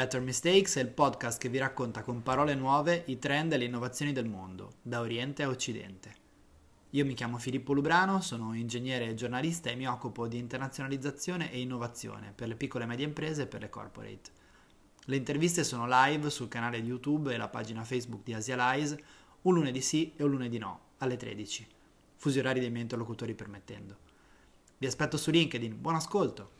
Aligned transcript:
Better 0.00 0.22
Mistakes 0.22 0.76
è 0.76 0.80
il 0.80 0.88
podcast 0.88 1.38
che 1.38 1.50
vi 1.50 1.58
racconta 1.58 2.02
con 2.02 2.22
parole 2.22 2.54
nuove 2.54 3.02
i 3.08 3.18
trend 3.18 3.52
e 3.52 3.58
le 3.58 3.66
innovazioni 3.66 4.12
del 4.12 4.24
mondo, 4.24 4.76
da 4.80 5.00
Oriente 5.00 5.42
a 5.42 5.48
Occidente. 5.50 6.14
Io 6.92 7.04
mi 7.04 7.12
chiamo 7.12 7.36
Filippo 7.36 7.74
Lubrano, 7.74 8.22
sono 8.22 8.54
ingegnere 8.54 9.08
e 9.08 9.14
giornalista 9.14 9.68
e 9.68 9.74
mi 9.74 9.86
occupo 9.86 10.26
di 10.26 10.38
internazionalizzazione 10.38 11.52
e 11.52 11.60
innovazione 11.60 12.32
per 12.34 12.48
le 12.48 12.54
piccole 12.54 12.84
e 12.84 12.86
medie 12.86 13.04
imprese 13.04 13.42
e 13.42 13.46
per 13.46 13.60
le 13.60 13.68
corporate. 13.68 14.30
Le 15.04 15.16
interviste 15.16 15.64
sono 15.64 15.84
live 15.86 16.30
sul 16.30 16.48
canale 16.48 16.78
YouTube 16.78 17.34
e 17.34 17.36
la 17.36 17.48
pagina 17.48 17.84
Facebook 17.84 18.22
di 18.22 18.32
Asialize, 18.32 19.04
un 19.42 19.52
lunedì 19.52 19.82
sì 19.82 20.14
e 20.16 20.24
un 20.24 20.30
lunedì 20.30 20.56
no, 20.56 20.80
alle 20.96 21.18
13, 21.18 21.66
fusi 22.16 22.38
orari 22.38 22.60
dei 22.60 22.70
miei 22.70 22.84
interlocutori 22.84 23.34
permettendo. 23.34 23.98
Vi 24.78 24.86
aspetto 24.86 25.18
su 25.18 25.30
LinkedIn, 25.30 25.78
buon 25.78 25.96
ascolto! 25.96 26.59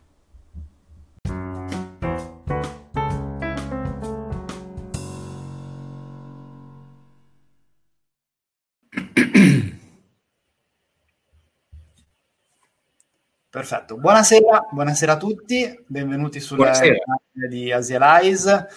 Perfetto, 13.60 13.98
buonasera, 13.98 14.68
buonasera 14.70 15.12
a 15.12 15.16
tutti, 15.18 15.84
benvenuti 15.86 16.40
sulla 16.40 16.70
canale 16.70 16.96
di 17.46 17.70
Asialize. 17.70 18.68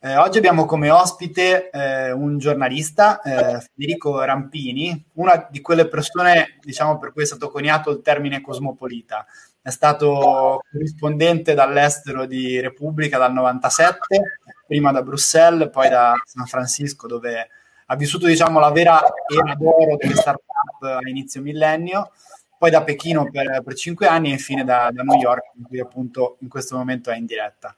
Eh, 0.00 0.16
oggi 0.16 0.38
abbiamo 0.38 0.64
come 0.64 0.88
ospite 0.88 1.68
eh, 1.68 2.10
un 2.10 2.38
giornalista, 2.38 3.20
eh, 3.20 3.60
Federico 3.60 4.18
Rampini, 4.22 5.08
una 5.16 5.46
di 5.50 5.60
quelle 5.60 5.88
persone 5.88 6.56
diciamo, 6.62 6.96
per 6.96 7.12
cui 7.12 7.24
è 7.24 7.26
stato 7.26 7.50
coniato 7.50 7.90
il 7.90 8.00
termine 8.00 8.40
cosmopolita. 8.40 9.26
È 9.60 9.68
stato 9.68 10.62
corrispondente 10.72 11.52
dall'estero 11.52 12.24
di 12.24 12.60
Repubblica 12.60 13.18
dal 13.18 13.34
97, 13.34 14.38
prima 14.66 14.90
da 14.90 15.02
Bruxelles, 15.02 15.68
poi 15.68 15.90
da 15.90 16.14
San 16.24 16.46
Francisco, 16.46 17.06
dove 17.06 17.46
ha 17.84 17.94
vissuto 17.94 18.26
diciamo, 18.26 18.58
la 18.58 18.70
vera 18.70 19.02
era 19.26 19.54
d'oro 19.54 19.96
delle 19.98 20.14
start-up 20.14 20.82
a 20.82 21.06
inizio 21.10 21.42
millennio 21.42 22.10
poi 22.60 22.70
da 22.70 22.84
Pechino 22.84 23.30
per, 23.30 23.62
per 23.64 23.72
cinque 23.74 24.06
anni 24.06 24.28
e 24.28 24.32
infine 24.32 24.64
da, 24.64 24.90
da, 24.92 25.02
New 25.02 25.18
York, 25.18 25.52
in 25.56 25.62
cui 25.62 25.80
appunto 25.80 26.36
in 26.40 26.48
questo 26.50 26.76
momento 26.76 27.10
è 27.10 27.16
in 27.16 27.24
diretta. 27.24 27.74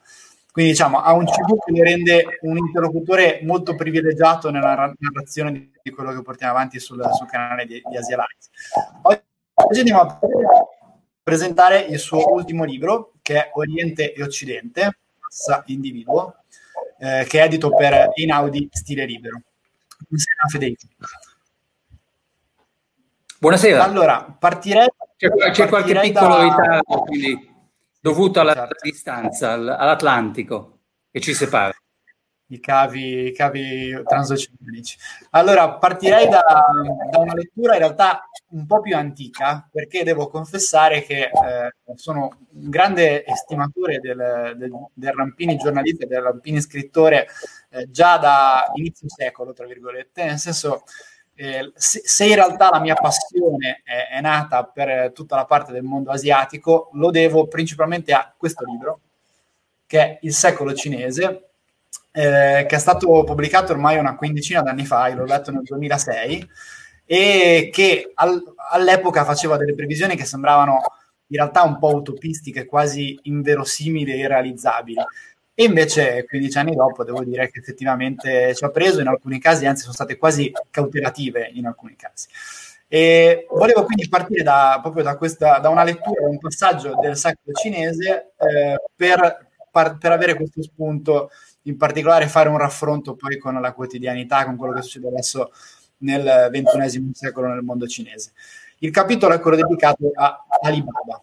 Quindi 0.50 0.72
diciamo 0.72 1.00
ha 1.00 1.12
un 1.12 1.24
CV 1.24 1.56
che 1.64 1.70
mi 1.70 1.80
rende 1.84 2.24
un 2.40 2.56
interlocutore 2.56 3.38
molto 3.44 3.76
privilegiato 3.76 4.50
nella 4.50 4.92
narrazione 4.98 5.70
di, 5.80 5.90
quello 5.92 6.12
che 6.12 6.22
portiamo 6.22 6.54
avanti 6.54 6.80
sul, 6.80 7.00
sul 7.12 7.28
canale 7.28 7.64
di, 7.64 7.80
di 7.88 7.96
Asia 7.96 8.16
Live. 8.16 8.98
Oggi, 9.02 9.22
oggi 9.54 9.78
andiamo 9.78 10.00
a 10.00 10.18
presentare 11.22 11.78
il 11.78 12.00
suo 12.00 12.32
ultimo 12.32 12.64
libro, 12.64 13.12
che 13.22 13.36
è 13.36 13.50
Oriente 13.54 14.12
e 14.12 14.20
Occidente, 14.20 14.98
Massa 15.20 15.62
Individuo, 15.66 16.38
eh, 16.98 17.24
che 17.28 17.38
è 17.38 17.44
edito 17.44 17.70
per 17.70 18.10
Inaudi 18.14 18.68
Stile 18.72 19.04
Libero. 19.04 19.42
Buonasera 20.08 20.48
Federico. 20.48 20.86
Buonasera. 23.42 23.82
Allora, 23.82 24.36
partirei... 24.38 24.86
C'è, 25.16 25.28
c'è 25.50 25.66
qualche 25.66 25.98
piccolo 25.98 26.36
da... 26.36 26.42
ritardo, 26.44 27.02
quindi, 27.02 27.52
dovuto 28.00 28.38
alla 28.38 28.54
certo. 28.54 28.76
distanza, 28.80 29.50
all'Atlantico, 29.50 30.78
che 31.10 31.18
ci 31.18 31.34
separa. 31.34 31.74
I 32.46 32.60
cavi, 32.60 33.26
i 33.26 33.32
cavi 33.32 34.00
transoceanici. 34.06 34.96
Allora, 35.30 35.72
partirei 35.72 36.28
da, 36.28 36.40
da, 37.10 37.18
una 37.18 37.34
lettura 37.34 37.72
in 37.72 37.80
realtà 37.80 38.28
un 38.50 38.64
po' 38.64 38.80
più 38.80 38.94
antica, 38.94 39.68
perché 39.72 40.04
devo 40.04 40.28
confessare 40.28 41.02
che 41.02 41.22
eh, 41.22 41.74
sono 41.96 42.46
un 42.52 42.70
grande 42.70 43.24
estimatore 43.24 43.98
del, 43.98 44.54
del, 44.56 44.70
del 44.94 45.12
Rampini 45.12 45.56
giornalista, 45.56 46.06
del 46.06 46.22
Rampini 46.22 46.60
scrittore, 46.60 47.26
eh, 47.70 47.90
già 47.90 48.18
da 48.18 48.70
inizio 48.76 49.08
secolo, 49.08 49.52
tra 49.52 49.66
virgolette, 49.66 50.26
nel 50.26 50.38
senso 50.38 50.84
eh, 51.42 51.72
se, 51.74 52.02
se, 52.04 52.24
in 52.24 52.36
realtà 52.36 52.70
la 52.70 52.78
mia 52.78 52.94
passione 52.94 53.80
è, 53.82 54.14
è, 54.16 54.20
nata 54.20 54.62
per 54.62 55.10
tutta 55.12 55.34
la 55.34 55.44
parte 55.44 55.72
del 55.72 55.82
mondo 55.82 56.12
asiatico, 56.12 56.90
lo 56.92 57.10
devo 57.10 57.48
principalmente 57.48 58.12
a 58.12 58.32
questo 58.36 58.64
libro, 58.64 59.00
che 59.84 59.98
è 59.98 60.18
Il 60.22 60.34
secolo 60.34 60.72
cinese, 60.72 61.48
eh, 62.12 62.64
che 62.68 62.76
è 62.76 62.78
stato 62.78 63.24
pubblicato 63.24 63.72
ormai 63.72 63.98
una 63.98 64.14
quindicina 64.14 64.62
d'anni 64.62 64.86
fa, 64.86 65.12
l'ho 65.12 65.24
letto 65.24 65.50
nel 65.50 65.64
2006, 65.64 66.48
e 67.06 67.70
che 67.72 68.12
al, 68.14 68.40
all'epoca 68.70 69.24
faceva 69.24 69.56
delle 69.56 69.74
previsioni 69.74 70.14
che 70.14 70.24
sembravano 70.24 70.80
in 71.26 71.38
realtà 71.38 71.62
un 71.62 71.78
po' 71.80 71.92
utopistiche, 71.96 72.66
quasi 72.66 73.18
inverosimili 73.22 74.12
e 74.12 74.18
irrealizzabili. 74.18 75.02
E 75.54 75.64
invece 75.64 76.24
15 76.24 76.58
anni 76.58 76.74
dopo 76.74 77.04
devo 77.04 77.22
dire 77.22 77.50
che 77.50 77.58
effettivamente 77.58 78.54
ci 78.54 78.64
ha 78.64 78.70
preso 78.70 79.00
in 79.00 79.06
alcuni 79.06 79.38
casi, 79.38 79.66
anzi 79.66 79.82
sono 79.82 79.92
state 79.92 80.16
quasi 80.16 80.50
cautelative 80.70 81.50
in 81.52 81.66
alcuni 81.66 81.94
casi. 81.94 82.28
E 82.88 83.46
volevo 83.50 83.84
quindi 83.84 84.08
partire 84.08 84.42
da, 84.42 84.78
proprio 84.80 85.02
da, 85.02 85.16
questa, 85.16 85.58
da 85.58 85.68
una 85.68 85.84
lettura, 85.84 86.22
da 86.22 86.28
un 86.28 86.38
passaggio 86.38 86.94
del 87.00 87.16
sacro 87.16 87.52
cinese 87.52 88.32
eh, 88.36 88.78
per, 88.94 89.48
par, 89.70 89.98
per 89.98 90.12
avere 90.12 90.34
questo 90.34 90.62
spunto, 90.62 91.30
in 91.62 91.76
particolare 91.76 92.28
fare 92.28 92.48
un 92.48 92.58
raffronto 92.58 93.14
poi 93.14 93.38
con 93.38 93.58
la 93.60 93.72
quotidianità, 93.72 94.44
con 94.44 94.56
quello 94.56 94.74
che 94.74 94.82
succede 94.82 95.08
adesso 95.08 95.52
nel 95.98 96.50
XXI 96.50 97.10
secolo 97.14 97.48
nel 97.48 97.62
mondo 97.62 97.86
cinese. 97.86 98.32
Il 98.78 98.90
capitolo 98.90 99.34
è 99.34 99.40
quello 99.40 99.56
dedicato 99.56 100.10
a 100.14 100.44
Alibaba. 100.60 101.22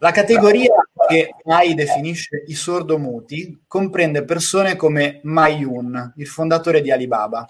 La 0.00 0.10
categoria 0.10 0.74
che 1.08 1.36
Mai 1.44 1.72
definisce 1.72 2.44
i 2.48 2.54
sordomuti 2.54 3.62
comprende 3.66 4.24
persone 4.24 4.76
come 4.76 5.20
Ma 5.22 5.48
Yun, 5.48 6.12
il 6.16 6.26
fondatore 6.26 6.82
di 6.82 6.90
Alibaba. 6.90 7.48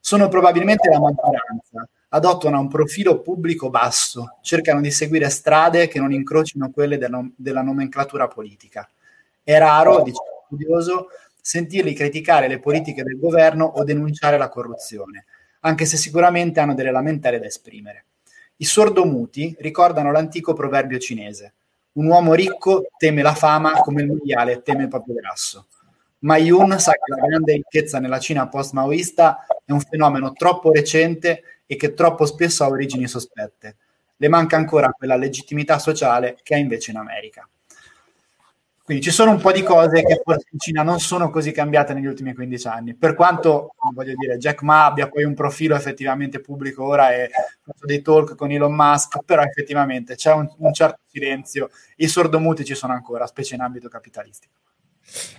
Sono 0.00 0.26
probabilmente 0.26 0.88
la 0.88 0.98
maggioranza, 0.98 1.88
adottano 2.08 2.58
un 2.58 2.66
profilo 2.66 3.20
pubblico 3.20 3.70
basso, 3.70 4.38
cercano 4.42 4.80
di 4.80 4.90
seguire 4.90 5.28
strade 5.30 5.86
che 5.86 6.00
non 6.00 6.10
incrocino 6.12 6.72
quelle 6.72 6.98
della, 6.98 7.24
della 7.36 7.62
nomenclatura 7.62 8.26
politica. 8.26 8.88
È 9.44 9.56
raro, 9.56 10.02
dice 10.02 10.22
il 10.24 10.44
studioso, 10.44 11.06
sentirli 11.40 11.94
criticare 11.94 12.48
le 12.48 12.58
politiche 12.58 13.04
del 13.04 13.16
governo 13.20 13.64
o 13.64 13.84
denunciare 13.84 14.38
la 14.38 14.48
corruzione, 14.48 15.26
anche 15.60 15.84
se 15.84 15.96
sicuramente 15.96 16.58
hanno 16.58 16.74
delle 16.74 16.90
lamentele 16.90 17.38
da 17.38 17.46
esprimere. 17.46 18.06
I 18.56 18.64
sordomuti 18.64 19.54
ricordano 19.60 20.10
l'antico 20.10 20.52
proverbio 20.52 20.98
cinese 20.98 21.52
un 21.96 22.06
uomo 22.06 22.34
ricco 22.34 22.88
teme 22.96 23.22
la 23.22 23.34
fama 23.34 23.72
come 23.80 24.02
il 24.02 24.12
maiale 24.12 24.62
teme 24.62 24.84
il 24.84 24.88
proprio 24.88 25.14
grasso. 25.14 25.66
Ma 26.20 26.36
Yun 26.38 26.78
sa 26.78 26.92
che 26.92 27.12
la 27.14 27.26
grande 27.26 27.52
ricchezza 27.54 27.98
nella 27.98 28.18
Cina 28.18 28.48
post-maoista 28.48 29.46
è 29.64 29.72
un 29.72 29.80
fenomeno 29.80 30.32
troppo 30.32 30.72
recente 30.72 31.42
e 31.66 31.76
che 31.76 31.94
troppo 31.94 32.24
spesso 32.26 32.64
ha 32.64 32.68
origini 32.68 33.06
sospette. 33.06 33.76
Le 34.16 34.28
manca 34.28 34.56
ancora 34.56 34.90
quella 34.90 35.16
legittimità 35.16 35.78
sociale 35.78 36.38
che 36.42 36.54
ha 36.54 36.58
invece 36.58 36.90
in 36.90 36.96
America. 36.96 37.46
Quindi 38.86 39.02
ci 39.02 39.10
sono 39.10 39.32
un 39.32 39.40
po' 39.40 39.50
di 39.50 39.64
cose 39.64 40.04
che 40.04 40.20
forse 40.22 40.46
in 40.52 40.60
Cina 40.60 40.84
non 40.84 41.00
sono 41.00 41.28
così 41.28 41.50
cambiate 41.50 41.92
negli 41.92 42.06
ultimi 42.06 42.32
15 42.32 42.68
anni. 42.68 42.94
Per 42.94 43.16
quanto, 43.16 43.74
voglio 43.92 44.14
dire, 44.14 44.36
Jack 44.36 44.62
Ma 44.62 44.84
abbia 44.84 45.08
poi 45.08 45.24
un 45.24 45.34
profilo 45.34 45.74
effettivamente 45.74 46.38
pubblico 46.38 46.84
ora 46.84 47.12
e 47.12 47.28
fatto 47.64 47.84
dei 47.84 48.00
talk 48.00 48.36
con 48.36 48.52
Elon 48.52 48.72
Musk, 48.72 49.24
però 49.24 49.42
effettivamente 49.42 50.14
c'è 50.14 50.32
un, 50.32 50.48
un 50.58 50.72
certo 50.72 51.00
silenzio. 51.10 51.68
I 51.96 52.06
sordomuti 52.06 52.64
ci 52.64 52.76
sono 52.76 52.92
ancora, 52.92 53.26
specie 53.26 53.56
in 53.56 53.62
ambito 53.62 53.88
capitalistico. 53.88 54.54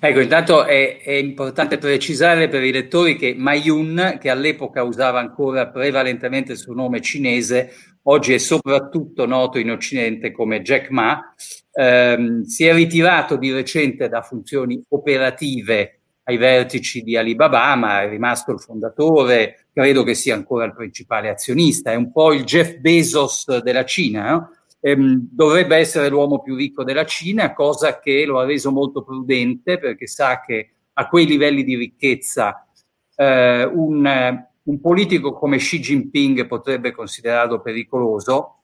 Ecco, 0.02 0.20
intanto 0.20 0.66
è, 0.66 1.00
è, 1.02 1.12
importante 1.12 1.78
precisare 1.78 2.50
per 2.50 2.64
i 2.66 2.72
lettori 2.74 3.16
che 3.16 3.34
Ma 3.38 3.54
Yun, 3.54 4.18
che 4.20 4.30
all'epoca 4.30 4.84
usava 4.84 5.20
ancora 5.20 5.70
prevalentemente 5.70 6.52
il 6.52 6.58
suo 6.58 6.74
nome 6.74 7.00
cinese, 7.00 7.72
oggi 8.04 8.34
è 8.34 8.40
soprattutto 8.40 9.26
noto 9.26 9.58
in 9.58 9.72
Occidente 9.72 10.32
come 10.32 10.62
Jack 10.62 10.90
Ma, 10.90 11.34
ehm, 11.78 12.42
si 12.42 12.66
è 12.66 12.74
ritirato 12.74 13.36
di 13.36 13.52
recente 13.52 14.10
da 14.10 14.24
funzioni 14.24 14.82
operative 14.90 16.00
ai 16.24 16.38
vertici 16.38 17.04
di 17.04 17.16
Alibaba, 17.16 17.76
ma 17.76 18.02
è 18.02 18.10
rimasto 18.10 18.52
il 18.52 18.60
fondatore, 18.60 19.68
credo 19.72 20.04
che 20.04 20.14
sia 20.14 20.34
ancora 20.34 20.66
il 20.66 20.74
principale 20.74 21.30
azionista, 21.30 21.92
è 21.92 21.96
un 21.96 22.12
po' 22.12 22.34
il 22.34 22.44
Jeff 22.44 22.78
Bezos 22.78 23.60
della 23.60 23.86
Cina, 23.86 24.32
no? 24.32 24.52
ehm, 24.82 25.30
dovrebbe 25.32 25.78
essere 25.78 26.10
l'uomo 26.10 26.42
più 26.42 26.56
ricco 26.56 26.84
della 26.84 27.06
Cina, 27.06 27.54
cosa 27.54 28.00
che 28.00 28.26
lo 28.26 28.40
ha 28.40 28.46
reso 28.46 28.72
molto 28.72 29.04
prudente 29.04 29.78
perché 29.78 30.08
sa 30.08 30.42
che 30.42 30.72
a 30.94 31.08
quei 31.08 31.26
livelli 31.28 31.64
di 31.64 31.76
ricchezza 31.76 32.68
eh, 33.16 33.64
un, 33.64 34.46
un 34.64 34.82
politico 34.82 35.34
come 35.34 35.58
Xi 35.58 35.80
Jinping 35.80 36.48
potrebbe 36.48 36.92
considerarlo 36.92 37.62
pericoloso. 37.62 38.57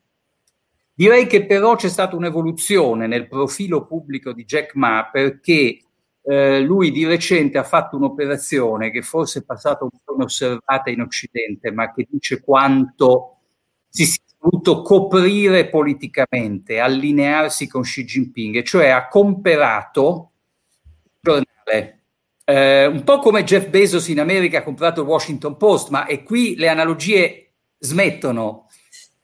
Direi 0.95 1.25
che 1.25 1.45
però 1.45 1.75
c'è 1.75 1.89
stata 1.89 2.15
un'evoluzione 2.15 3.07
nel 3.07 3.27
profilo 3.27 3.85
pubblico 3.85 4.31
di 4.31 4.45
Jack 4.45 4.75
Ma 4.75 5.09
perché 5.11 5.79
eh, 6.25 6.59
lui 6.61 6.91
di 6.91 7.05
recente 7.05 7.57
ha 7.57 7.63
fatto 7.63 7.97
un'operazione 7.97 8.91
che 8.91 9.01
forse 9.01 9.39
è 9.39 9.43
passata 9.43 9.83
un 9.83 9.89
po' 10.03 10.15
inosservata 10.15 10.89
in 10.89 11.01
Occidente, 11.01 11.71
ma 11.71 11.91
che 11.93 12.07
dice 12.09 12.41
quanto 12.41 13.39
si 13.89 14.05
sia 14.05 14.21
voluto 14.37 14.81
coprire 14.81 15.67
politicamente, 15.69 16.79
allinearsi 16.79 17.67
con 17.67 17.81
Xi 17.81 18.03
Jinping, 18.05 18.61
cioè 18.63 18.89
ha 18.89 19.07
comperato 19.07 20.31
giornale. 21.19 21.99
Eh, 22.45 22.85
un 22.85 23.03
po' 23.03 23.19
come 23.19 23.43
Jeff 23.43 23.67
Bezos 23.69 24.07
in 24.09 24.19
America 24.19 24.59
ha 24.59 24.63
comprato 24.63 25.01
il 25.01 25.07
Washington 25.07 25.57
Post, 25.57 25.89
ma 25.89 26.05
e 26.05 26.23
qui 26.23 26.55
le 26.55 26.67
analogie 26.69 27.51
smettono 27.77 28.67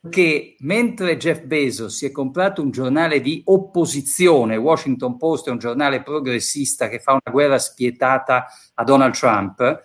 che 0.08 0.56
mentre 0.60 1.18
Jeff 1.18 1.42
Bezos 1.42 1.98
si 1.98 2.06
è 2.06 2.12
comprato 2.12 2.62
un 2.62 2.72
giornale 2.72 3.20
di 3.20 3.42
opposizione, 3.46 4.56
Washington 4.56 5.18
Post 5.18 5.48
è 5.48 5.52
un 5.52 5.58
giornale 5.58 6.04
progressista 6.04 6.88
che 6.88 7.00
fa 7.00 7.12
una 7.12 7.32
guerra 7.32 7.58
spietata 7.58 8.46
a 8.76 8.84
Donald 8.84 9.14
Trump, 9.14 9.82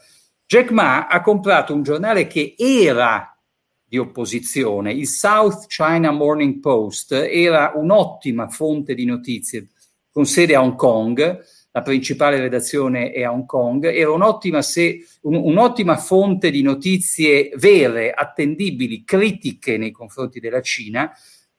Jack 0.46 0.70
Ma 0.70 1.08
ha 1.08 1.20
comprato 1.20 1.74
un 1.74 1.82
giornale 1.82 2.26
che 2.26 2.54
era 2.56 3.36
di 3.84 3.98
opposizione, 3.98 4.92
il 4.92 5.08
South 5.08 5.66
China 5.66 6.10
Morning 6.12 6.60
Post 6.60 7.12
era 7.12 7.72
un'ottima 7.74 8.48
fonte 8.48 8.94
di 8.94 9.04
notizie 9.04 9.70
con 10.10 10.26
sede 10.26 10.54
a 10.54 10.62
Hong 10.62 10.76
Kong, 10.76 11.42
la 11.76 11.82
principale 11.82 12.38
redazione 12.38 13.10
è 13.10 13.24
a 13.24 13.32
Hong 13.32 13.46
Kong, 13.46 13.84
era 13.84 14.12
un'ottima, 14.12 14.62
se, 14.62 15.04
un, 15.22 15.34
un'ottima 15.34 15.96
fonte 15.96 16.52
di 16.52 16.62
notizie 16.62 17.50
vere, 17.56 18.12
attendibili, 18.12 19.02
critiche 19.02 19.76
nei 19.76 19.90
confronti 19.90 20.38
della 20.38 20.60
Cina, 20.60 21.10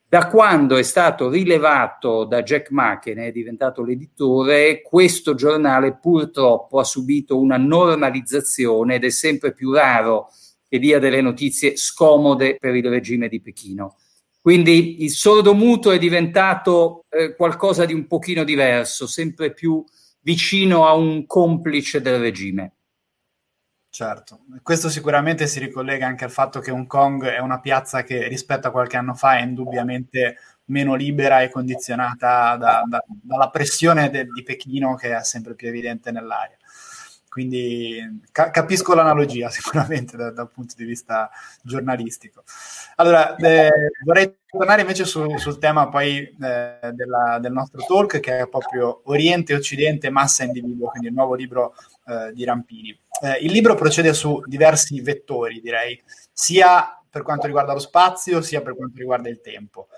da 0.07 0.29
quando 0.29 0.77
è 0.77 0.83
stato 0.83 1.29
rilevato 1.29 2.23
da 2.23 2.43
Jack 2.43 2.71
Ma, 2.71 2.97
che 2.97 3.13
ne 3.13 3.27
è 3.27 3.31
diventato 3.33 3.83
l'editore, 3.83 4.81
questo 4.81 5.35
giornale 5.35 5.97
purtroppo 5.97 6.79
ha 6.79 6.85
subito 6.85 7.37
una 7.37 7.57
normalizzazione 7.57 8.95
ed 8.95 9.03
è 9.03 9.09
sempre 9.09 9.51
più 9.51 9.73
raro 9.73 10.29
che 10.69 10.79
dia 10.79 10.97
delle 10.97 11.19
notizie 11.19 11.75
scomode 11.75 12.55
per 12.57 12.73
il 12.73 12.87
regime 12.87 13.27
di 13.27 13.41
Pechino. 13.41 13.97
Quindi 14.39 15.03
il 15.03 15.09
sordo 15.09 15.53
muto 15.53 15.91
è 15.91 15.97
diventato 15.97 17.03
eh, 17.09 17.35
qualcosa 17.35 17.83
di 17.83 17.93
un 17.93 18.07
pochino 18.07 18.45
diverso, 18.45 19.07
sempre 19.07 19.51
più 19.51 19.83
vicino 20.25 20.87
a 20.87 20.93
un 20.95 21.27
complice 21.27 22.01
del 22.01 22.19
regime. 22.19 22.71
Certo, 23.89 24.41
questo 24.63 24.89
sicuramente 24.89 25.47
si 25.47 25.59
ricollega 25.59 26.07
anche 26.07 26.25
al 26.25 26.31
fatto 26.31 26.59
che 26.59 26.71
Hong 26.71 26.87
Kong 26.87 27.25
è 27.27 27.39
una 27.39 27.61
piazza 27.61 28.03
che 28.03 28.27
rispetto 28.27 28.67
a 28.67 28.71
qualche 28.71 28.97
anno 28.97 29.13
fa 29.13 29.37
è 29.37 29.43
indubbiamente 29.43 30.37
meno 30.65 30.95
libera 30.95 31.41
e 31.41 31.49
condizionata 31.49 32.57
da, 32.57 32.83
da, 32.89 33.05
dalla 33.07 33.49
pressione 33.49 34.09
de, 34.09 34.25
di 34.25 34.43
Pechino 34.43 34.95
che 34.95 35.15
è 35.15 35.23
sempre 35.23 35.53
più 35.53 35.67
evidente 35.67 36.11
nell'aria. 36.11 36.57
Quindi 37.35 38.21
ca- 38.31 38.49
capisco 38.49 38.95
l'analogia 38.95 39.49
sicuramente 39.51 40.15
da, 40.15 40.31
dal 40.31 40.49
punto 40.49 40.73
di 40.77 40.85
vista 40.85 41.29
giornalistico. 41.61 42.43
Allora, 42.95 43.35
eh, 43.35 43.69
vorrei 44.05 44.37
tornare 44.47 44.79
invece 44.79 45.03
su, 45.03 45.35
sul 45.35 45.57
tema 45.57 45.89
poi 45.89 46.19
eh, 46.19 46.91
della, 46.93 47.37
del 47.41 47.51
nostro 47.51 47.83
talk 47.85 48.21
che 48.21 48.37
è 48.39 48.47
proprio 48.47 49.01
Oriente, 49.07 49.53
Occidente, 49.53 50.09
Massa, 50.09 50.45
Individuo, 50.45 50.87
quindi 50.87 51.09
il 51.09 51.13
nuovo 51.13 51.33
libro 51.33 51.73
eh, 52.05 52.31
di 52.31 52.45
Rampini. 52.45 52.97
Eh, 53.21 53.39
il 53.41 53.51
libro 53.51 53.75
procede 53.75 54.13
su 54.13 54.41
diversi 54.45 55.01
vettori, 55.01 55.59
direi, 55.59 56.01
sia 56.31 56.97
per 57.09 57.21
quanto 57.21 57.47
riguarda 57.47 57.73
lo 57.73 57.79
spazio, 57.79 58.39
sia 58.39 58.61
per 58.61 58.77
quanto 58.77 58.97
riguarda 58.97 59.27
il 59.27 59.41
tempo. 59.41 59.89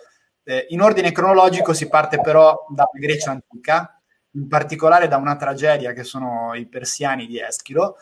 Eh, 0.44 0.66
in 0.70 0.82
ordine 0.82 1.12
cronologico 1.12 1.72
si 1.74 1.88
parte 1.88 2.20
però 2.20 2.66
dalla 2.68 2.90
Grecia 2.94 3.30
antica, 3.30 3.97
in 4.38 4.48
particolare 4.48 5.08
da 5.08 5.18
una 5.18 5.36
tragedia 5.36 5.94
che 5.94 6.04
sono 6.04 6.54
i 6.54 6.68
persiani 6.68 7.26
di 7.26 7.40
Eschilo, 7.40 7.98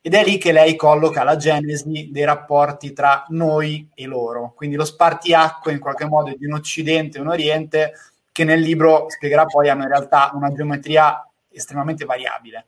ed 0.00 0.14
è 0.14 0.24
lì 0.24 0.38
che 0.38 0.52
lei 0.52 0.76
colloca 0.76 1.24
la 1.24 1.36
genesi 1.36 2.10
dei 2.12 2.24
rapporti 2.24 2.92
tra 2.92 3.24
noi 3.30 3.88
e 3.94 4.06
loro, 4.06 4.52
quindi 4.54 4.76
lo 4.76 4.84
spartiacque 4.84 5.72
in 5.72 5.80
qualche 5.80 6.06
modo 6.06 6.34
di 6.36 6.46
un 6.46 6.52
occidente 6.52 7.18
e 7.18 7.20
un 7.20 7.28
oriente 7.28 7.92
che 8.30 8.44
nel 8.44 8.60
libro 8.60 9.06
spiegherà 9.08 9.44
poi 9.46 9.68
hanno 9.68 9.82
in 9.82 9.88
realtà 9.88 10.30
una 10.34 10.52
geometria 10.52 11.28
estremamente 11.50 12.04
variabile. 12.04 12.66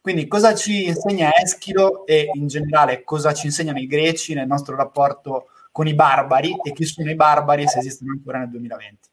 Quindi 0.00 0.26
cosa 0.26 0.54
ci 0.54 0.86
insegna 0.86 1.30
Eschilo 1.36 2.06
e 2.06 2.30
in 2.32 2.46
generale 2.46 3.04
cosa 3.04 3.34
ci 3.34 3.46
insegnano 3.46 3.78
i 3.78 3.86
greci 3.86 4.32
nel 4.32 4.46
nostro 4.46 4.74
rapporto 4.74 5.48
con 5.70 5.86
i 5.86 5.94
barbari 5.94 6.56
e 6.64 6.72
chi 6.72 6.84
sono 6.84 7.10
i 7.10 7.14
barbari 7.14 7.68
se 7.68 7.80
esistono 7.80 8.12
ancora 8.12 8.38
nel 8.38 8.48
2020? 8.48 9.08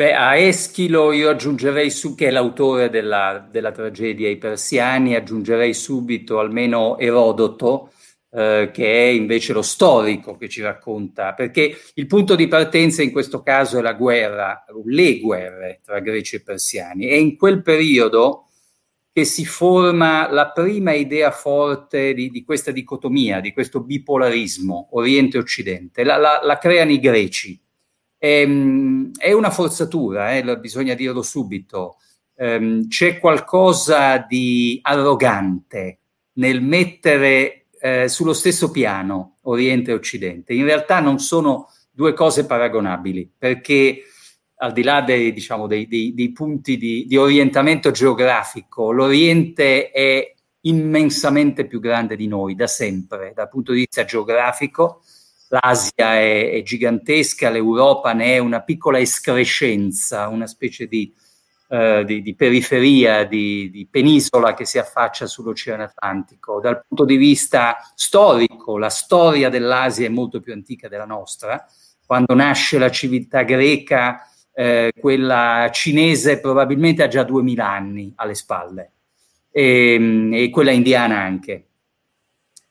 Beh, 0.00 0.14
a 0.14 0.34
Eschilo 0.34 1.12
io 1.12 1.28
aggiungerei 1.28 1.90
su 1.90 2.14
che 2.14 2.28
è 2.28 2.30
l'autore 2.30 2.88
della, 2.88 3.46
della 3.50 3.70
tragedia 3.70 4.30
I 4.30 4.38
Persiani, 4.38 5.14
aggiungerei 5.14 5.74
subito 5.74 6.38
almeno 6.38 6.96
Erodoto, 6.96 7.92
eh, 8.30 8.70
che 8.72 8.86
è 8.86 9.08
invece 9.08 9.52
lo 9.52 9.60
storico 9.60 10.38
che 10.38 10.48
ci 10.48 10.62
racconta, 10.62 11.34
perché 11.34 11.76
il 11.92 12.06
punto 12.06 12.34
di 12.34 12.48
partenza 12.48 13.02
in 13.02 13.12
questo 13.12 13.42
caso 13.42 13.76
è 13.76 13.82
la 13.82 13.92
guerra, 13.92 14.64
le 14.86 15.20
guerre 15.20 15.80
tra 15.84 16.00
greci 16.00 16.36
e 16.36 16.42
persiani. 16.42 17.06
E 17.06 17.18
in 17.18 17.36
quel 17.36 17.60
periodo 17.60 18.46
che 19.12 19.26
si 19.26 19.44
forma 19.44 20.32
la 20.32 20.50
prima 20.50 20.94
idea 20.94 21.30
forte 21.30 22.14
di, 22.14 22.30
di 22.30 22.42
questa 22.42 22.70
dicotomia, 22.70 23.40
di 23.40 23.52
questo 23.52 23.82
bipolarismo 23.82 24.88
Oriente-Occidente. 24.92 26.04
La, 26.04 26.16
la, 26.16 26.40
la 26.42 26.56
creano 26.56 26.90
i 26.90 27.00
greci 27.00 27.60
Ehm, 28.22 29.12
è 29.16 29.32
una 29.32 29.50
forzatura, 29.50 30.36
eh, 30.36 30.58
bisogna 30.58 30.92
dirlo 30.92 31.22
subito. 31.22 31.96
Ehm, 32.36 32.86
c'è 32.86 33.18
qualcosa 33.18 34.18
di 34.18 34.78
arrogante 34.82 36.00
nel 36.34 36.60
mettere 36.60 37.66
eh, 37.80 38.08
sullo 38.08 38.34
stesso 38.34 38.70
piano 38.70 39.38
Oriente 39.44 39.90
e 39.90 39.94
Occidente. 39.94 40.52
In 40.52 40.64
realtà 40.64 41.00
non 41.00 41.18
sono 41.18 41.68
due 41.90 42.12
cose 42.12 42.44
paragonabili, 42.44 43.32
perché 43.38 44.02
al 44.56 44.72
di 44.74 44.82
là 44.82 45.00
dei, 45.00 45.32
diciamo, 45.32 45.66
dei, 45.66 45.88
dei, 45.88 46.12
dei 46.12 46.32
punti 46.32 46.76
di, 46.76 47.06
di 47.06 47.16
orientamento 47.16 47.90
geografico, 47.90 48.92
l'Oriente 48.92 49.90
è 49.90 50.34
immensamente 50.62 51.66
più 51.66 51.80
grande 51.80 52.16
di 52.16 52.26
noi 52.26 52.54
da 52.54 52.66
sempre 52.66 53.32
dal 53.34 53.48
punto 53.48 53.72
di 53.72 53.78
vista 53.78 54.04
geografico 54.04 55.00
l'Asia 55.50 56.14
è, 56.14 56.50
è, 56.52 56.62
gigantesca, 56.62 57.50
l'Europa 57.50 58.12
ne 58.12 58.34
è 58.34 58.38
una 58.38 58.62
piccola 58.62 58.98
escrescenza, 58.98 60.28
una 60.28 60.46
specie 60.46 60.86
di, 60.86 61.12
uh, 61.68 62.04
di, 62.04 62.22
di 62.22 62.34
periferia, 62.34 63.24
di, 63.24 63.68
di, 63.70 63.86
penisola 63.90 64.54
che 64.54 64.64
si 64.64 64.78
affaccia 64.78 65.26
sull'Oceano 65.26 65.82
Atlantico. 65.82 66.60
Dal 66.60 66.84
punto 66.86 67.04
di 67.04 67.16
vista 67.16 67.76
storico, 67.94 68.78
la 68.78 68.90
storia 68.90 69.48
dell'Asia 69.48 70.06
è 70.06 70.10
molto 70.10 70.40
più 70.40 70.52
antica 70.52 70.88
della 70.88 71.06
nostra. 71.06 71.66
Quando 72.06 72.34
nasce 72.34 72.78
la 72.78 72.90
civiltà 72.90 73.42
greca, 73.42 74.28
eh, 74.52 74.92
quella 74.98 75.68
cinese 75.72 76.40
probabilmente 76.40 77.02
ha 77.02 77.08
già 77.08 77.22
2000 77.24 77.68
anni 77.68 78.12
alle 78.16 78.34
spalle 78.34 78.92
e, 79.50 80.28
e 80.32 80.50
quella 80.50 80.70
indiana 80.70 81.18
anche. 81.18 81.69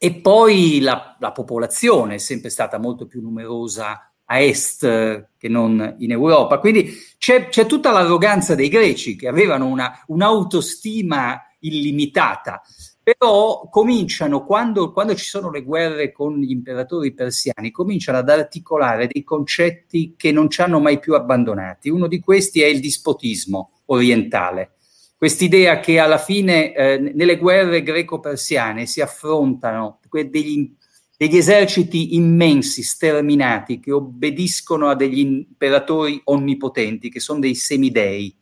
E 0.01 0.13
poi 0.13 0.79
la, 0.79 1.17
la, 1.19 1.33
popolazione 1.33 2.15
è 2.15 2.17
sempre 2.19 2.49
stata 2.49 2.77
molto 2.77 3.05
più 3.05 3.19
numerosa 3.19 4.13
a 4.23 4.39
est 4.39 5.27
che 5.37 5.49
non 5.49 5.95
in 5.99 6.11
Europa. 6.11 6.59
Quindi 6.59 6.89
c'è, 7.17 7.49
c'è 7.49 7.65
tutta 7.65 7.91
l'arroganza 7.91 8.55
dei 8.55 8.69
greci 8.69 9.17
che 9.17 9.27
avevano 9.27 9.65
una, 9.65 10.01
un'autostima 10.07 11.41
illimitata. 11.59 12.61
Però 13.03 13.67
cominciano, 13.69 14.45
quando, 14.45 14.93
quando 14.93 15.15
ci 15.15 15.25
sono 15.25 15.51
le 15.51 15.63
guerre 15.63 16.13
con 16.13 16.37
gli 16.37 16.51
imperatori 16.51 17.13
persiani, 17.13 17.69
cominciano 17.69 18.19
ad 18.19 18.29
articolare 18.29 19.09
dei 19.11 19.25
concetti 19.25 20.13
che 20.15 20.31
non 20.31 20.49
ci 20.49 20.61
hanno 20.61 20.79
mai 20.79 20.99
più 20.99 21.13
abbandonati. 21.13 21.89
Uno 21.89 22.07
di 22.07 22.21
questi 22.21 22.61
è 22.61 22.67
il 22.67 22.79
dispotismo 22.79 23.81
orientale 23.87 24.75
quest'idea 25.19 25.81
che 25.81 25.99
alla 25.99 26.17
fine 26.17 26.73
eh, 26.73 26.97
nelle 26.97 27.35
guerre 27.35 27.83
greco-persiane 27.83 28.85
si 28.85 29.01
affrontano 29.01 29.99
degli, 30.09 30.73
degli, 31.17 31.35
eserciti 31.35 32.15
immensi, 32.15 32.83
sterminati, 32.83 33.81
che 33.81 33.91
obbediscono 33.91 34.87
a 34.87 34.95
degli 34.95 35.19
imperatori 35.19 36.21
onnipotenti, 36.23 37.09
che 37.09 37.19
sono 37.19 37.39
dei 37.39 37.53
semidei. 37.55 38.33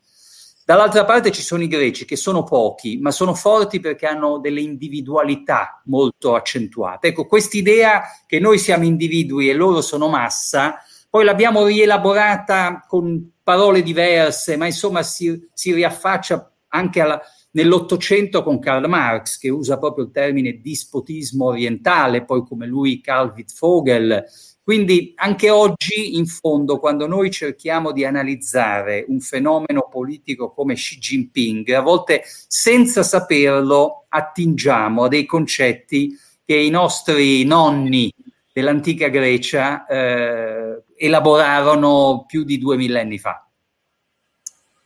Dall'altra 0.63 1.03
parte 1.03 1.31
ci 1.31 1.41
sono 1.41 1.63
i 1.63 1.67
greci, 1.67 2.05
che 2.05 2.15
sono 2.15 2.43
pochi, 2.43 2.99
ma 2.99 3.09
sono 3.09 3.33
forti 3.33 3.79
perché 3.79 4.05
hanno 4.05 4.37
delle 4.37 4.61
individualità 4.61 5.81
molto 5.85 6.35
accentuate. 6.35 7.07
Ecco, 7.07 7.25
quest'idea 7.25 8.03
che 8.27 8.39
noi 8.39 8.59
siamo 8.59 8.83
individui 8.83 9.49
e 9.49 9.53
loro 9.53 9.81
sono 9.81 10.09
massa, 10.09 10.77
poi 11.09 11.25
l'abbiamo 11.25 11.65
rielaborata 11.65 12.85
con 12.87 13.31
parole 13.41 13.81
diverse, 13.81 14.57
ma 14.57 14.67
insomma 14.67 15.01
si, 15.01 15.49
si 15.53 15.73
riaffaccia 15.73 16.51
anche 16.69 17.01
alla, 17.01 17.21
nell'Ottocento 17.51 18.43
con 18.43 18.59
Karl 18.59 18.87
Marx, 18.87 19.37
che 19.37 19.49
usa 19.49 19.77
proprio 19.77 20.05
il 20.05 20.11
termine 20.11 20.59
dispotismo 20.61 21.45
orientale, 21.45 22.23
poi 22.23 22.43
come 22.45 22.67
lui 22.67 23.01
Karl 23.01 23.33
Wittfogel. 23.35 24.25
Quindi 24.61 25.13
anche 25.15 25.49
oggi, 25.49 26.17
in 26.17 26.25
fondo, 26.25 26.77
quando 26.77 27.07
noi 27.07 27.31
cerchiamo 27.31 27.93
di 27.93 28.03
analizzare 28.03 29.05
un 29.07 29.21
fenomeno 29.21 29.87
politico 29.89 30.51
come 30.51 30.73
Xi 30.73 30.97
Jinping, 30.97 31.69
a 31.69 31.79
volte 31.79 32.23
senza 32.47 33.01
saperlo 33.01 34.07
attingiamo 34.09 35.05
a 35.05 35.07
dei 35.07 35.25
concetti 35.25 36.17
che 36.43 36.55
i 36.55 36.69
nostri 36.69 37.45
nonni 37.45 38.13
dell'antica 38.51 39.07
Grecia 39.07 39.85
eh, 39.85 40.83
elaborarono 40.97 42.25
più 42.27 42.43
di 42.43 42.57
due 42.57 42.75
millenni 42.75 43.19
fa. 43.19 43.46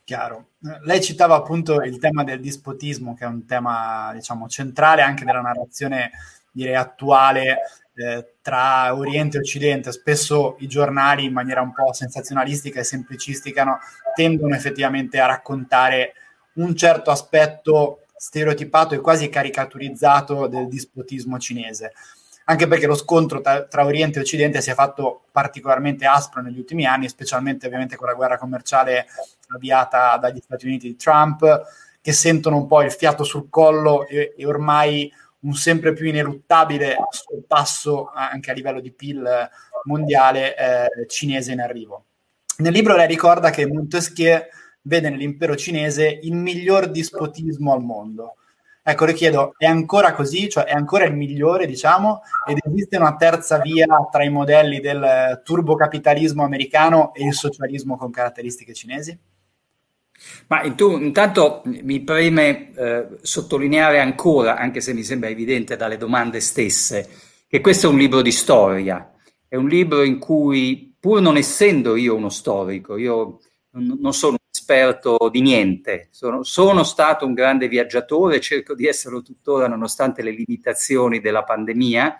Chiaro. 0.04 0.48
Lei 0.82 1.00
citava 1.00 1.36
appunto 1.36 1.80
il 1.82 1.98
tema 1.98 2.24
del 2.24 2.40
dispotismo, 2.40 3.14
che 3.14 3.24
è 3.24 3.28
un 3.28 3.46
tema, 3.46 4.10
diciamo, 4.12 4.48
centrale 4.48 5.02
anche 5.02 5.24
della 5.24 5.40
narrazione, 5.40 6.10
direi, 6.50 6.74
attuale 6.74 7.58
eh, 7.94 8.34
tra 8.42 8.94
Oriente 8.94 9.36
e 9.36 9.40
Occidente. 9.40 9.92
Spesso 9.92 10.56
i 10.58 10.66
giornali, 10.66 11.24
in 11.24 11.32
maniera 11.32 11.60
un 11.60 11.72
po' 11.72 11.92
sensazionalistica 11.92 12.80
e 12.80 12.84
semplicistica, 12.84 13.62
no, 13.62 13.78
tendono 14.14 14.54
effettivamente 14.56 15.20
a 15.20 15.26
raccontare 15.26 16.14
un 16.54 16.74
certo 16.74 17.10
aspetto 17.10 18.00
stereotipato 18.16 18.94
e 18.94 19.00
quasi 19.00 19.28
caricaturizzato 19.28 20.48
del 20.48 20.68
dispotismo 20.68 21.38
cinese 21.38 21.92
anche 22.44 22.66
perché 22.66 22.86
lo 22.86 22.94
scontro 22.94 23.40
tra, 23.40 23.64
tra, 23.64 23.84
Oriente 23.84 24.18
e 24.18 24.22
Occidente 24.22 24.60
si 24.60 24.70
è 24.70 24.74
fatto 24.74 25.24
particolarmente 25.30 26.06
aspro 26.06 26.42
negli 26.42 26.58
ultimi 26.58 26.86
anni, 26.86 27.08
specialmente 27.08 27.66
ovviamente 27.66 27.96
con 27.96 28.08
la 28.08 28.14
guerra 28.14 28.38
commerciale 28.38 29.06
avviata 29.48 30.16
dagli 30.16 30.40
Stati 30.40 30.66
Uniti 30.66 30.88
di 30.88 30.96
Trump, 30.96 31.62
che 32.00 32.12
sentono 32.12 32.56
un 32.56 32.66
po' 32.66 32.82
il 32.82 32.92
fiato 32.92 33.24
sul 33.24 33.48
collo 33.48 34.06
e, 34.06 34.34
e 34.36 34.46
ormai 34.46 35.12
un 35.40 35.54
sempre 35.54 35.92
più 35.92 36.06
ineluttabile 36.06 36.96
sorpasso 37.10 38.10
anche 38.14 38.50
a 38.50 38.54
livello 38.54 38.80
di 38.80 38.92
PIL 38.92 39.50
mondiale 39.84 40.56
eh, 40.56 41.06
cinese 41.08 41.52
in 41.52 41.60
arrivo. 41.60 42.04
Nel 42.58 42.72
libro 42.72 42.94
lei 42.94 43.06
ricorda 43.06 43.50
che 43.50 43.66
Montesquieu 43.66 44.40
vede 44.82 45.10
nell'impero 45.10 45.56
cinese 45.56 46.06
il 46.22 46.34
miglior 46.34 46.90
dispotismo 46.90 47.72
al 47.72 47.82
mondo 47.82 48.36
Ecco, 48.84 49.04
le 49.04 49.12
chiedo, 49.12 49.54
è 49.56 49.66
ancora 49.66 50.12
così? 50.12 50.48
Cioè 50.48 50.64
è 50.64 50.72
ancora 50.72 51.04
il 51.04 51.14
migliore, 51.14 51.66
diciamo? 51.66 52.22
Ed 52.48 52.58
esiste 52.64 52.96
una 52.96 53.14
terza 53.14 53.58
via 53.58 53.86
tra 54.10 54.24
i 54.24 54.30
modelli 54.30 54.80
del 54.80 55.40
turbocapitalismo 55.44 56.42
americano 56.42 57.14
e 57.14 57.24
il 57.24 57.32
socialismo 57.32 57.96
con 57.96 58.10
caratteristiche 58.10 58.74
cinesi? 58.74 59.16
Ma 60.48 60.60
tu, 60.74 60.98
intanto 60.98 61.62
mi 61.64 62.00
preme 62.00 62.74
eh, 62.74 63.06
sottolineare 63.22 64.00
ancora, 64.00 64.56
anche 64.56 64.80
se 64.80 64.92
mi 64.92 65.04
sembra 65.04 65.28
evidente 65.28 65.76
dalle 65.76 65.96
domande 65.96 66.40
stesse, 66.40 67.08
che 67.46 67.60
questo 67.60 67.86
è 67.86 67.90
un 67.90 67.98
libro 67.98 68.20
di 68.20 68.32
storia, 68.32 69.12
è 69.46 69.56
un 69.56 69.68
libro 69.68 70.02
in 70.02 70.18
cui, 70.18 70.96
pur 70.98 71.20
non 71.20 71.36
essendo 71.36 71.94
io 71.94 72.14
uno 72.14 72.30
storico, 72.30 72.96
io 72.96 73.38
non 73.72 74.12
sono 74.12 74.38
esperto 74.72 75.28
di 75.30 75.42
niente, 75.42 76.08
sono, 76.10 76.42
sono, 76.42 76.82
stato 76.82 77.26
un 77.26 77.34
grande 77.34 77.68
viaggiatore, 77.68 78.40
cerco 78.40 78.74
di 78.74 78.86
esserlo 78.86 79.20
tuttora 79.22 79.68
nonostante 79.68 80.22
le 80.22 80.30
limitazioni 80.30 81.20
della 81.20 81.44
pandemia, 81.44 82.16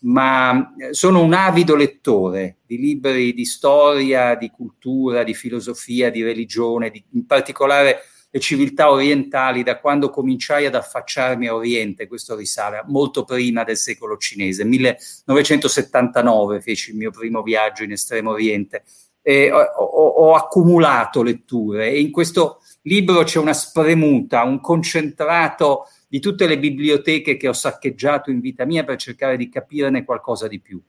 ma 0.00 0.74
eh, 0.76 0.92
sono 0.92 1.22
un 1.22 1.32
avido 1.32 1.74
lettore 1.74 2.58
di 2.66 2.76
libri 2.76 3.32
di 3.32 3.46
storia, 3.46 4.34
di 4.34 4.50
cultura, 4.50 5.24
di 5.24 5.32
filosofia, 5.32 6.10
di 6.10 6.22
religione, 6.22 6.90
di, 6.90 7.02
in 7.12 7.24
particolare 7.24 8.02
le 8.30 8.40
civiltà 8.40 8.90
orientali, 8.90 9.62
da 9.62 9.78
quando 9.78 10.10
cominciai 10.10 10.66
ad 10.66 10.74
affacciarmi 10.74 11.46
a 11.46 11.54
Oriente, 11.54 12.06
questo 12.06 12.36
risale 12.36 12.82
molto 12.86 13.24
prima 13.24 13.64
del 13.64 13.78
secolo 13.78 14.18
cinese, 14.18 14.64
1979 14.64 16.60
feci 16.60 16.90
il 16.90 16.96
mio 16.96 17.10
primo 17.10 17.42
viaggio 17.42 17.84
in 17.84 17.92
Estremo 17.92 18.32
Oriente 18.32 18.84
eh, 19.28 19.50
ho, 19.50 19.58
ho, 19.58 20.34
accumulato 20.36 21.24
letture 21.24 21.90
e 21.90 21.98
in 21.98 22.12
questo 22.12 22.60
libro 22.82 23.24
c'è 23.24 23.40
una 23.40 23.54
spremuta, 23.54 24.44
un 24.44 24.60
concentrato 24.60 25.88
di 26.06 26.20
tutte 26.20 26.46
le 26.46 26.60
biblioteche 26.60 27.36
che 27.36 27.48
ho 27.48 27.52
saccheggiato 27.52 28.30
in 28.30 28.38
vita 28.38 28.64
mia 28.64 28.84
per 28.84 28.94
cercare 28.98 29.36
di 29.36 29.48
capirne 29.48 30.04
qualcosa 30.04 30.46
di 30.46 30.60
più. 30.60 30.80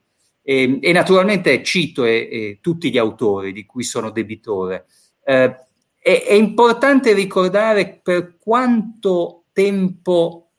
E, 0.44 0.77
e 0.79 0.91
naturalmente 0.91 1.63
cito 1.63 2.06
e, 2.06 2.29
e 2.32 2.60
tutti 2.62 2.91
gli 2.91 3.00
autori 3.00 3.51
di 3.51 3.65
cui 3.65 3.84
sono 3.84 4.12
debitore. 4.12 4.86
Eh, 5.24 5.56
è, 6.00 6.24
è 6.27 6.34
importante 6.34 7.13
ricordare 7.13 8.00
per 8.03 8.38
quanto 8.38 9.46
tempo 9.51 10.51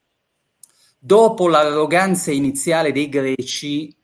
dopo 0.99 1.47
l'arroganza 1.47 2.33
iniziale 2.33 2.91
dei 2.91 3.09
greci 3.09 3.97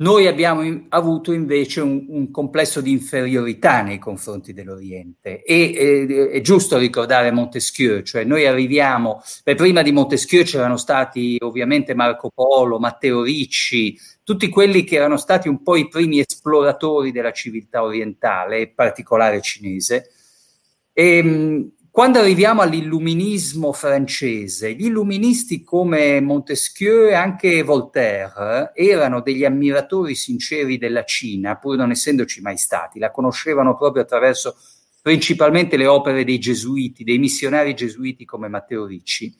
noi 0.00 0.26
abbiamo 0.26 0.86
avuto 0.88 1.32
invece 1.32 1.80
un, 1.80 2.06
un, 2.08 2.30
complesso 2.30 2.80
di 2.80 2.90
inferiorità 2.90 3.82
nei 3.82 3.98
confronti 3.98 4.52
dell'Oriente 4.52 5.42
e 5.42 5.72
eh, 5.74 6.30
è 6.30 6.40
giusto 6.40 6.78
ricordare 6.78 7.30
Montesquieu, 7.30 8.02
cioè 8.02 8.24
noi 8.24 8.46
arriviamo, 8.46 9.22
beh, 9.44 9.54
prima 9.54 9.82
di 9.82 9.92
Montesquieu 9.92 10.42
c'erano 10.44 10.78
stati 10.78 11.36
ovviamente 11.40 11.94
Marco 11.94 12.30
Polo, 12.30 12.78
Matteo 12.78 13.22
Ricci, 13.22 13.98
tutti 14.24 14.48
quelli 14.48 14.84
che 14.84 14.96
erano 14.96 15.18
stati 15.18 15.48
un 15.48 15.62
po' 15.62 15.76
i 15.76 15.88
primi 15.88 16.20
esploratori 16.20 17.12
della 17.12 17.32
civiltà 17.32 17.82
orientale, 17.82 18.60
in 18.60 18.74
particolare 18.74 19.42
cinese. 19.42 20.10
E, 20.92 21.16
ehm, 21.18 21.70
quando 21.92 22.20
arriviamo 22.20 22.62
all'illuminismo 22.62 23.72
francese, 23.72 24.74
gli 24.74 24.84
illuministi 24.84 25.64
come 25.64 26.20
Montesquieu 26.20 27.08
e 27.08 27.14
anche 27.14 27.64
Voltaire 27.64 28.70
erano 28.74 29.20
degli 29.20 29.44
ammiratori 29.44 30.14
sinceri 30.14 30.78
della 30.78 31.02
Cina, 31.02 31.56
pur 31.56 31.76
non 31.76 31.90
essendoci 31.90 32.40
mai 32.42 32.58
stati, 32.58 33.00
la 33.00 33.10
conoscevano 33.10 33.76
proprio 33.76 34.04
attraverso 34.04 34.54
principalmente 35.02 35.76
le 35.76 35.88
opere 35.88 36.22
dei 36.22 36.38
gesuiti, 36.38 37.02
dei 37.02 37.18
missionari 37.18 37.74
gesuiti 37.74 38.24
come 38.24 38.46
Matteo 38.46 38.86
Ricci, 38.86 39.34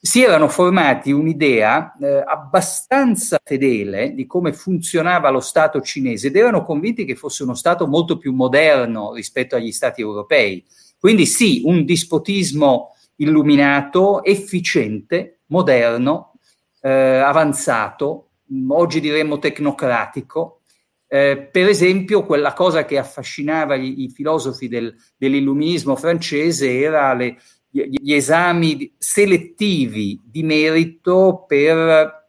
si 0.00 0.24
erano 0.24 0.48
formati 0.48 1.12
un'idea 1.12 1.96
eh, 2.00 2.24
abbastanza 2.26 3.38
fedele 3.44 4.12
di 4.12 4.26
come 4.26 4.52
funzionava 4.52 5.30
lo 5.30 5.38
Stato 5.38 5.80
cinese 5.80 6.26
ed 6.26 6.34
erano 6.34 6.64
convinti 6.64 7.04
che 7.04 7.14
fosse 7.14 7.44
uno 7.44 7.54
Stato 7.54 7.86
molto 7.86 8.18
più 8.18 8.32
moderno 8.32 9.12
rispetto 9.12 9.54
agli 9.54 9.70
Stati 9.70 10.00
europei 10.00 10.64
quindi 11.02 11.26
sì, 11.26 11.62
un 11.64 11.84
dispotismo 11.84 12.94
illuminato, 13.16 14.22
efficiente, 14.22 15.40
moderno, 15.46 16.34
eh, 16.80 16.88
avanzato, 16.88 18.28
oggi 18.68 19.00
diremmo 19.00 19.40
tecnocratico. 19.40 20.60
Eh, 21.08 21.48
per 21.50 21.66
esempio, 21.66 22.24
quella 22.24 22.52
cosa 22.52 22.84
che 22.84 22.98
affascinava 22.98 23.74
gli, 23.74 24.02
i 24.02 24.10
filosofi 24.10 24.68
del, 24.68 24.94
dell'illuminismo 25.16 25.96
francese 25.96 26.78
era 26.78 27.12
le, 27.14 27.36
gli, 27.68 27.82
gli 28.00 28.12
esami 28.12 28.94
selettivi 28.96 30.20
di 30.24 30.44
merito 30.44 31.46
per 31.48 32.20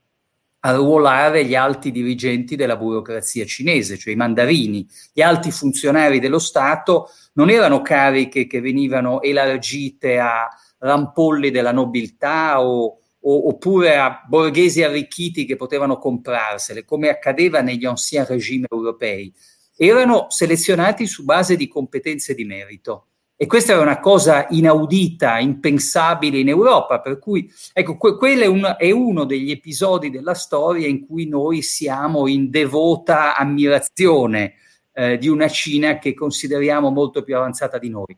arruolare 0.62 1.46
gli 1.46 1.54
alti 1.54 1.92
dirigenti 1.92 2.56
della 2.56 2.76
burocrazia 2.76 3.46
cinese, 3.46 4.00
cioè 4.00 4.14
i 4.14 4.18
mandarini, 4.18 4.88
gli 5.14 5.22
alti 5.22 5.52
funzionari 5.52 6.20
dello 6.20 6.40
Stato 6.40 7.10
non 7.34 7.50
erano 7.50 7.82
cariche 7.82 8.48
che 8.48 8.62
venivano 8.62 9.22
elargite 9.22 10.20
a 10.20 10.48
rampolli 10.80 11.52
della 11.52 11.72
nobiltà 11.72 12.62
o, 12.62 12.98
o, 13.20 13.48
oppure 13.48 13.98
a 13.98 14.24
borghesi 14.28 14.84
arricchiti 14.84 15.46
che 15.46 15.56
potevano 15.56 15.98
comprarsele, 15.98 16.86
come 16.86 17.10
accadeva 17.10 17.62
negli 17.62 17.86
ancien 17.86 18.26
regimi 18.26 18.66
europei. 18.70 19.34
Erano 19.76 20.28
selezionati 20.30 21.08
su 21.08 21.24
base 21.24 21.56
di 21.56 21.68
competenze 21.68 22.36
di 22.36 22.46
merito. 22.46 23.08
E 23.36 23.48
questa 23.48 23.74
era 23.74 23.82
una 23.82 24.00
cosa 24.00 24.46
inaudita, 24.52 25.40
impensabile 25.40 26.38
in 26.38 26.50
Europa, 26.50 27.02
per 27.02 27.18
cui 27.18 27.52
ecco, 27.74 27.98
que- 27.98 28.16
quello 28.16 28.44
è, 28.44 28.46
un, 28.46 28.76
è, 28.78 28.92
uno 28.92 29.26
degli 29.26 29.50
episodi 29.50 30.12
della 30.12 30.36
storia 30.36 30.88
in 30.88 31.06
cui 31.06 31.28
noi 31.28 31.62
siamo 31.64 32.28
in 32.28 32.50
devota 32.52 33.36
ammirazione 33.36 34.54
eh, 34.94 35.18
di 35.18 35.28
una 35.28 35.48
Cina 35.50 35.98
che 35.98 36.14
consideriamo 36.14 36.90
molto 36.90 37.24
più 37.24 37.36
avanzata 37.36 37.78
di 37.78 37.90
noi. 37.90 38.16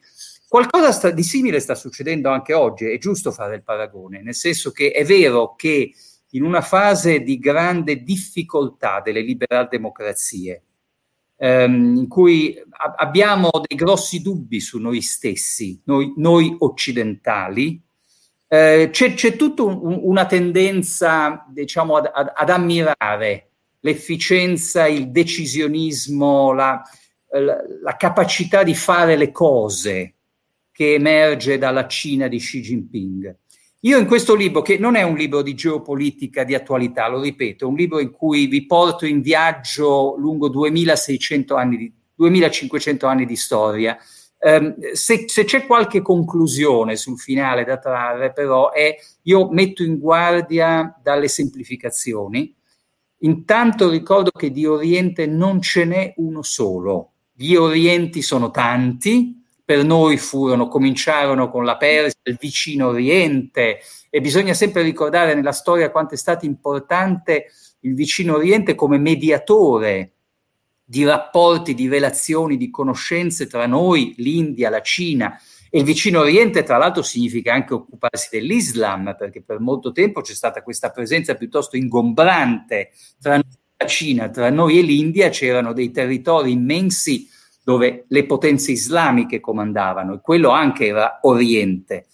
Qualcosa 0.48 0.92
sta, 0.92 1.10
di 1.10 1.24
simile 1.24 1.60
sta 1.60 1.76
succedendo 1.76 2.30
anche 2.30 2.54
oggi, 2.54 2.86
è 2.86 2.98
giusto 2.98 3.32
fare 3.32 3.56
il 3.56 3.64
paragone, 3.64 4.22
nel 4.22 4.36
senso 4.36 4.72
che 4.72 4.92
è 4.92 5.04
vero 5.04 5.56
che 5.56 5.92
in 6.30 6.44
una 6.44 6.62
fase 6.62 7.22
di 7.22 7.40
grande 7.40 8.04
difficoltà 8.04 9.02
delle 9.02 9.22
liberal 9.22 9.68
democrazie, 9.70 10.64
ehm, 11.38 11.96
in 11.98 12.08
cui 12.08 12.56
a- 12.70 12.96
abbiamo 12.98 13.50
dei 13.66 13.78
grossi 13.78 14.22
dubbi 14.22 14.60
su 14.60 14.80
noi 14.80 15.02
stessi, 15.02 15.82
noi, 15.86 16.14
noi 16.18 16.56
occidentali, 16.60 17.82
eh, 18.48 18.90
c'è, 18.92 19.14
c'è, 19.14 19.36
tutta 19.36 19.64
un, 19.64 20.00
una 20.04 20.26
tendenza, 20.26 21.46
diciamo, 21.50 21.98
ad, 21.98 22.12
ad, 22.14 22.32
ad, 22.34 22.50
ammirare 22.50 23.50
l'efficienza, 23.86 24.88
il 24.88 25.12
decisionismo, 25.12 26.54
la, 26.54 26.82
la, 27.30 27.58
la 27.84 27.96
capacità 27.96 28.64
di 28.64 28.74
fare 28.74 29.16
le 29.16 29.32
cose 29.32 30.14
che 30.72 30.96
emerge 30.96 31.60
dalla 31.60 31.88
Cina 31.88 32.28
di 32.28 32.40
Xi 32.40 32.62
Jinping. 32.62 33.38
Io 33.82 34.00
in 34.00 34.08
questo 34.08 34.34
libro, 34.34 34.64
che 34.64 34.80
non 34.80 34.96
è 34.96 35.04
un 35.04 35.16
libro 35.16 35.44
di 35.44 35.54
geopolitica 35.54 36.44
di 36.44 36.56
attualità, 36.56 37.08
lo 37.08 37.22
ripeto, 37.22 37.66
è 37.66 37.68
un 37.68 37.76
libro 37.76 38.00
in 38.00 38.10
cui 38.10 38.48
vi 38.48 38.66
porto 38.66 39.06
in 39.06 39.22
viaggio 39.22 40.16
lungo 40.18 40.50
2600 40.50 41.56
anni 41.56 41.78
di, 41.78 41.94
2500 42.16 43.06
anni 43.06 43.26
di 43.28 43.36
storia. 43.36 43.96
Um, 44.40 44.76
se, 44.94 45.26
se, 45.28 45.44
c'è 45.44 45.68
qualche 45.68 46.02
conclusione 46.02 46.96
sul 46.96 47.20
finale 47.20 47.64
da 47.64 47.78
trarre, 47.78 48.34
però, 48.34 48.72
è 48.72 48.96
io 49.22 49.50
metto 49.52 49.84
in 49.84 50.00
guardia 50.00 51.00
dalle 51.02 51.28
semplificazioni. 51.28 52.54
Intanto 53.20 53.90
ricordo 53.90 54.32
che 54.32 54.52
di 54.52 54.66
Oriente 54.66 55.26
non 55.26 55.62
ce 55.62 55.86
n'è 55.86 56.14
uno 56.18 56.42
solo. 56.42 57.12
Gli 57.34 57.56
Orienti 57.56 58.22
sono 58.22 58.52
tanti, 58.52 59.42
per 59.66 59.84
noi 59.84 60.18
furono, 60.18 60.68
cominciarono 60.68 61.50
con 61.50 61.66
la 61.66 61.76
Persia, 61.76 62.20
il 62.24 62.38
vicino 62.40 62.90
Oriente, 62.90 63.80
e 64.10 64.22
bisogna 64.22 64.54
sempre 64.54 64.84
ricordare 64.84 65.34
nella 65.34 65.52
storia 65.52 65.90
quanto 65.90 66.14
è 66.14 66.18
stato 66.18 66.46
importante 66.46 67.48
il 67.80 67.96
vicino 67.96 68.36
Oriente 68.36 68.76
come 68.76 69.00
mediatore 69.00 70.12
di 70.84 71.04
rapporti, 71.04 71.74
di 71.74 71.88
relazioni, 71.88 72.58
di 72.58 72.70
conoscenze 72.70 73.48
tra 73.48 73.66
noi, 73.66 74.14
l'India, 74.18 74.70
la 74.70 74.82
Cina. 74.82 75.36
E 75.76 75.80
il 75.80 75.84
vicino 75.84 76.22
Oriente, 76.22 76.64
tra 76.64 76.78
l'altro, 76.78 77.02
significa 77.02 77.52
anche 77.52 77.74
occuparsi 77.74 78.30
dell'Islam, 78.32 79.14
perché 79.20 79.42
per 79.42 79.60
molto 79.60 79.92
tempo 79.92 80.22
c'è 80.22 80.34
stata 80.34 80.64
questa 80.64 80.90
presenza 80.90 81.36
piuttosto 81.36 81.76
ingombrante 81.76 82.92
tra 83.20 83.36
la 83.36 83.86
Cina, 83.86 84.30
tra 84.30 84.50
noi 84.50 84.80
e 84.80 84.84
l'India 84.84 85.28
c'erano 85.28 85.74
dei 85.74 85.92
territori 85.92 86.52
immensi 86.52 87.28
dove 87.62 88.06
le 88.08 88.26
potenze 88.26 88.72
islamiche 88.72 89.42
comandavano 89.42 90.14
e 90.14 90.22
quello 90.22 90.52
anche 90.52 90.86
era 90.86 91.20
Oriente. 91.24 92.06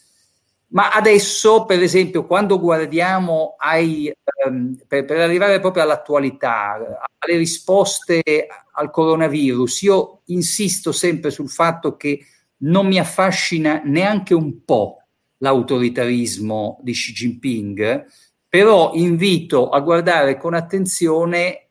Ma 0.69 0.89
adesso, 0.89 1.65
per 1.65 1.83
esempio, 1.83 2.25
quando 2.25 2.59
guardiamo 2.59 3.57
ai, 3.59 4.11
um, 4.47 4.75
per, 4.87 5.05
per, 5.05 5.19
arrivare 5.19 5.59
proprio 5.59 5.83
all'attualità, 5.83 6.99
alle 7.19 7.37
risposte 7.37 8.47
al 8.73 8.89
coronavirus, 8.89 9.81
io 9.83 10.21
insisto 10.25 10.91
sempre 10.91 11.29
sul 11.29 11.49
fatto 11.49 11.95
che 11.95 12.25
non 12.61 12.87
mi 12.87 12.99
affascina 12.99 13.81
neanche 13.83 14.33
un 14.33 14.63
po' 14.65 15.03
l'autoritarismo 15.37 16.79
di 16.81 16.91
Xi 16.93 17.13
Jinping, 17.13 18.05
però 18.47 18.91
invito 18.93 19.69
a 19.69 19.79
guardare 19.79 20.37
con 20.37 20.53
attenzione 20.53 21.69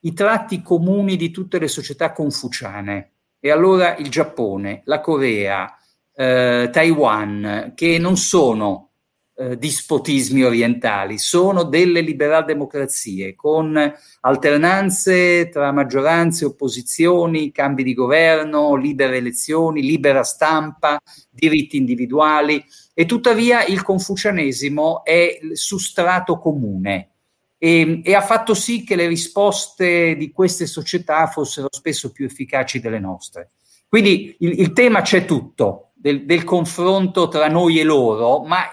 i 0.00 0.12
tratti 0.12 0.62
comuni 0.62 1.16
di 1.16 1.30
tutte 1.30 1.58
le 1.58 1.68
società 1.68 2.12
confuciane. 2.12 3.10
E 3.38 3.50
allora 3.50 3.96
il 3.96 4.08
Giappone, 4.08 4.82
la 4.84 5.00
Corea, 5.00 5.76
eh, 6.14 6.68
Taiwan, 6.72 7.72
che 7.74 7.98
non 7.98 8.16
sono 8.16 8.91
eh, 9.34 9.56
dispotismi 9.56 10.42
orientali, 10.42 11.18
sono 11.18 11.62
delle 11.62 12.00
liberal 12.00 12.44
democrazie 12.44 13.34
con 13.34 13.76
alternanze 14.20 15.48
tra 15.48 15.72
maggioranze, 15.72 16.44
opposizioni, 16.44 17.50
cambi 17.50 17.82
di 17.82 17.94
governo, 17.94 18.76
libere 18.76 19.16
elezioni, 19.16 19.80
libera 19.80 20.22
stampa, 20.22 21.00
diritti 21.30 21.76
individuali. 21.76 22.62
E 22.92 23.06
tuttavia 23.06 23.64
il 23.64 23.82
confucianesimo 23.82 25.02
è 25.02 25.38
sustrato 25.52 26.38
comune. 26.38 27.08
E, 27.56 28.00
e, 28.04 28.14
ha 28.14 28.22
fatto 28.22 28.54
sì 28.54 28.84
che 28.84 28.96
le 28.96 29.06
risposte 29.06 30.16
di 30.16 30.30
queste 30.30 30.66
società 30.66 31.26
fossero 31.28 31.68
spesso 31.70 32.10
più 32.10 32.26
efficaci 32.26 32.80
delle 32.80 32.98
nostre. 32.98 33.52
Quindi 33.88 34.36
il, 34.40 34.58
il 34.60 34.72
tema 34.72 35.00
c'è 35.02 35.24
tutto, 35.24 35.92
del, 35.94 36.24
del, 36.24 36.44
confronto 36.44 37.28
tra 37.28 37.48
noi 37.48 37.78
e 37.78 37.84
loro, 37.84 38.42
ma 38.42 38.64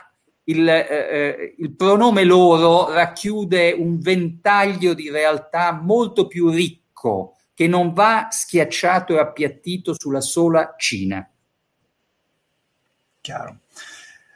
il, 0.50 0.68
eh, 0.68 0.88
eh, 0.88 1.56
il 1.58 1.76
pronome 1.76 2.24
loro 2.24 2.92
racchiude 2.92 3.72
un 3.72 4.00
ventaglio 4.00 4.94
di 4.94 5.10
realtà 5.10 5.72
molto 5.72 6.28
più 6.28 6.50
ricco 6.50 7.36
che 7.54 7.68
non 7.68 7.94
va 7.94 8.28
schiacciato 8.32 9.16
e 9.16 9.20
appiattito 9.20 9.94
sulla 9.98 10.22
sola 10.22 10.76
Cina. 10.78 11.28
Chiaro. 13.22 13.60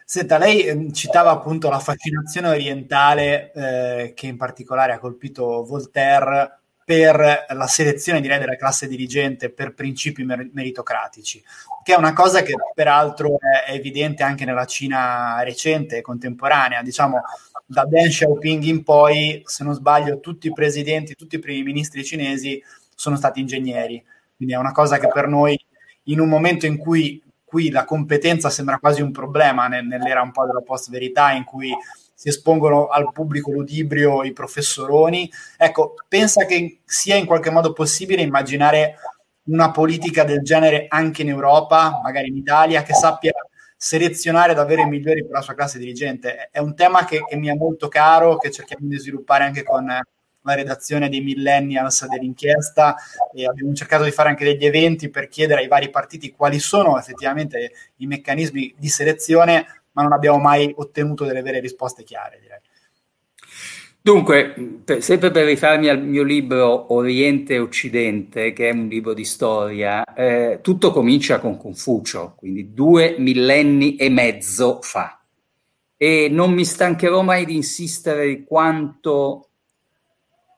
Senta, 0.05 0.37
lei 0.37 0.63
eh, 0.63 0.93
citava 0.93 1.31
appunto 1.31 1.69
la 1.69 1.79
fascinazione 1.79 2.49
orientale 2.49 3.51
eh, 3.53 4.13
che 4.13 4.27
in 4.27 4.37
particolare 4.37 4.93
ha 4.93 4.99
colpito 4.99 5.63
Voltaire 5.63 6.62
per 6.85 7.45
la 7.49 7.67
selezione 7.67 8.21
direi 8.21 8.39
della 8.39 8.55
classe 8.55 8.87
dirigente 8.87 9.49
per 9.49 9.73
principi 9.73 10.23
mer- 10.23 10.49
meritocratici, 10.53 11.43
che 11.83 11.93
è 11.93 11.97
una 11.97 12.13
cosa 12.13 12.41
che 12.41 12.53
peraltro 12.73 13.37
è, 13.39 13.71
è 13.71 13.73
evidente 13.73 14.23
anche 14.23 14.45
nella 14.45 14.65
Cina 14.65 15.41
recente 15.43 15.97
e 15.97 16.01
contemporanea, 16.01 16.81
diciamo 16.81 17.21
da 17.65 17.85
Deng 17.85 18.09
Xiaoping 18.09 18.63
in 18.63 18.83
poi, 18.83 19.41
se 19.45 19.63
non 19.63 19.73
sbaglio, 19.73 20.19
tutti 20.19 20.47
i 20.47 20.53
presidenti, 20.53 21.15
tutti 21.15 21.35
i 21.35 21.39
primi 21.39 21.63
ministri 21.63 22.03
cinesi 22.03 22.61
sono 22.93 23.15
stati 23.15 23.39
ingegneri, 23.39 24.03
quindi 24.35 24.53
è 24.53 24.57
una 24.57 24.71
cosa 24.71 24.97
che 24.97 25.07
per 25.07 25.27
noi 25.27 25.57
in 26.07 26.19
un 26.19 26.27
momento 26.27 26.65
in 26.65 26.77
cui 26.77 27.21
cui 27.53 27.69
la 27.69 27.85
competenza 27.85 28.49
sembra 28.49 28.79
quasi 28.79 29.03
un 29.03 29.11
problema 29.11 29.67
nell'era 29.67 30.23
un 30.23 30.31
po' 30.31 30.47
della 30.47 30.63
post-verità 30.63 31.33
in 31.33 31.43
cui 31.43 31.71
si 32.13 32.29
espongono 32.29 32.87
al 32.87 33.11
pubblico 33.11 33.51
ludibrio 33.51 34.23
i 34.23 34.33
professoroni. 34.33 35.29
Ecco, 35.57 35.95
pensa 36.07 36.45
che 36.45 36.79
sia 36.85 37.15
in 37.15 37.25
qualche 37.25 37.49
modo 37.49 37.73
possibile 37.73 38.21
immaginare 38.21 38.95
una 39.45 39.71
politica 39.71 40.23
del 40.23 40.41
genere 40.41 40.85
anche 40.87 41.23
in 41.23 41.29
Europa, 41.29 41.99
magari 42.01 42.29
in 42.29 42.37
Italia, 42.37 42.83
che 42.83 42.93
sappia 42.93 43.33
selezionare 43.75 44.53
davvero 44.53 44.81
i 44.81 44.87
migliori 44.87 45.23
per 45.23 45.31
la 45.31 45.41
sua 45.41 45.55
classe 45.55 45.77
dirigente. 45.77 46.47
È 46.49 46.59
un 46.59 46.75
tema 46.75 47.03
che, 47.03 47.25
che 47.27 47.35
mi 47.35 47.47
è 47.47 47.53
molto 47.53 47.89
caro, 47.89 48.37
che 48.37 48.51
cerchiamo 48.51 48.87
di 48.87 48.97
sviluppare 48.97 49.43
anche 49.43 49.63
con 49.63 49.85
la 49.85 50.53
redazione 50.53 51.09
dei 51.09 51.21
millennials 51.21 52.07
dell'inchiesta 52.07 52.95
e 53.33 53.45
abbiamo 53.45 53.73
cercato 53.73 54.03
di 54.03 54.11
fare 54.11 54.29
anche 54.29 54.43
degli 54.43 54.65
eventi 54.65 55.09
per 55.09 55.27
chiedere 55.27 55.61
ai 55.61 55.67
vari 55.67 55.89
partiti 55.89 56.31
quali 56.31 56.59
sono 56.59 56.97
effettivamente 56.97 57.71
i 57.97 58.07
meccanismi 58.07 58.75
di 58.77 58.87
selezione, 58.89 59.82
ma 59.93 60.03
non 60.03 60.13
abbiamo 60.13 60.37
mai 60.37 60.73
ottenuto 60.75 61.25
delle 61.25 61.41
vere 61.41 61.59
risposte 61.59 62.03
chiare, 62.03 62.39
direi. 62.41 62.59
Dunque, 64.05 64.81
per, 64.83 65.01
sempre 65.01 65.31
per 65.31 65.45
rifarmi 65.45 65.87
al 65.87 66.03
mio 66.03 66.23
libro 66.23 66.93
Oriente 66.93 67.53
e 67.53 67.59
Occidente, 67.59 68.51
che 68.51 68.67
è 68.67 68.73
un 68.73 68.89
libro 68.89 69.13
di 69.13 69.23
storia, 69.23 70.03
eh, 70.13 70.59
tutto 70.61 70.91
comincia 70.91 71.39
con 71.39 71.55
Confucio, 71.55 72.33
quindi 72.35 72.73
due 72.73 73.15
millenni 73.17 73.95
e 73.95 74.09
mezzo 74.09 74.79
fa. 74.81 75.23
E 75.95 76.27
non 76.29 76.51
mi 76.51 76.65
stancherò 76.65 77.21
mai 77.21 77.45
di 77.45 77.55
insistere 77.55 78.27
di 78.27 78.43
quanto 78.43 79.47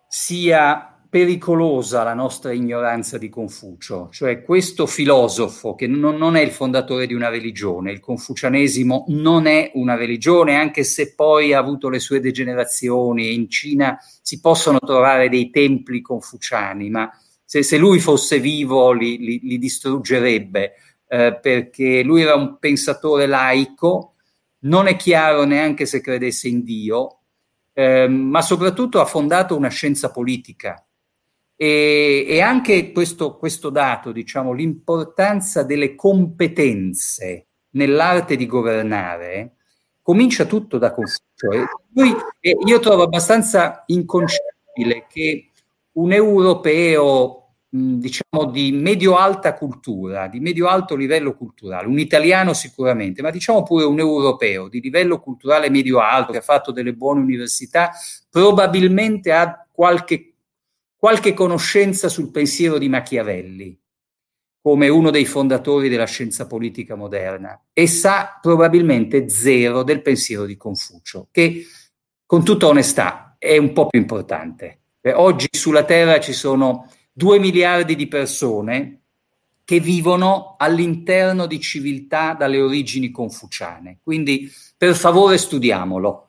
sia 0.08 0.95
pericolosa 1.10 2.04
la 2.04 2.14
nostra 2.14 2.52
ignoranza 2.52 3.18
di 3.18 3.30
Confucio, 3.30 4.10
cioè 4.12 4.44
questo 4.44 4.86
filosofo 4.86 5.76
che 5.76 5.88
non, 5.88 6.16
non, 6.16 6.36
è 6.36 6.42
il 6.42 6.52
fondatore 6.52 7.08
di 7.08 7.14
una 7.14 7.30
religione, 7.30 7.92
il 7.92 8.00
confucianesimo 8.00 9.06
non 9.10 9.46
è 9.46 9.72
una 9.76 9.96
religione, 9.96 10.56
anche 10.56 10.84
se 10.84 11.14
poi 11.14 11.54
ha 11.54 11.60
avuto 11.60 11.90
le 11.90 12.00
sue 12.00 12.20
degenerazioni, 12.20 13.34
in 13.34 13.50
Cina 13.50 13.98
si 14.22 14.40
possono 14.40 14.80
trovare 14.80 15.30
dei 15.30 15.50
templi 15.50 16.02
confuciani, 16.02 16.90
ma 16.90 17.10
se, 17.44 17.64
se 17.64 17.78
lui 17.78 18.00
fosse 18.00 18.40
vivo 18.40 18.92
li, 18.92 19.18
li, 19.18 19.40
li 19.44 19.58
distruggerebbe, 19.58 20.74
eh, 21.08 21.40
perché 21.42 22.04
lui 22.04 22.22
era 22.22 22.36
un 22.36 22.58
pensatore 22.60 23.26
laico, 23.26 24.16
non 24.60 24.88
è 24.88 24.96
chiaro 24.96 25.44
neanche 25.44 25.86
se 25.86 26.02
credesse 26.02 26.48
in 26.48 26.64
Dio, 26.64 27.20
Ehm, 27.78 28.14
ma 28.14 28.42
soprattutto 28.42 29.02
ha 29.02 29.06
fondato 29.06 29.56
una 29.56 29.68
scienza 29.68 30.10
politica. 30.10 30.85
E, 31.56 32.26
e 32.28 32.42
anche 32.42 32.92
questo, 32.92 33.38
questo 33.38 33.70
dato, 33.70 34.12
diciamo, 34.12 34.52
l'importanza 34.52 35.64
delle 35.64 35.96
competenze 35.96 37.48
nell'arte 37.72 38.36
di 38.36 38.46
governare, 38.46 39.56
comincia 40.02 40.46
tutto 40.46 40.78
da 40.78 40.92
Confucio. 40.92 41.52
E 41.52 41.66
lui, 41.94 42.14
io 42.66 42.80
trovo 42.80 43.04
abbastanza 43.04 43.84
inconcepibile 43.88 45.06
che 45.08 45.50
un 45.94 46.12
europeo 46.12 47.46
diciamo 47.76 48.46
di 48.52 48.72
medio-alta 48.72 49.54
cultura, 49.54 50.28
di 50.28 50.40
medio-alto 50.40 50.96
livello 50.96 51.36
culturale, 51.36 51.88
un 51.88 52.00
italiano 52.00 52.54
sicuramente, 52.54 53.22
ma 53.22 53.32
diciamo 53.32 53.64
pure 53.64 53.84
un 53.84 54.00
europeo 54.00 54.70
di 54.70 54.80
livello 54.80 55.20
culturale 55.20 55.70
medio-alto 55.70 56.32
che 56.32 56.38
ha 56.38 56.42
fatto 56.42 56.72
delle 56.72 56.94
buone 56.94 57.22
università, 57.22 57.92
probabilmente 58.30 59.34
ha 59.34 59.68
qualche, 59.72 60.35
qualche 61.06 61.36
conoscenza 61.36 62.10
sul 62.10 62.32
pensiero 62.32 62.80
di 62.80 62.90
Machiavelli 62.90 63.80
come 64.60 64.90
uno 64.90 65.12
dei 65.12 65.26
fondatori 65.26 65.88
della 65.88 66.08
scienza 66.08 66.48
politica 66.48 66.96
moderna 66.96 67.66
e 67.74 67.86
sa 67.86 68.40
probabilmente 68.42 69.30
zero 69.30 69.84
del 69.84 70.02
pensiero 70.02 70.46
di 70.46 70.58
Confucio, 70.58 71.28
che 71.30 71.64
con 72.26 72.44
tutta 72.44 72.66
onestà 72.66 73.36
è 73.38 73.56
un 73.56 73.72
po' 73.72 73.86
più 73.86 74.00
importante. 74.00 74.80
Oggi 75.14 75.48
sulla 75.52 75.84
Terra 75.84 76.20
ci 76.20 76.34
sono 76.34 76.92
due 77.14 77.38
miliardi 77.38 77.96
di 77.96 78.08
persone 78.08 79.02
che 79.64 79.80
vivono 79.80 80.56
all'interno 80.58 81.46
di 81.46 81.60
civiltà 81.60 82.34
dalle 82.34 82.60
origini 82.60 83.12
confuciane. 83.12 84.00
Quindi, 84.02 84.52
per 84.76 84.96
favore, 84.96 85.38
studiamolo. 85.38 86.25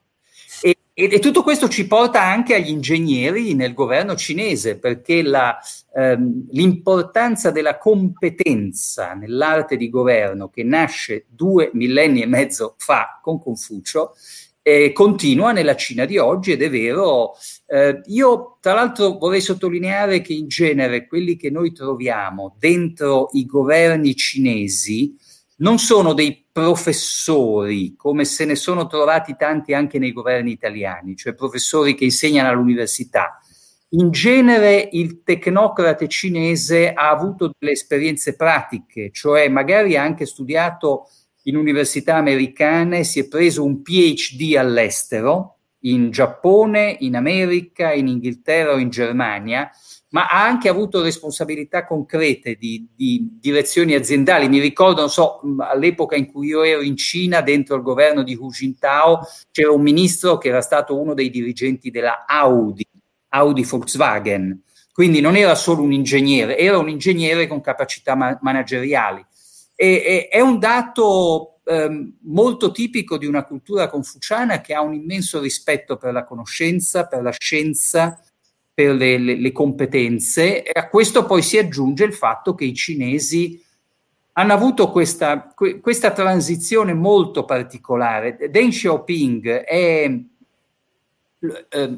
E, 0.99 1.09
e, 1.11 1.19
tutto 1.19 1.43
questo 1.43 1.69
ci 1.69 1.85
porta 1.85 2.23
anche 2.23 2.55
agli 2.55 2.69
ingegneri 2.69 3.53
nel 3.53 3.75
governo 3.75 4.15
cinese, 4.15 4.79
perché 4.79 5.21
la, 5.21 5.55
ehm, 5.93 6.47
l'importanza 6.49 7.51
della 7.51 7.77
competenza 7.77 9.13
nell'arte 9.13 9.77
di 9.77 9.91
governo 9.91 10.49
che 10.49 10.63
nasce 10.63 11.27
due 11.29 11.69
millenni 11.73 12.23
e 12.23 12.25
mezzo 12.25 12.73
fa 12.77 13.19
con 13.21 13.39
Confucio 13.39 14.15
eh, 14.63 14.91
continua 14.91 15.51
nella 15.51 15.75
Cina 15.75 16.05
di 16.05 16.17
oggi 16.17 16.53
ed 16.53 16.63
è 16.63 16.69
vero. 16.71 17.35
Eh, 17.67 18.01
io 18.07 18.57
tra 18.59 18.73
l'altro 18.73 19.19
vorrei 19.19 19.39
sottolineare 19.39 20.21
che 20.21 20.33
in 20.33 20.47
genere 20.47 21.05
quelli 21.05 21.35
che 21.35 21.51
noi 21.51 21.73
troviamo 21.73 22.55
dentro 22.57 23.29
i 23.33 23.45
governi 23.45 24.15
cinesi 24.15 25.15
non 25.57 25.79
sono 25.79 26.13
dei 26.13 26.45
professori, 26.51 27.95
come 27.95 28.25
se 28.25 28.45
ne 28.45 28.55
sono 28.55 28.87
trovati 28.87 29.35
tanti 29.37 29.73
anche 29.73 29.99
nei 29.99 30.11
governi 30.11 30.51
italiani, 30.51 31.15
cioè 31.15 31.33
professori 31.33 31.95
che 31.95 32.03
insegnano 32.03 32.49
all'università. 32.49 33.39
In 33.91 34.11
genere 34.11 34.89
il 34.91 35.23
tecnocrate 35.23 36.07
cinese 36.07 36.91
ha 36.91 37.09
avuto 37.09 37.51
delle 37.57 37.71
esperienze 37.71 38.35
pratiche, 38.35 39.11
cioè 39.11 39.47
magari 39.47 39.95
ha 39.95 40.03
anche 40.03 40.25
studiato 40.25 41.07
in 41.43 41.55
università 41.55 42.15
americane, 42.15 43.03
si 43.05 43.21
è 43.21 43.27
preso 43.27 43.63
un 43.63 43.81
PhD 43.81 44.57
all'estero, 44.57 45.59
in 45.81 46.11
Giappone, 46.11 46.97
in 46.99 47.15
America, 47.15 47.93
in 47.93 48.07
Inghilterra 48.07 48.73
o 48.73 48.77
in 48.77 48.89
Germania, 48.89 49.71
ma 50.09 50.27
ha 50.27 50.43
anche 50.43 50.69
avuto 50.69 51.01
responsabilità 51.01 51.85
concrete 51.85 52.55
di, 52.55 52.87
di, 52.95 53.37
direzioni 53.39 53.93
aziendali. 53.93 54.47
Mi 54.47 54.59
ricordo, 54.59 55.01
non 55.01 55.09
so, 55.09 55.41
all'epoca 55.59 56.15
in 56.15 56.31
cui 56.31 56.47
io 56.47 56.63
ero 56.63 56.81
in 56.81 56.95
Cina, 56.95 57.41
dentro 57.41 57.75
il 57.75 57.81
governo 57.81 58.23
di 58.23 58.35
Hu 58.35 58.49
Jintao, 58.49 59.21
c'era 59.51 59.71
un 59.71 59.81
ministro 59.81 60.37
che 60.37 60.47
era 60.49 60.61
stato 60.61 60.97
uno 60.97 61.13
dei 61.13 61.29
dirigenti 61.29 61.91
della 61.91 62.25
Audi, 62.25 62.85
Audi 63.29 63.63
Volkswagen. 63.63 64.61
Quindi 64.93 65.19
non 65.19 65.35
era 65.35 65.55
solo 65.55 65.83
un 65.83 65.91
ingegnere, 65.91 66.57
era 66.57 66.77
un 66.77 66.89
ingegnere 66.89 67.45
con 67.45 67.61
capacità 67.61 68.15
ma- 68.15 68.37
manageriali. 68.41 69.23
E, 69.75 69.87
e, 69.87 70.27
è 70.29 70.39
un 70.39 70.57
dato 70.57 71.59
ehm, 71.65 72.17
molto 72.23 72.71
tipico 72.71 73.17
di 73.17 73.27
una 73.27 73.43
cultura 73.43 73.89
confuciana 73.89 74.59
che 74.61 74.73
ha 74.73 74.81
un 74.81 74.95
immenso 74.95 75.39
rispetto 75.39 75.97
per 75.97 76.13
la 76.13 76.23
conoscenza, 76.23 77.05
per 77.05 77.21
la 77.21 77.33
scienza, 77.37 78.19
per 78.77 78.93
le, 78.93 79.17
le, 79.17 79.37
le, 79.37 79.51
competenze 79.51 80.61
e 80.61 80.79
a 80.79 80.87
questo 80.87 81.25
poi 81.25 81.41
si 81.41 81.57
aggiunge 81.57 82.03
il 82.03 82.13
fatto 82.13 82.53
che 82.53 82.63
i 82.63 82.75
cinesi 82.75 83.59
hanno 84.33 84.53
avuto 84.53 84.91
questa, 84.91 85.51
questa 85.81 86.11
transizione 86.11 86.93
molto 86.93 87.43
particolare. 87.43 88.37
Deng 88.51 88.69
Xiaoping 88.69 89.49
è, 89.63 90.11
è, 91.69 91.89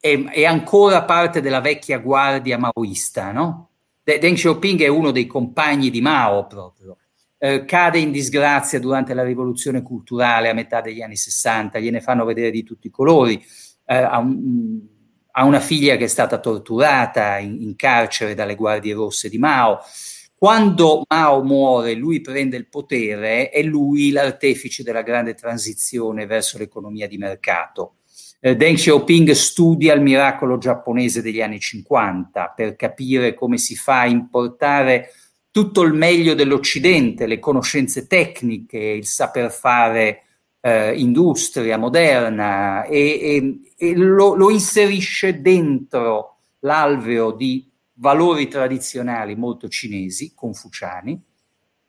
è, 0.00 0.24
è, 0.24 0.44
ancora 0.46 1.02
parte 1.02 1.42
della 1.42 1.60
vecchia 1.60 1.98
guardia 1.98 2.56
maoista, 2.56 3.32
no? 3.32 3.68
Deng 4.02 4.34
Xiaoping 4.34 4.80
è 4.80 4.88
uno 4.88 5.10
dei 5.10 5.26
compagni 5.26 5.90
di 5.90 6.00
Mao 6.00 6.46
proprio. 6.46 6.96
Eh, 7.36 7.66
cade 7.66 7.98
in 7.98 8.12
disgrazia 8.12 8.80
durante 8.80 9.12
la 9.12 9.24
rivoluzione 9.24 9.82
culturale 9.82 10.48
a 10.48 10.54
metà 10.54 10.80
degli 10.80 11.02
anni 11.02 11.16
60, 11.16 11.78
gliene 11.80 12.00
fanno 12.00 12.24
vedere 12.24 12.50
di 12.50 12.62
tutti 12.62 12.86
i 12.86 12.90
colori. 12.90 13.44
Eh, 13.84 14.04
un, 14.04 14.94
ha 15.38 15.44
una 15.44 15.60
figlia 15.60 15.96
che 15.96 16.04
è 16.04 16.08
stata 16.08 16.38
torturata 16.38 17.38
in, 17.38 17.60
in 17.60 17.76
carcere 17.76 18.34
dalle 18.34 18.54
guardie 18.54 18.94
rosse 18.94 19.28
di 19.28 19.36
Mao. 19.36 19.80
Quando 20.34 21.04
Mao 21.08 21.42
muore, 21.42 21.92
lui 21.92 22.22
prende 22.22 22.56
il 22.56 22.68
potere, 22.68 23.50
è 23.50 23.62
lui 23.62 24.10
l'artefice 24.10 24.82
della 24.82 25.02
grande 25.02 25.34
transizione 25.34 26.24
verso 26.24 26.56
l'economia 26.56 27.06
di 27.06 27.18
mercato. 27.18 27.96
Eh, 28.40 28.56
Deng 28.56 28.76
Xiaoping 28.76 29.30
studia 29.32 29.92
il 29.92 30.00
miracolo 30.00 30.56
giapponese 30.56 31.20
degli 31.20 31.42
anni 31.42 31.60
50 31.60 32.54
per 32.56 32.74
capire 32.74 33.34
come 33.34 33.58
si 33.58 33.76
fa 33.76 34.00
a 34.00 34.06
importare 34.06 35.10
tutto 35.50 35.82
il 35.82 35.92
meglio 35.92 36.34
dell'Occidente, 36.34 37.26
le 37.26 37.38
conoscenze 37.38 38.06
tecniche, 38.06 38.78
il 38.78 39.06
saper 39.06 39.50
fare 39.50 40.25
eh, 40.66 40.98
industria 40.98 41.78
moderna 41.78 42.82
e, 42.86 42.98
e, 42.98 43.60
e 43.76 43.94
lo, 43.94 44.34
lo, 44.34 44.50
inserisce 44.50 45.40
dentro 45.40 46.38
l'alveo 46.60 47.30
di 47.30 47.70
valori 47.94 48.48
tradizionali 48.48 49.36
molto 49.36 49.68
cinesi, 49.68 50.32
confuciani, 50.34 51.22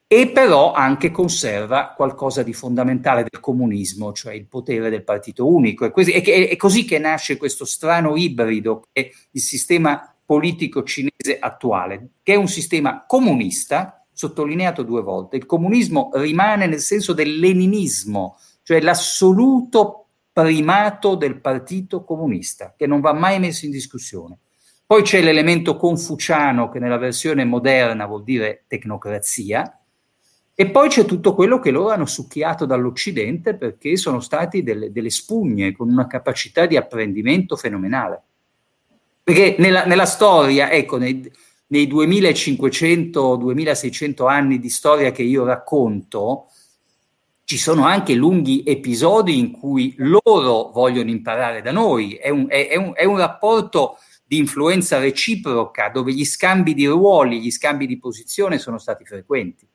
e 0.06 0.30
però 0.30 0.74
anche 0.74 1.10
conserva 1.10 1.94
qualcosa 1.98 2.44
di 2.44 2.54
fondamentale 2.54 3.26
del 3.28 3.40
comunismo, 3.40 4.13
cioè 4.13 4.36
il 4.36 4.46
potere 4.46 4.92
del 4.92 5.04
partito 5.04 5.52
unico. 5.52 5.84
È 5.84 5.92
così, 5.92 6.12
è, 6.12 6.48
è 6.48 6.56
così 6.56 6.86
che 6.86 7.00
nasce 7.00 7.36
questo 7.36 7.66
strano 7.66 8.16
ibrido 8.16 8.82
che 8.92 9.02
è 9.02 9.12
il 9.32 9.42
sistema 9.42 10.16
politico 10.24 10.84
cinese 10.84 11.40
attuale, 11.40 12.10
che 12.22 12.34
è 12.34 12.36
un 12.36 12.48
sistema 12.48 13.06
comunista, 13.08 14.06
sottolineato 14.13 14.84
due 14.84 15.02
volte. 15.02 15.36
Il 15.36 15.48
comunismo 15.48 16.12
rimane 16.13 16.68
nel 16.68 16.80
senso 16.80 17.13
del 17.13 17.40
leninismo, 17.40 18.38
cioè 18.67 18.82
l'assoluto 18.82 20.08
primato 20.34 21.15
del 21.15 21.39
Partito 21.39 22.03
Comunista, 22.03 22.73
che 22.75 22.86
non 22.86 22.99
va 22.99 23.13
mai 23.13 23.39
messo 23.39 23.63
in 23.63 23.71
discussione. 23.71 24.39
Poi 24.86 25.03
c'è 25.03 25.21
l'elemento 25.21 25.77
confuciano, 25.77 26.67
che 26.67 26.80
nella 26.80 26.97
versione 26.97 27.45
moderna 27.45 28.06
vuol 28.06 28.25
dire 28.25 28.65
tecnocrazia, 28.67 29.80
e 30.53 30.69
poi 30.69 30.89
c'è 30.89 31.06
tutto 31.06 31.34
quello 31.34 31.60
che 31.60 31.71
loro 31.71 31.91
hanno 31.91 32.06
succhiato 32.06 32.65
dall'Occidente 32.65 33.56
perché 33.56 33.95
sono 33.95 34.19
stati 34.19 34.63
delle, 34.63 34.91
delle 34.91 35.12
spugne 35.12 35.71
con 35.71 35.89
una 35.89 36.06
capacità 36.06 36.65
di 36.65 36.75
apprendimento 36.75 37.56
fenomenale. 37.56 38.21
Perché 39.23 39.56
nella, 39.60 39.86
nella 39.86 40.06
storia, 40.06 40.69
ecco, 40.71 40.97
nei, 40.97 41.32
nei 41.67 41.88
2500-2600 41.88 44.27
anni 44.27 44.60
di 44.60 44.69
storia 44.69 45.13
che 45.13 45.23
io 45.23 45.45
racconto, 45.45 46.47
ci 47.47 47.57
sono 47.57 47.86
anche 47.86 48.13
lunghi 48.13 48.62
episodi 48.65 49.39
in 49.39 49.51
cui 49.51 49.95
loro 49.99 50.69
vogliono 50.73 51.10
imparare 51.10 51.62
da 51.62 51.71
noi, 51.71 52.15
è 52.15 52.27
un, 52.27 52.47
è, 52.49 52.67
è 52.67 52.75
un, 52.75 52.91
è 52.93 53.05
un 53.05 53.17
rapporto 53.17 53.99
di 54.25 54.38
influenza 54.38 54.99
reciproca 54.99 55.88
dove 55.88 56.12
gli 56.12 56.25
scambi 56.25 56.73
di 56.73 56.86
ruoli, 56.88 57.39
gli 57.39 57.49
scambi 57.49 57.88
di 57.88 57.97
posizione 57.99 58.57
sono 58.57 58.77
stati 58.77 59.05
frequenti. 59.05 59.65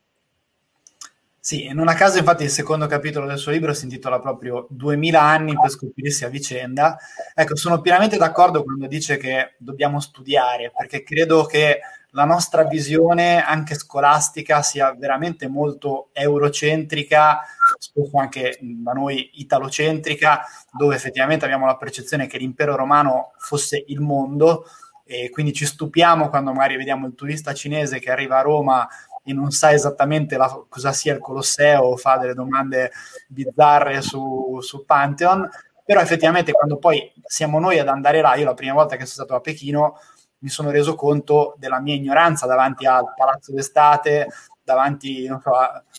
Sì, 1.41 1.67
non 1.73 1.89
a 1.89 1.95
caso 1.95 2.19
infatti 2.19 2.43
il 2.43 2.51
secondo 2.51 2.87
capitolo 2.87 3.27
del 3.27 3.39
suo 3.39 3.53
libro 3.53 3.73
si 3.73 3.85
intitola 3.85 4.21
proprio 4.21 4.67
2000 4.69 5.23
anni 5.23 5.55
per 5.59 5.71
scoprirsi 5.71 6.27
a 6.27 6.29
vicenda. 6.29 6.99
Ecco, 7.35 7.57
sono 7.57 7.81
pienamente 7.81 8.19
d'accordo 8.19 8.63
quando 8.65 8.87
dice 8.87 9.17
che 9.17 9.55
dobbiamo 9.57 9.99
studiare, 9.99 10.71
perché 10.77 11.03
credo 11.03 11.47
che 11.47 11.81
la 12.13 12.25
nostra 12.25 12.65
visione 12.65 13.43
anche 13.43 13.75
scolastica 13.75 14.63
sia 14.63 14.95
veramente 14.95 15.49
molto 15.49 16.09
eurocentrica, 16.13 17.41
spesso 17.83 18.17
anche 18.17 18.59
da 18.61 18.93
noi 18.93 19.31
italocentrica, 19.41 20.45
dove 20.71 20.95
effettivamente 20.95 21.45
abbiamo 21.45 21.67
la 21.67 21.77
percezione 21.77 22.29
che 22.29 22.39
l'impero 22.39 22.77
romano 22.77 23.33
fosse 23.39 23.83
il 23.89 24.01
mondo 24.01 24.67
e 25.05 25.31
quindi 25.31 25.53
ci 25.53 25.67
stupiamo 25.67 26.29
quando 26.29 26.53
magari 26.53 26.77
vediamo 26.77 27.09
il 27.09 27.17
turista 27.17 27.53
cinese 27.53 27.99
che 27.99 28.13
arriva 28.13 28.39
a 28.39 28.43
Roma 28.43 28.89
e 29.25 29.33
non 29.33 29.51
sa 29.51 29.73
esattamente 29.73 30.37
la, 30.37 30.65
cosa 30.69 30.93
sia 30.93 31.13
il 31.13 31.19
Colosseo 31.19 31.97
fa 31.97 32.19
delle 32.19 32.35
domande 32.35 32.93
bizzarre 33.27 34.01
su, 34.01 34.61
su 34.61 34.85
Pantheon, 34.85 35.49
però 35.85 36.01
effettivamente 36.01 36.53
quando 36.53 36.79
poi 36.79 37.13
siamo 37.25 37.59
noi 37.59 37.81
ad 37.81 37.89
andare 37.89 38.21
là, 38.21 38.37
io 38.37 38.45
la 38.45 38.55
prima 38.55 38.75
volta 38.75 38.95
che 38.95 39.07
sono 39.07 39.27
stato 39.27 39.35
a 39.35 39.41
Pechino 39.41 39.99
mi 40.39 40.49
sono 40.49 40.71
reso 40.71 40.95
conto 40.95 41.55
della 41.59 41.81
mia 41.81 41.95
ignoranza 41.95 42.47
davanti 42.47 42.87
al 42.87 43.13
Palazzo 43.17 43.53
d'Estate, 43.53 44.29
davanti, 44.65 45.27
non, 45.27 45.41
so, 45.41 45.51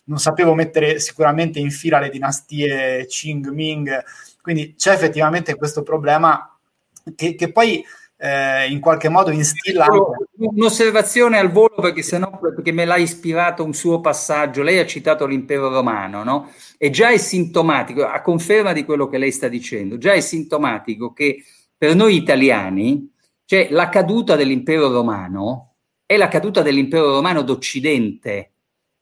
non 0.06 0.20
sapevo 0.20 0.54
mettere 0.54 1.00
sicuramente 1.00 1.60
in 1.60 1.72
fila 1.72 2.00
le 2.00 2.10
dinastie 2.10 3.06
Qing, 3.06 3.48
Ming, 3.50 4.04
quindi 4.42 4.76
c'è 4.76 4.94
effettivamente 4.94 5.56
questo 5.56 5.84
problema 5.84 6.58
che, 7.16 7.36
che 7.36 7.52
poi 7.52 7.84
eh, 8.18 8.70
in 8.70 8.80
qualche 8.80 9.10
modo 9.10 9.32
instilla. 9.32 9.88
Un'osservazione 10.38 11.38
al 11.38 11.52
volo 11.52 11.76
perché 11.82 12.02
sennò 12.02 12.40
perché 12.40 12.72
me 12.72 12.86
l'ha 12.86 12.98
ispirato 12.98 13.64
un 13.64 13.74
suo 13.74 14.00
passaggio. 14.00 14.64
Lei 14.64 14.80
ha 14.80 14.86
citato 14.86 15.26
l'impero 15.26 15.70
romano, 15.70 16.24
no? 16.24 16.52
E 16.78 16.90
già 16.90 17.10
è 17.10 17.18
sintomatico, 17.18 18.06
a 18.06 18.22
conferma 18.22 18.74
di 18.74 18.86
quello 18.86 19.08
che 19.08 19.18
lei 19.18 19.32
sta 19.32 19.48
dicendo, 19.48 19.98
già 19.98 20.14
è 20.14 20.20
sintomatico 20.20 21.14
che 21.14 21.44
per 21.78 21.96
noi 21.96 22.16
italiani 22.16 23.12
cioè 23.46 23.68
la 23.70 23.90
caduta 23.90 24.36
dell'impero 24.36 24.92
romano 24.92 25.76
è 26.06 26.18
la 26.18 26.28
caduta 26.28 26.62
dell'impero 26.62 27.12
romano 27.12 27.42
d'Occidente 27.42 28.53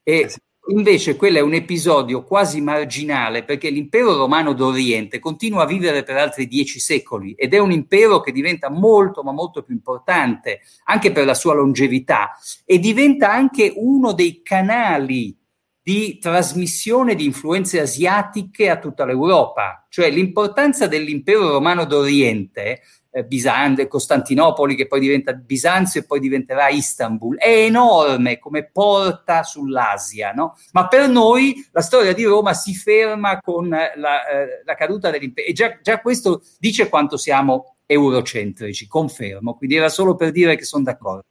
e 0.03 0.19
eh 0.19 0.29
invece 0.67 1.15
quello 1.15 1.37
è 1.37 1.41
un 1.41 1.55
episodio 1.55 2.23
quasi 2.23 2.61
marginale 2.61 3.43
perché 3.43 3.71
l'impero 3.71 4.15
romano 4.15 4.53
d'Oriente 4.53 5.17
continua 5.17 5.63
a 5.63 5.65
vivere 5.65 6.03
per 6.03 6.17
altri 6.17 6.47
dieci 6.47 6.79
secoli 6.79 7.33
ed 7.33 7.55
è 7.55 7.57
un 7.57 7.71
impero 7.71 8.21
che 8.21 8.31
diventa 8.31 8.69
molto 8.69 9.23
ma 9.23 9.31
molto 9.31 9.63
più 9.63 9.73
importante 9.73 10.61
anche 10.85 11.11
per 11.11 11.25
la 11.25 11.33
sua 11.33 11.55
longevità 11.55 12.37
e 12.63 12.77
diventa 12.77 13.31
anche 13.31 13.73
uno 13.75 14.13
dei 14.13 14.41
canali 14.43 15.35
di 15.83 16.19
trasmissione 16.19 17.15
di 17.15 17.25
influenze 17.25 17.81
asiatiche 17.81 18.69
a 18.69 18.77
tutta 18.77 19.03
l'Europa, 19.03 19.87
cioè 19.89 20.11
l'importanza 20.11 20.85
dell'impero 20.85 21.49
romano 21.49 21.85
d'Oriente 21.85 22.81
eh, 23.11 23.23
Bisanzio, 23.23 23.87
Costantinopoli 23.87 24.75
che 24.75 24.87
poi 24.87 24.99
diventa 24.99 25.33
Bisanzio 25.33 26.01
e 26.01 26.05
poi 26.05 26.19
diventerà 26.19 26.69
Istanbul, 26.69 27.37
è 27.37 27.65
enorme 27.65 28.39
come 28.39 28.69
porta 28.69 29.43
sull'Asia, 29.43 30.31
no? 30.31 30.57
ma 30.71 30.87
per 30.87 31.07
noi 31.07 31.67
la 31.71 31.81
storia 31.81 32.13
di 32.13 32.23
Roma 32.23 32.53
si 32.53 32.73
ferma 32.73 33.39
con 33.41 33.67
la, 33.69 34.27
eh, 34.27 34.61
la 34.63 34.75
caduta 34.75 35.09
dell'impero 35.09 35.47
e 35.47 35.53
già, 35.53 35.77
già 35.81 35.99
questo 35.99 36.41
dice 36.57 36.89
quanto 36.89 37.17
siamo 37.17 37.75
eurocentrici, 37.85 38.87
confermo, 38.87 39.55
quindi 39.55 39.75
era 39.75 39.89
solo 39.89 40.15
per 40.15 40.31
dire 40.31 40.55
che 40.55 40.63
sono 40.63 40.83
d'accordo. 40.83 41.25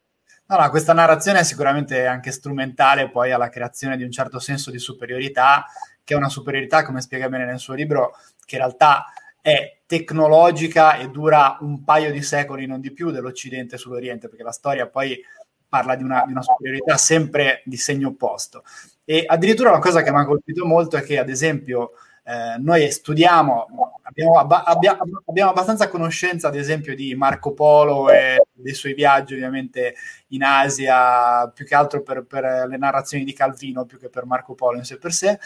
No, 0.47 0.69
questa 0.69 0.93
narrazione 0.93 1.39
è 1.39 1.45
sicuramente 1.45 2.07
anche 2.07 2.33
strumentale 2.33 3.09
poi 3.09 3.31
alla 3.31 3.49
creazione 3.49 3.97
di 3.97 4.03
un 4.03 4.11
certo 4.11 4.41
senso 4.41 4.73
di 4.73 4.81
superiorità, 4.81 5.65
che 6.03 6.15
è 6.15 6.17
una 6.17 6.29
superiorità, 6.29 6.85
come 6.85 7.01
spiega 7.01 7.29
bene 7.29 7.45
nel 7.45 7.61
suo 7.61 7.75
libro, 7.75 8.17
che 8.45 8.57
in 8.57 8.63
realtà 8.63 9.05
è 9.41 9.81
tecnologica 9.87 10.97
e 10.97 11.09
dura 11.11 11.59
un 11.61 11.83
paio 11.85 12.13
di 12.13 12.23
secoli, 12.23 12.67
non 12.67 12.81
di 12.81 12.93
più, 12.93 13.11
dell'Occidente 13.11 13.77
sull'Oriente, 13.77 14.29
perché 14.29 14.45
la 14.45 14.53
storia 14.53 14.89
poi 14.89 15.21
parla 15.69 15.95
di 15.95 16.03
una, 16.03 16.25
di 16.27 16.33
una 16.33 16.43
superiorità 16.43 16.97
sempre 16.97 17.63
di 17.65 17.77
segno 17.77 18.09
opposto. 18.09 18.63
E 19.05 19.25
addirittura 19.27 19.71
una 19.71 19.79
cosa 19.79 20.03
che 20.03 20.11
mi 20.11 20.19
ha 20.19 20.25
colpito 20.25 20.67
molto 20.67 20.97
è 20.97 21.03
che, 21.03 21.19
ad 21.19 21.29
esempio, 21.29 21.93
eh, 22.25 22.59
noi 22.59 22.91
studiamo, 22.91 23.67
abbiamo, 24.03 24.39
abba- 24.39 24.65
abbiamo, 24.65 25.51
abbastanza 25.51 25.89
conoscenza, 25.89 26.49
ad 26.49 26.57
esempio, 26.57 26.95
di 26.95 27.15
Marco 27.15 27.53
Polo 27.55 28.11
e 28.11 28.45
dei 28.53 28.75
suoi 28.75 28.95
viaggi, 28.95 29.35
ovviamente, 29.35 29.95
in 30.29 30.43
Asia, 30.43 31.49
più 31.49 31.65
che 31.65 31.75
altro 31.75 32.03
per, 32.03 32.25
per 32.25 32.67
le 32.69 32.77
narrazioni 32.77 33.25
di 33.25 33.33
Calvino, 33.33 33.87
più 33.87 33.99
che 33.99 34.09
per 34.09 34.27
Marco 34.27 34.55
Polo 34.55 34.77
in 34.77 34.85
sé 34.85 34.99
per 34.99 35.13
sé. 35.13 35.39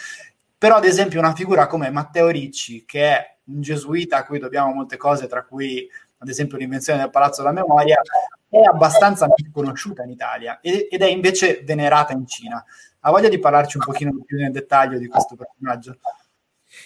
Però, 0.57 0.75
ad 0.75 0.85
esempio, 0.85 1.19
una 1.19 1.33
figura 1.33 1.67
come 1.67 1.89
Matteo 1.89 2.27
Ricci, 2.29 2.85
che 2.85 3.01
è 3.01 3.34
un 3.45 3.61
gesuita 3.61 4.17
a 4.17 4.25
cui 4.25 4.39
dobbiamo 4.39 4.73
molte 4.73 4.97
cose, 4.97 5.27
tra 5.27 5.43
cui, 5.43 5.87
ad 6.17 6.27
esempio, 6.27 6.57
l'invenzione 6.57 6.99
del 6.99 7.09
Palazzo 7.09 7.41
della 7.41 7.53
Memoria, 7.53 8.01
è 8.49 8.61
abbastanza 8.61 9.27
conosciuta 9.51 10.03
in 10.03 10.11
Italia 10.11 10.59
ed 10.61 11.01
è 11.01 11.07
invece 11.07 11.61
venerata 11.63 12.13
in 12.13 12.25
Cina. 12.25 12.63
Ha 13.01 13.11
voglia 13.11 13.29
di 13.29 13.39
parlarci 13.39 13.77
un 13.77 13.83
pochino 13.85 14.11
più 14.25 14.37
nel 14.37 14.51
dettaglio 14.51 14.97
di 14.97 15.07
questo 15.07 15.35
personaggio? 15.35 15.97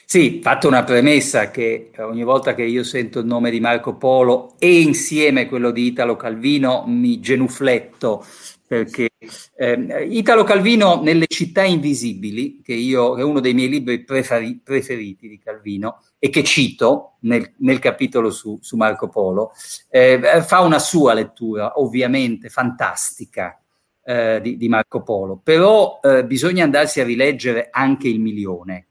Sì, 0.06 0.40
fatto 0.44 0.68
una 0.68 0.84
premessa 0.84 1.50
che 1.50 1.92
ogni 1.98 2.24
volta 2.24 2.54
che 2.54 2.64
io 2.64 2.84
sento 2.84 3.20
il 3.20 3.26
nome 3.26 3.50
di 3.50 3.60
Marco 3.60 3.96
Polo 3.96 4.56
e 4.60 4.82
insieme 4.82 5.48
quello 5.48 5.72
di 5.72 5.86
Italo 5.86 6.16
Calvino 6.16 6.84
mi 6.86 7.20
genufletto 7.20 8.26
perché 8.68 9.09
eh, 9.56 10.08
Italo 10.10 10.44
Calvino 10.44 11.02
nelle 11.02 11.26
città 11.28 11.64
invisibili, 11.64 12.62
che, 12.62 12.74
io, 12.74 13.14
che 13.14 13.22
è 13.22 13.24
uno 13.24 13.40
dei 13.40 13.54
miei 13.54 13.70
libri 13.70 14.04
preferi, 14.04 14.60
preferiti 14.64 15.28
di 15.28 15.38
Calvino 15.38 16.02
e 16.18 16.30
che 16.30 16.44
cito 16.44 17.18
nel, 17.22 17.54
nel 17.58 17.80
capitolo 17.80 18.32
su, 18.32 18.58
su, 18.62 18.78
Marco 18.78 19.10
Polo, 19.10 19.52
eh, 19.90 20.42
fa 20.46 20.62
una 20.62 20.80
sua 20.80 21.14
lettura 21.14 21.80
ovviamente 21.80 22.50
fantastica 22.50 23.60
eh, 24.04 24.40
di, 24.42 24.58
di, 24.58 24.70
Marco 24.70 25.04
Polo, 25.04 25.40
però 25.44 26.00
eh, 26.02 26.26
bisogna 26.26 26.64
andarsi 26.64 27.02
a 27.02 27.06
rileggere 27.06 27.68
anche 27.72 28.08
il 28.08 28.20
milione 28.20 28.86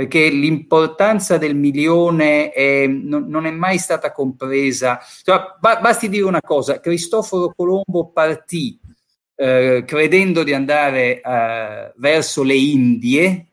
perché 0.00 0.30
l'importanza 0.30 1.36
del 1.36 1.54
milione 1.54 2.52
è, 2.52 2.86
non, 2.86 3.26
non, 3.26 3.44
è 3.44 3.50
mai 3.50 3.76
stata 3.76 4.12
compresa. 4.12 4.98
Cioè, 5.22 5.56
ba, 5.60 5.78
basti 5.78 6.08
dire 6.08 6.24
una 6.24 6.40
cosa, 6.40 6.80
Cristoforo 6.80 7.52
Colombo 7.54 8.08
partì 8.10 8.79
eh, 9.40 9.84
credendo 9.86 10.42
di 10.42 10.52
andare 10.52 11.22
eh, 11.22 11.92
verso 11.96 12.42
le 12.42 12.54
Indie 12.54 13.46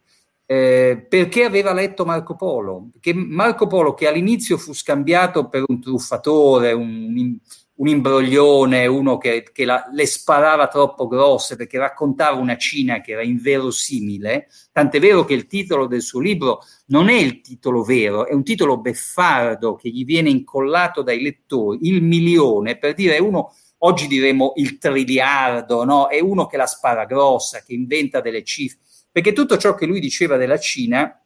eh, 0.45 1.05
perché 1.07 1.45
aveva 1.45 1.71
letto 1.71 2.03
Marco 2.03 2.35
Polo. 2.35 2.89
Perché 2.91 3.13
Marco 3.13 3.67
Polo, 3.67 3.93
che 3.93 4.05
all'inizio 4.05 4.57
fu 4.57 4.73
scambiato 4.73 5.47
per 5.47 5.63
un 5.65 5.79
truffatore, 5.79 6.73
un, 6.73 7.37
un 7.75 7.87
imbroglione, 7.87 8.85
uno 8.85 9.17
che, 9.17 9.45
che 9.53 9.63
la, 9.63 9.87
le 9.93 10.05
sparava 10.05 10.67
troppo 10.67 11.07
grosse 11.07 11.55
perché 11.55 11.77
raccontava 11.77 12.37
una 12.37 12.57
Cina 12.57 12.99
che 12.99 13.13
era 13.13 13.23
inverosimile, 13.23 14.49
tant'è 14.73 14.99
vero 14.99 15.23
che 15.23 15.35
il 15.35 15.47
titolo 15.47 15.87
del 15.87 16.01
suo 16.01 16.19
libro 16.19 16.63
non 16.87 17.07
è 17.07 17.15
il 17.15 17.39
titolo 17.39 17.83
vero, 17.83 18.27
è 18.27 18.33
un 18.33 18.43
titolo 18.43 18.77
beffardo 18.77 19.75
che 19.75 19.89
gli 19.89 20.03
viene 20.03 20.29
incollato 20.29 21.01
dai 21.01 21.21
lettori, 21.21 21.87
il 21.87 22.03
milione, 22.03 22.77
per 22.77 22.93
dire 22.93 23.19
uno, 23.19 23.53
oggi 23.79 24.07
diremo 24.07 24.53
il 24.55 24.77
triliardo, 24.77 25.83
no? 25.83 26.07
è 26.07 26.19
uno 26.19 26.47
che 26.47 26.57
la 26.57 26.65
spara 26.65 27.05
grossa, 27.05 27.61
che 27.61 27.73
inventa 27.73 28.21
delle 28.21 28.43
cifre, 28.43 28.79
perché 29.11 29.33
tutto 29.33 29.57
ciò 29.57 29.75
che 29.75 29.85
lui 29.85 29.99
diceva 29.99 30.37
della 30.37 30.59
Cina 30.59 31.19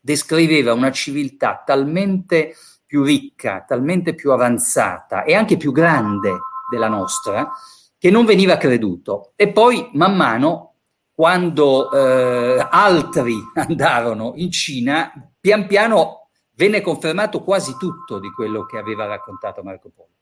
descriveva 0.00 0.72
una 0.72 0.90
civiltà 0.90 1.62
talmente 1.64 2.54
più 2.86 3.02
ricca, 3.02 3.64
talmente 3.66 4.14
più 4.14 4.32
avanzata 4.32 5.24
e 5.24 5.34
anche 5.34 5.56
più 5.56 5.72
grande 5.72 6.38
della 6.70 6.88
nostra, 6.88 7.50
che 7.98 8.10
non 8.10 8.24
veniva 8.24 8.56
creduto. 8.56 9.32
E 9.36 9.48
poi, 9.48 9.90
man 9.92 10.16
mano, 10.16 10.74
quando 11.12 11.90
eh, 11.90 12.66
altri 12.70 13.36
andarono 13.54 14.32
in 14.36 14.50
Cina, 14.50 15.12
pian 15.40 15.66
piano 15.66 16.28
venne 16.54 16.80
confermato 16.80 17.42
quasi 17.42 17.76
tutto 17.78 18.18
di 18.18 18.30
quello 18.30 18.64
che 18.64 18.78
aveva 18.78 19.04
raccontato 19.04 19.62
Marco 19.62 19.90
Polo. 19.94 20.17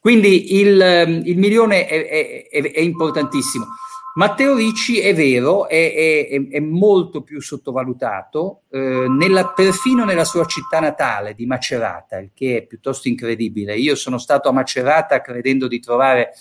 Quindi 0.00 0.58
il, 0.58 1.22
il 1.24 1.38
milione 1.38 1.86
è, 1.86 2.48
è, 2.48 2.72
è, 2.72 2.80
importantissimo. 2.80 3.66
Matteo 4.14 4.56
Ricci 4.56 4.98
è 4.98 5.14
vero, 5.14 5.68
è, 5.68 6.58
molto 6.60 7.22
più 7.22 7.40
sottovalutato, 7.40 8.62
eh, 8.70 9.06
nella, 9.08 9.48
perfino 9.48 10.04
nella 10.04 10.24
sua 10.24 10.46
città 10.46 10.80
natale 10.80 11.34
di 11.34 11.46
Macerata, 11.46 12.18
il 12.18 12.30
che 12.34 12.56
è 12.56 12.62
piuttosto 12.66 13.08
incredibile. 13.08 13.76
Io 13.76 13.94
sono 13.94 14.18
stato 14.18 14.48
a 14.48 14.52
Macerata 14.52 15.20
credendo 15.20 15.68
di 15.68 15.78
trovare 15.80 16.32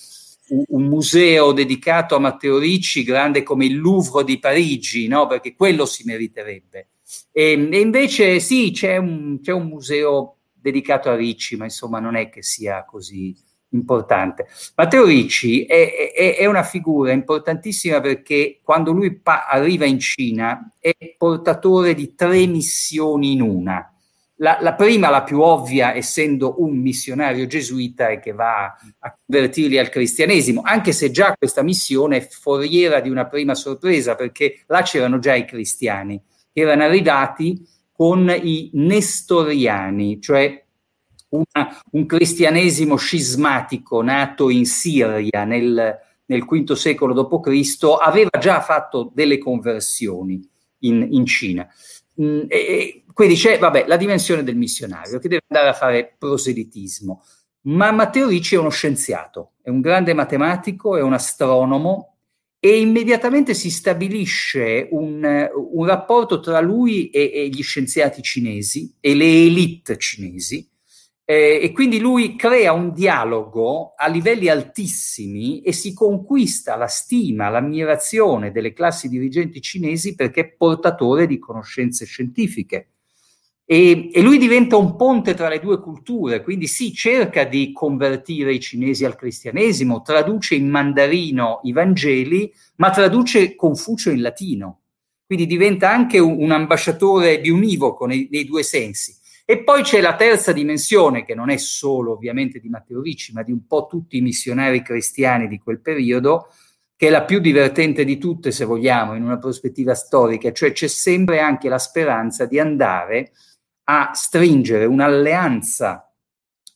un, 0.49 0.63
un 0.67 0.83
museo 0.83 1.51
dedicato 1.51 2.15
a 2.15 2.19
Matteo 2.19 2.57
Ricci, 2.57 3.03
grande 3.03 3.43
come 3.43 3.65
il 3.65 3.77
Louvre 3.77 4.23
di 4.23 4.39
Parigi, 4.39 5.07
no? 5.07 5.27
perché 5.27 5.53
quello 5.53 5.85
si 5.85 6.03
meriterebbe. 6.05 6.87
E, 7.31 7.69
e 7.71 7.79
invece 7.79 8.39
sì, 8.39 8.71
c'è 8.71 8.97
un, 8.97 9.39
c'è 9.41 9.51
un 9.51 9.67
museo 9.67 10.38
dedicato 10.59 11.09
a 11.09 11.15
Ricci, 11.15 11.55
ma 11.55 11.65
insomma 11.65 11.99
non 11.99 12.15
è 12.15 12.29
che 12.29 12.43
sia 12.43 12.85
così 12.85 13.35
importante. 13.71 14.47
Matteo 14.75 15.05
Ricci 15.05 15.65
è, 15.65 16.13
è, 16.15 16.35
è, 16.37 16.45
una 16.45 16.63
figura 16.63 17.11
importantissima 17.11 17.99
perché 18.01 18.59
quando 18.63 18.91
lui 18.91 19.15
pa- 19.15 19.45
arriva 19.47 19.85
in 19.85 19.99
Cina 19.99 20.71
è 20.79 20.95
portatore 21.17 21.93
di 21.93 22.15
tre 22.15 22.45
missioni 22.47 23.33
in 23.33 23.41
una. 23.41 23.93
La, 24.41 24.57
la, 24.61 24.73
prima, 24.73 25.09
la 25.09 25.23
più 25.23 25.41
ovvia, 25.41 25.93
essendo 25.93 26.61
un 26.61 26.77
missionario 26.77 27.45
gesuita 27.45 28.07
e 28.07 28.19
che 28.19 28.31
va 28.31 28.73
a 28.99 29.17
convertirli 29.25 29.77
al 29.77 29.89
cristianesimo, 29.89 30.61
anche 30.63 30.93
se 30.93 31.11
già 31.11 31.35
questa 31.37 31.61
missione 31.61 32.17
è 32.17 32.27
foriera 32.27 33.01
di 33.01 33.09
una 33.09 33.27
prima 33.27 33.53
sorpresa, 33.53 34.15
perché 34.15 34.63
là 34.67 34.81
c'erano 34.81 35.19
già 35.19 35.35
i 35.35 35.43
cristiani, 35.43 36.23
che 36.53 36.61
erano 36.61 36.83
arrivati 36.83 37.67
con 37.99 38.29
i 38.29 38.69
nestoriani, 38.75 40.21
cioè 40.21 40.65
una, 41.31 41.81
un 41.91 42.05
cristianesimo 42.05 42.95
scismatico 42.95 44.01
nato 44.01 44.49
in 44.49 44.65
Siria 44.65 45.43
nel, 45.43 45.99
nel 46.25 46.45
V 46.45 46.71
secolo 46.71 47.13
d.C., 47.13 47.77
aveva 48.01 48.29
già 48.39 48.61
fatto 48.61 49.11
delle 49.13 49.37
conversioni 49.37 50.41
in, 50.83 51.09
in 51.11 51.25
Cina. 51.25 51.67
Mm, 52.21 52.43
e, 52.47 53.03
quindi 53.13 53.35
c'è 53.35 53.59
vabbè, 53.59 53.83
la 53.85 53.97
dimensione 53.97 54.43
del 54.43 54.55
missionario 54.55 55.19
che 55.19 55.27
deve 55.27 55.43
andare 55.49 55.67
a 55.67 55.77
fare 55.77 56.15
proselitismo. 56.17 57.21
Ma 57.63 57.91
Matteo 57.91 58.29
Ricci 58.29 58.55
è 58.55 58.59
uno 58.59 58.69
scienziato, 58.69 59.55
è 59.61 59.67
un 59.67 59.81
grande 59.81 60.13
matematico, 60.13 60.95
è 60.95 61.01
un 61.01 61.11
astronomo 61.11 62.18
e 62.59 62.79
immediatamente 62.79 63.53
si 63.53 63.69
stabilisce 63.69 64.89
un, 64.91 65.49
un 65.71 65.85
rapporto 65.85 66.41
tra 66.41 66.59
lui 66.59 67.09
e, 67.09 67.31
e, 67.33 67.47
gli 67.47 67.63
scienziati 67.63 68.21
cinesi 68.21 68.95
e 68.99 69.15
le 69.15 69.45
elite 69.45 69.97
cinesi 69.97 70.69
eh, 71.23 71.59
e 71.61 71.71
quindi 71.71 71.99
lui 71.99 72.35
crea 72.35 72.73
un 72.73 72.91
dialogo 72.91 73.93
a 73.95 74.07
livelli 74.07 74.49
altissimi 74.49 75.61
e 75.61 75.71
si 75.71 75.93
conquista 75.93 76.75
la 76.75 76.87
stima, 76.87 77.49
l'ammirazione 77.49 78.51
delle 78.51 78.73
classi 78.73 79.07
dirigenti 79.07 79.61
cinesi 79.61 80.15
perché 80.15 80.41
è 80.41 80.49
portatore 80.49 81.27
di 81.27 81.37
conoscenze 81.37 82.05
scientifiche. 82.05 82.93
E, 83.71 84.09
e, 84.11 84.21
lui 84.23 84.39
diventa 84.39 84.77
un 84.77 84.95
ponte 84.95 85.35
tra 85.35 85.47
le 85.47 85.59
due 85.59 85.79
culture, 85.79 86.41
quindi 86.41 86.65
sì, 86.65 86.91
cerca 86.91 87.43
di 87.43 87.71
convertire 87.71 88.51
i 88.51 88.59
cinesi 88.59 89.05
al 89.05 89.15
cristianesimo, 89.15 90.01
traduce 90.01 90.55
in 90.55 90.67
mandarino 90.67 91.59
i 91.61 91.71
Vangeli, 91.71 92.51
ma 92.77 92.89
traduce 92.89 93.53
Confucio 93.53 94.09
in 94.09 94.21
latino. 94.21 94.79
Quindi 95.23 95.45
diventa 95.45 95.87
anche 95.87 96.17
un, 96.17 96.41
un 96.41 96.49
ambasciatore 96.49 97.39
biunivoco 97.41 98.07
nei, 98.07 98.27
nei 98.31 98.43
due 98.43 98.63
sensi. 98.63 99.15
E 99.45 99.59
poi 99.59 99.83
c'è 99.83 100.01
la 100.01 100.15
terza 100.15 100.51
dimensione, 100.51 101.23
che 101.23 101.35
non 101.35 101.51
è 101.51 101.57
solo 101.57 102.13
ovviamente 102.13 102.59
di 102.59 102.69
Matteo 102.69 103.03
Ricci, 103.03 103.33
ma 103.33 103.43
di 103.43 103.51
un 103.51 103.67
po' 103.67 103.85
tutti 103.87 104.17
i 104.17 104.21
missionari 104.21 104.81
cristiani 104.81 105.47
di 105.47 105.59
quel 105.59 105.79
periodo, 105.79 106.47
che 106.95 107.05
è 107.05 107.11
la 107.11 107.23
più 107.23 107.39
divertente 107.39 108.03
di 108.03 108.17
tutte, 108.17 108.49
se 108.49 108.65
vogliamo, 108.65 109.13
in 109.13 109.21
una 109.21 109.37
prospettiva 109.37 109.93
storica, 109.93 110.51
cioè 110.51 110.71
c'è 110.71 110.87
sempre 110.87 111.39
anche 111.39 111.69
la 111.69 111.77
speranza 111.77 112.45
di 112.45 112.57
andare 112.57 113.31
a 113.91 114.11
stringere 114.13 114.85
un'alleanza 114.85 116.13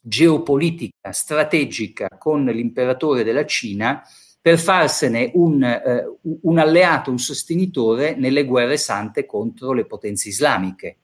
geopolitica, 0.02 1.12
strategica 1.12 2.08
con 2.18 2.44
l'imperatore 2.46 3.24
della 3.24 3.46
Cina 3.46 4.02
per 4.42 4.58
farsene 4.58 5.30
un, 5.36 5.64
eh, 5.64 6.06
un 6.42 6.58
alleato, 6.58 7.12
un 7.12 7.20
sostenitore 7.20 8.16
nelle 8.16 8.46
guerre 8.46 8.78
sante 8.78 9.28
contro 9.28 9.74
le 9.74 9.86
potenze 9.86 10.30
islamiche. 10.30 10.98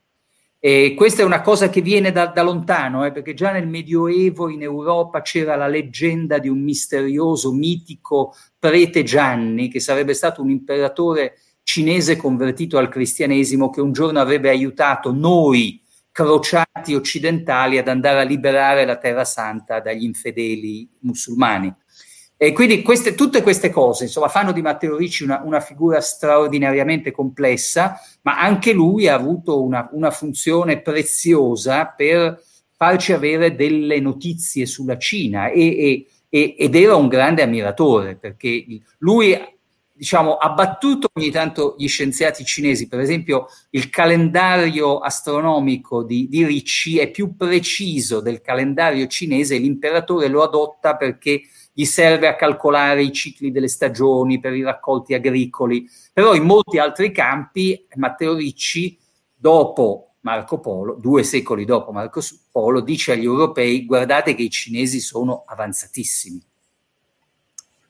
E 0.60 0.96
questa 0.98 1.22
è 1.22 1.26
una 1.26 1.42
cosa 1.42 1.70
che 1.70 1.80
viene 1.80 2.12
da, 2.12 2.26
da 2.26 2.42
lontano, 2.42 3.06
eh, 3.06 3.12
perché 3.12 3.36
già 3.36 3.52
nel 3.52 3.68
Medioevo 3.68 4.50
in 4.50 4.64
Europa 4.64 5.22
c'era 5.22 5.56
la 5.56 5.68
leggenda 5.68 6.40
di 6.40 6.50
un 6.50 6.62
misterioso, 6.64 7.54
mitico 7.54 8.34
prete 8.58 9.04
Gianni, 9.04 9.70
che 9.70 9.80
sarebbe 9.80 10.16
stato 10.16 10.42
un 10.42 10.50
imperatore 10.50 11.36
cinese 11.62 12.18
convertito 12.18 12.80
al 12.80 12.90
cristianesimo, 12.90 13.70
che 13.70 13.80
un 13.80 13.94
giorno 13.94 14.20
avrebbe 14.20 14.50
aiutato 14.50 15.14
noi, 15.14 15.82
crociati 16.20 16.96
occidentali, 16.96 17.78
ad 17.78 17.88
andare 17.88 18.20
a 18.20 18.24
liberare 18.24 18.84
la 18.84 18.98
Terra 18.98 19.24
Santa 19.24 19.80
dagli 19.80 20.04
infedeli 20.04 20.86
musulmani. 21.00 21.74
E 22.36 22.52
quindi 22.52 22.82
queste, 22.82 23.16
tutte 23.16 23.42
queste 23.42 23.70
cose 23.70 24.06
insomma, 24.06 24.28
fanno 24.28 24.52
di 24.52 24.62
Matteo 24.62 24.98
Ricci 24.98 25.24
una, 25.24 25.42
una, 25.46 25.62
figura 25.62 26.02
straordinariamente 26.02 27.12
complessa, 27.12 28.00
ma 28.24 28.38
anche 28.38 28.74
lui 28.74 29.08
ha 29.08 29.14
avuto 29.14 29.62
una, 29.62 29.90
una 29.94 30.12
funzione 30.12 30.82
preziosa 30.82 31.86
per 31.86 32.42
farci 32.76 33.14
avere 33.14 33.56
delle 33.56 34.00
notizie 34.02 34.66
sulla 34.66 34.98
Cina 34.98 35.50
e, 35.50 36.06
e, 36.30 36.56
ed 36.58 36.76
era 36.76 36.96
un 36.96 37.08
grande 37.08 37.44
ammiratore 37.44 38.16
perché 38.16 38.66
lui 39.00 39.38
diciamo, 40.00 40.38
ha 40.38 40.50
battuto 40.52 41.10
ogni 41.14 41.30
tanto 41.30 41.76
gli 41.78 41.90
scienziati 41.90 42.46
cinesi, 42.46 42.88
per 42.88 43.02
esempio 43.02 43.48
il 43.72 43.90
calendario 43.90 45.00
astronomico 45.00 46.04
di, 46.04 46.30
di 46.30 46.46
Ricci 46.46 47.00
è 47.00 47.12
più 47.12 47.36
preciso 47.36 48.22
del 48.22 48.40
calendario 48.40 49.08
cinese. 49.08 49.58
L'imperatore 49.58 50.30
lo 50.30 50.42
adotta 50.42 50.96
perché 50.96 51.42
gli 51.74 51.84
serve 51.84 52.28
a 52.30 52.38
calcolare 52.38 53.04
i 53.04 53.12
cicli 53.12 53.52
delle 53.52 53.68
stagioni 53.68 54.40
per 54.40 54.54
i 54.54 54.64
raccolti 54.64 55.14
agricoli, 55.14 55.86
però 56.14 56.34
in 56.34 56.44
molti 56.44 56.78
altri 56.78 57.12
campi 57.12 57.86
Matteo 57.96 58.36
Ricci, 58.36 58.98
dopo 59.36 60.14
Marco 60.22 60.62
Polo, 60.62 60.96
due 60.96 61.24
secoli 61.24 61.66
dopo 61.66 61.92
Marco 61.92 62.22
Polo, 62.50 62.80
dice 62.80 63.12
agli 63.12 63.26
europei 63.26 63.86
guardate 63.86 64.34
che 64.34 64.44
i 64.44 64.50
cinesi 64.50 65.02
sono 65.02 65.44
avanzatissimi. 65.46 66.42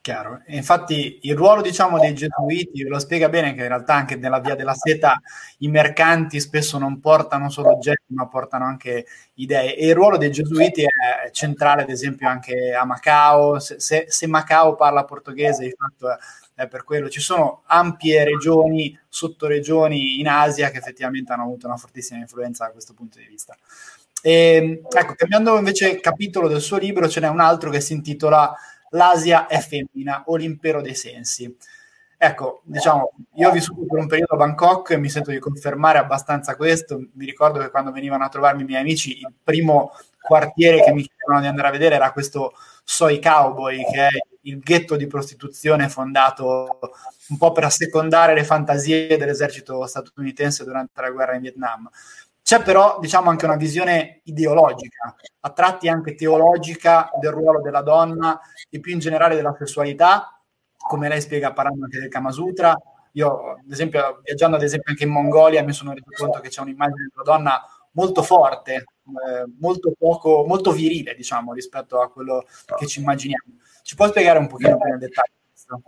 Chiaro. 0.10 0.42
E 0.48 0.56
infatti 0.56 1.20
il 1.22 1.36
ruolo 1.36 1.62
diciamo, 1.62 2.00
dei 2.00 2.16
gesuiti 2.16 2.82
lo 2.82 2.98
spiega 2.98 3.30
bene 3.30 3.54
che 3.54 3.62
in 3.62 3.68
realtà 3.68 3.94
anche 3.94 4.16
nella 4.16 4.40
via 4.40 4.56
della 4.56 4.74
seta 4.74 5.22
i 5.60 5.68
mercanti 5.68 6.40
spesso 6.40 6.80
non 6.80 7.00
portano 7.00 7.52
solo 7.52 7.70
oggetti 7.74 8.16
ma 8.16 8.28
portano 8.28 8.66
anche 8.66 9.06
idee 9.36 9.76
e 9.76 9.90
il 9.90 9.94
ruolo 9.94 10.18
dei 10.18 10.32
gesuiti 10.32 10.82
è 10.82 11.30
centrale 11.30 11.84
ad 11.84 11.92
esempio 11.92 12.28
anche 12.28 12.74
a 12.74 12.86
Macao, 12.86 13.60
se, 13.60 13.80
se, 13.80 14.06
se 14.08 14.26
Macao 14.26 14.74
parla 14.74 15.06
portoghese 15.06 15.66
di 15.66 15.76
fatto 15.78 16.18
è 16.56 16.68
per 16.68 16.84
quello, 16.84 17.08
ci 17.08 17.22
sono 17.22 17.62
ampie 17.68 18.24
regioni, 18.24 19.00
sottoregioni 19.08 20.20
in 20.20 20.28
Asia 20.28 20.72
che 20.72 20.80
effettivamente 20.80 21.32
hanno 21.34 21.44
avuto 21.44 21.68
una 21.68 21.78
fortissima 21.78 22.20
influenza 22.20 22.66
da 22.66 22.72
questo 22.72 22.96
punto 22.96 23.20
di 23.20 23.26
vista. 23.26 23.56
E, 24.24 24.82
ecco, 24.90 25.14
cambiando 25.14 25.56
invece 25.56 26.00
capitolo 26.00 26.48
del 26.48 26.62
suo 26.62 26.78
libro 26.78 27.08
ce 27.08 27.20
n'è 27.20 27.30
un 27.30 27.40
altro 27.40 27.70
che 27.70 27.80
si 27.80 27.94
intitola 27.94 28.54
l'Asia 28.92 29.48
è 29.48 29.60
femmina 29.60 30.24
o 30.26 30.36
l'impero 30.36 30.82
dei 30.82 30.96
sensi. 30.96 31.56
Ecco, 32.22 32.62
diciamo, 32.66 33.12
io 33.36 33.48
ho 33.48 33.52
vissuto 33.52 33.86
per 33.86 33.98
un 33.98 34.08
periodo 34.08 34.34
a 34.34 34.38
Bangkok 34.38 34.90
e 34.90 34.98
mi 34.98 35.10
sento 35.10 35.32
di 35.32 35.40
confermare 35.40 36.00
abbastanza 36.00 36.58
questo. 36.58 36.98
Mi 37.14 37.26
ricordo 37.26 37.60
che 37.60 37.70
quando 37.70 37.92
venivano 37.92 38.26
a 38.26 38.30
trovarmi 38.30 38.64
i 38.64 38.66
miei 38.66 38.82
amici, 38.82 39.20
il 39.20 39.34
primo 39.42 39.94
quartiere 40.22 40.84
che 40.84 40.92
mi 40.92 41.04
chiedevano 41.04 41.40
di 41.40 41.48
andare 41.48 41.70
a 41.70 41.72
vedere 41.72 41.96
era 41.96 42.12
questo 42.12 42.54
Soi 42.84 43.22
Cowboy, 43.22 43.86
che 43.90 44.08
è 44.08 44.10
il 44.42 44.60
ghetto 44.60 44.98
di 44.98 45.08
prostituzione 45.08 45.88
fondato 45.88 46.80
un 47.30 47.38
po' 47.38 47.52
per 47.54 47.64
assecondare 47.64 48.34
le 48.34 48.44
fantasie 48.44 49.16
dell'esercito 49.16 49.86
statunitense 49.86 50.66
durante 50.66 51.00
la 51.02 51.12
guerra 51.12 51.36
in 51.36 51.42
Vietnam. 51.42 51.90
C'è 52.50 52.64
però, 52.64 52.98
diciamo, 53.00 53.30
anche 53.30 53.46
una 53.46 53.58
visione 53.58 54.22
ideologica, 54.24 55.16
a 55.42 55.50
tratti 55.52 55.88
anche 55.88 56.16
teologica 56.16 57.12
del 57.20 57.30
ruolo 57.30 57.62
della 57.62 57.84
donna 57.84 58.42
e 58.72 58.80
più 58.80 58.92
in 58.92 58.98
generale 58.98 59.36
della 59.36 59.56
sessualità, 59.56 60.42
come 60.76 61.10
lei 61.10 61.22
spiega 61.22 61.54
parlando 61.54 61.84
anche 61.84 62.00
del 62.00 62.10
Kama 62.10 62.32
Sutra. 62.32 62.76
Io, 63.12 63.52
ad 63.52 63.70
esempio, 63.72 64.22
viaggiando 64.24 64.56
ad 64.56 64.64
esempio 64.64 64.90
anche 64.90 65.04
in 65.04 65.12
Mongolia, 65.12 65.62
mi 65.62 65.74
sono 65.74 65.94
reso 65.94 66.06
conto 66.18 66.40
che 66.40 66.50
c'è 66.50 66.62
un'immagine 66.62 67.10
della 67.12 67.38
donna 67.38 67.62
molto 67.92 68.24
forte, 68.24 68.74
eh, 68.74 69.46
molto 69.60 69.94
poco, 69.96 70.44
molto 70.44 70.72
virile, 70.72 71.14
diciamo, 71.14 71.54
rispetto 71.54 72.02
a 72.02 72.10
quello 72.10 72.48
che 72.80 72.88
ci 72.88 73.00
immaginiamo. 73.00 73.60
Ci 73.84 73.94
può 73.94 74.08
spiegare 74.08 74.40
un 74.40 74.48
pochino 74.48 74.76
più 74.76 74.90
nel 74.90 74.98
dettaglio 74.98 75.36
questo? 75.52 75.82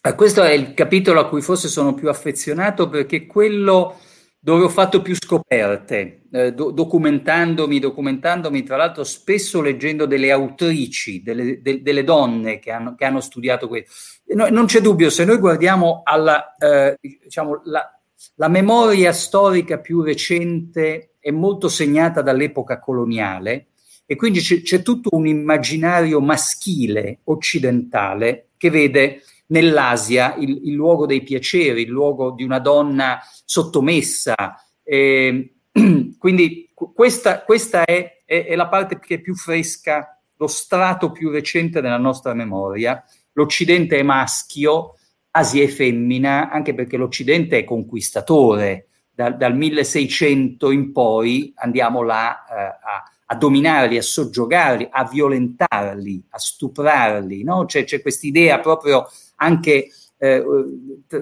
Eh, 0.00 0.14
questo 0.14 0.42
è 0.44 0.52
il 0.52 0.72
capitolo 0.72 1.20
a 1.20 1.28
cui 1.28 1.42
forse 1.42 1.68
sono 1.68 1.92
più 1.92 2.08
affezionato 2.08 2.88
perché 2.88 3.26
quello 3.26 3.98
dove 4.44 4.64
ho 4.64 4.68
fatto 4.68 5.00
più 5.00 5.14
scoperte, 5.14 6.24
eh, 6.30 6.52
do- 6.52 6.70
documentandomi, 6.70 7.78
documentandomi, 7.78 8.62
tra 8.62 8.76
l'altro 8.76 9.02
spesso 9.02 9.62
leggendo 9.62 10.04
delle 10.04 10.30
autrici, 10.30 11.22
delle, 11.22 11.62
de- 11.62 11.80
delle 11.80 12.04
donne 12.04 12.58
che 12.58 12.70
hanno, 12.70 12.94
che 12.94 13.06
hanno 13.06 13.22
studiato 13.22 13.68
questo. 13.68 13.90
No, 14.34 14.46
non 14.50 14.66
c'è 14.66 14.82
dubbio, 14.82 15.08
se 15.08 15.24
noi 15.24 15.38
guardiamo 15.38 16.02
alla, 16.04 16.56
eh, 16.56 16.98
diciamo, 17.00 17.62
la, 17.64 17.90
la 18.34 18.48
memoria 18.48 19.14
storica 19.14 19.78
più 19.78 20.02
recente 20.02 21.14
è 21.18 21.30
molto 21.30 21.68
segnata 21.68 22.20
dall'epoca 22.20 22.78
coloniale 22.78 23.68
e 24.04 24.14
quindi 24.14 24.40
c'è, 24.40 24.60
c'è 24.60 24.82
tutto 24.82 25.08
un 25.12 25.26
immaginario 25.26 26.20
maschile 26.20 27.20
occidentale 27.24 28.48
che 28.58 28.68
vede 28.68 29.22
nell'Asia 29.46 30.34
il, 30.36 30.60
il, 30.64 30.72
luogo 30.72 31.06
dei 31.06 31.22
piaceri, 31.22 31.82
il 31.82 31.88
luogo 31.88 32.30
di 32.30 32.44
una 32.44 32.58
donna 32.58 33.20
sottomessa. 33.44 34.34
Eh, 34.82 35.54
quindi 36.18 36.70
questa, 36.74 37.42
questa 37.42 37.84
è, 37.84 38.22
è, 38.24 38.46
è, 38.46 38.54
la 38.54 38.68
parte 38.68 38.98
che 38.98 39.16
è 39.16 39.20
più 39.20 39.34
fresca, 39.34 40.18
lo 40.36 40.46
strato 40.46 41.12
più 41.12 41.30
recente 41.30 41.80
della 41.80 41.98
nostra 41.98 42.34
memoria. 42.34 43.04
L'Occidente 43.32 43.98
è 43.98 44.02
maschio, 44.02 44.94
Asia 45.30 45.64
è 45.64 45.68
femmina, 45.68 46.50
anche 46.50 46.74
perché 46.74 46.96
l'Occidente 46.96 47.58
è 47.58 47.64
conquistatore. 47.64 48.88
Da, 49.14 49.30
dal 49.30 49.56
1600 49.56 50.72
in 50.72 50.90
poi 50.90 51.52
andiamo 51.56 52.02
là 52.02 52.44
eh, 52.46 52.54
a, 52.54 53.04
a 53.26 53.34
dominarli, 53.36 53.96
a 53.96 54.02
soggiogarli, 54.02 54.88
a 54.90 55.04
violentarli, 55.04 56.24
a 56.30 56.38
stuprarli. 56.38 57.44
No? 57.44 57.64
C'è, 57.64 57.84
c'è 57.84 58.02
questa 58.02 58.26
idea 58.26 58.58
proprio 58.58 59.06
anche 59.36 59.88
eh, 60.18 60.44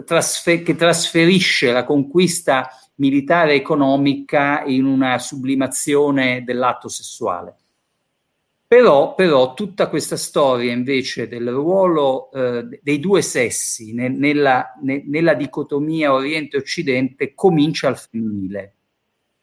trasfer- 0.05 0.63
che 0.63 0.77
trasferisce 0.77 1.73
la 1.73 1.85
conquista 1.85 2.71
militare 2.97 3.55
economica 3.55 4.63
in 4.65 4.85
una 4.85 5.19
sublimazione 5.19 6.45
dell'atto 6.45 6.89
sessuale. 6.89 7.57
Però, 8.73 9.15
però 9.15 9.53
tutta 9.53 9.89
questa 9.89 10.17
storia 10.17 10.73
invece 10.73 11.29
del 11.29 11.51
ruolo 11.51 12.31
eh, 12.31 12.81
dei 12.81 13.01
due 13.01 13.21
sessi 13.21 13.93
ne, 13.93 14.09
nella, 14.09 14.73
ne, 14.81 15.03
nella 15.07 15.35
dicotomia 15.35 16.15
Oriente-Occidente 16.15 17.35
comincia 17.35 17.89
al 17.89 17.99
femminile. 17.99 18.75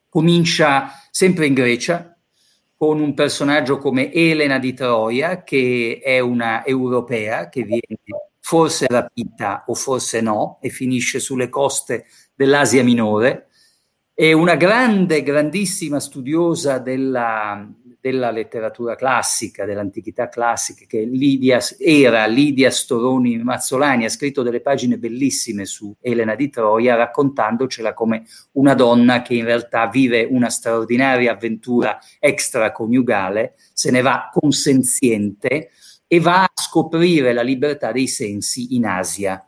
Comincia 0.10 0.90
sempre 1.12 1.46
in 1.46 1.54
Grecia, 1.54 2.18
con 2.76 3.00
un 3.02 3.14
personaggio 3.14 3.78
come 3.78 4.12
Elena 4.12 4.58
di 4.58 4.74
Troia, 4.74 5.44
che 5.44 6.02
è 6.04 6.20
una 6.20 6.66
europea 6.66 7.50
che 7.50 7.62
viene 7.62 8.00
forse 8.50 8.88
rapita 8.90 9.66
o 9.68 9.76
forse 9.76 10.22
no, 10.22 10.58
e 10.60 10.70
finisce 10.70 11.20
sulle 11.20 11.50
coste 11.50 12.08
dell'Asia 12.34 12.84
minore. 12.84 13.50
È 14.12 14.32
una 14.32 14.56
grande, 14.56 15.22
grandissima 15.22 16.00
studiosa 16.00 16.80
della, 16.80 17.72
della 18.00 18.32
letteratura 18.32 18.96
classica, 18.96 19.66
dell'antichità 19.66 20.30
classica, 20.30 20.86
che 20.88 21.02
Lidia, 21.02 21.60
era 21.78 22.26
Lidia 22.26 22.72
Storoni 22.72 23.38
Mazzolani, 23.38 24.06
ha 24.06 24.10
scritto 24.10 24.42
delle 24.42 24.62
pagine 24.62 24.98
bellissime 24.98 25.66
su 25.66 25.96
Elena 26.02 26.34
di 26.34 26.50
Troia, 26.50 26.96
raccontandocela 26.96 27.94
come 27.94 28.24
una 28.54 28.74
donna 28.74 29.22
che 29.22 29.36
in 29.36 29.46
realtà 29.46 29.86
vive 29.90 30.28
una 30.28 30.50
straordinaria 30.50 31.34
avventura 31.34 32.00
extraconiugale, 32.18 33.54
se 33.74 33.92
ne 33.92 34.02
va 34.02 34.28
consenziente 34.34 35.70
e 36.12 36.20
va 36.20 36.42
a 36.42 36.52
scoprire 36.56 37.34
la 37.34 37.44
libertà 37.44 37.92
dei 37.92 38.08
sensi 38.08 38.76
in 38.76 38.88
Asia. 38.88 39.46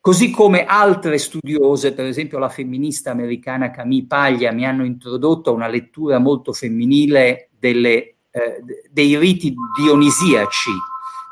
Così 0.00 0.30
come 0.30 0.64
altre 0.64 1.18
studiose, 1.18 1.92
per 1.92 2.04
esempio 2.04 2.38
la 2.38 2.48
femminista 2.48 3.10
americana 3.10 3.72
Camille 3.72 4.06
Paglia, 4.06 4.52
mi 4.52 4.64
hanno 4.64 4.84
introdotto 4.84 5.50
a 5.50 5.54
una 5.54 5.66
lettura 5.66 6.20
molto 6.20 6.52
femminile 6.52 7.48
delle, 7.58 8.14
eh, 8.30 8.62
dei 8.88 9.18
riti 9.18 9.52
dionisiaci. 9.76 10.70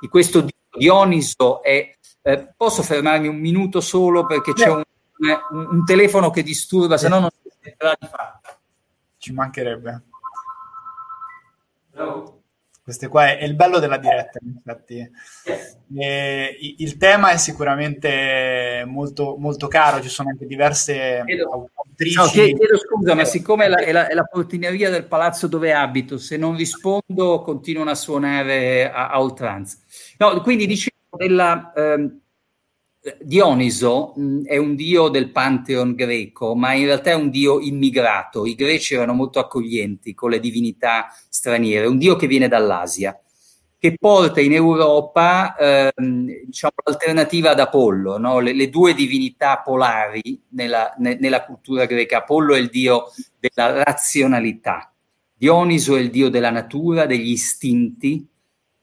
Di 0.00 0.08
questo 0.08 0.44
Dioniso 0.76 1.62
è... 1.62 1.94
Eh, 2.20 2.54
posso 2.56 2.82
fermarmi 2.82 3.28
un 3.28 3.38
minuto 3.38 3.80
solo 3.80 4.26
perché 4.26 4.52
c'è 4.52 4.68
un, 4.68 4.82
un, 5.18 5.68
un 5.70 5.84
telefono 5.84 6.30
che 6.30 6.42
disturba, 6.42 6.96
se 6.96 7.08
no 7.08 7.20
non 7.20 7.30
si 7.30 7.50
sentirà 7.60 7.96
di 8.00 8.06
fatta. 8.08 8.58
Ci 9.18 9.32
mancherebbe. 9.32 10.02
Queste 12.84 13.08
qua 13.08 13.28
è, 13.28 13.38
è 13.38 13.44
il 13.44 13.54
bello 13.54 13.78
della 13.78 13.96
diretta, 13.96 14.38
infatti. 14.42 15.10
E, 15.96 16.56
il 16.76 16.98
tema 16.98 17.30
è 17.30 17.38
sicuramente 17.38 18.84
molto, 18.86 19.36
molto 19.38 19.68
caro, 19.68 20.02
ci 20.02 20.10
sono 20.10 20.28
anche 20.28 20.44
diverse 20.44 21.22
chiedo, 21.24 21.70
autrici. 21.72 22.16
No, 22.16 22.26
chiedo 22.26 22.76
scusa, 22.76 23.14
ma 23.14 23.24
siccome 23.24 23.64
è 23.64 23.68
la, 23.68 23.76
è, 23.78 23.90
la, 23.90 24.06
è 24.08 24.12
la, 24.12 24.24
portineria 24.24 24.90
del 24.90 25.06
palazzo 25.06 25.46
dove 25.46 25.72
abito, 25.72 26.18
se 26.18 26.36
non 26.36 26.54
rispondo 26.56 27.40
continuano 27.40 27.88
a 27.88 27.94
suonare 27.94 28.90
a, 28.90 29.08
a 29.08 29.18
oltranza. 29.18 29.78
No, 30.18 30.42
quindi 30.42 30.66
dicevo 30.66 31.16
della... 31.16 31.72
Ehm, 31.74 32.18
Dioniso 33.20 34.14
è 34.44 34.56
un 34.56 34.74
dio 34.74 35.08
del 35.08 35.30
pantheon 35.30 35.94
greco, 35.94 36.54
ma 36.54 36.72
in 36.72 36.86
realtà 36.86 37.10
è 37.10 37.14
un 37.14 37.28
dio 37.28 37.60
immigrato. 37.60 38.46
I 38.46 38.54
greci 38.54 38.94
erano 38.94 39.12
molto 39.12 39.38
accoglienti 39.38 40.14
con 40.14 40.30
le 40.30 40.40
divinità 40.40 41.08
straniere, 41.28 41.86
un 41.86 41.98
dio 41.98 42.16
che 42.16 42.26
viene 42.26 42.48
dall'Asia, 42.48 43.20
che 43.78 43.96
porta 43.98 44.40
in 44.40 44.54
Europa 44.54 45.54
ehm, 45.54 46.44
diciamo, 46.46 46.72
l'alternativa 46.82 47.50
ad 47.50 47.60
Apollo, 47.60 48.16
no? 48.16 48.40
le, 48.40 48.54
le, 48.54 48.70
due 48.70 48.94
divinità 48.94 49.60
polari 49.62 50.42
nella, 50.52 50.94
ne, 50.96 51.18
nella 51.20 51.44
cultura 51.44 51.84
greca. 51.84 52.18
Apollo 52.18 52.54
è 52.54 52.58
il 52.58 52.70
dio 52.70 53.10
della 53.38 53.82
razionalità, 53.82 54.90
Dioniso 55.36 55.96
è 55.96 56.00
il 56.00 56.08
dio 56.08 56.30
della 56.30 56.48
natura, 56.48 57.04
degli 57.04 57.32
istinti, 57.32 58.26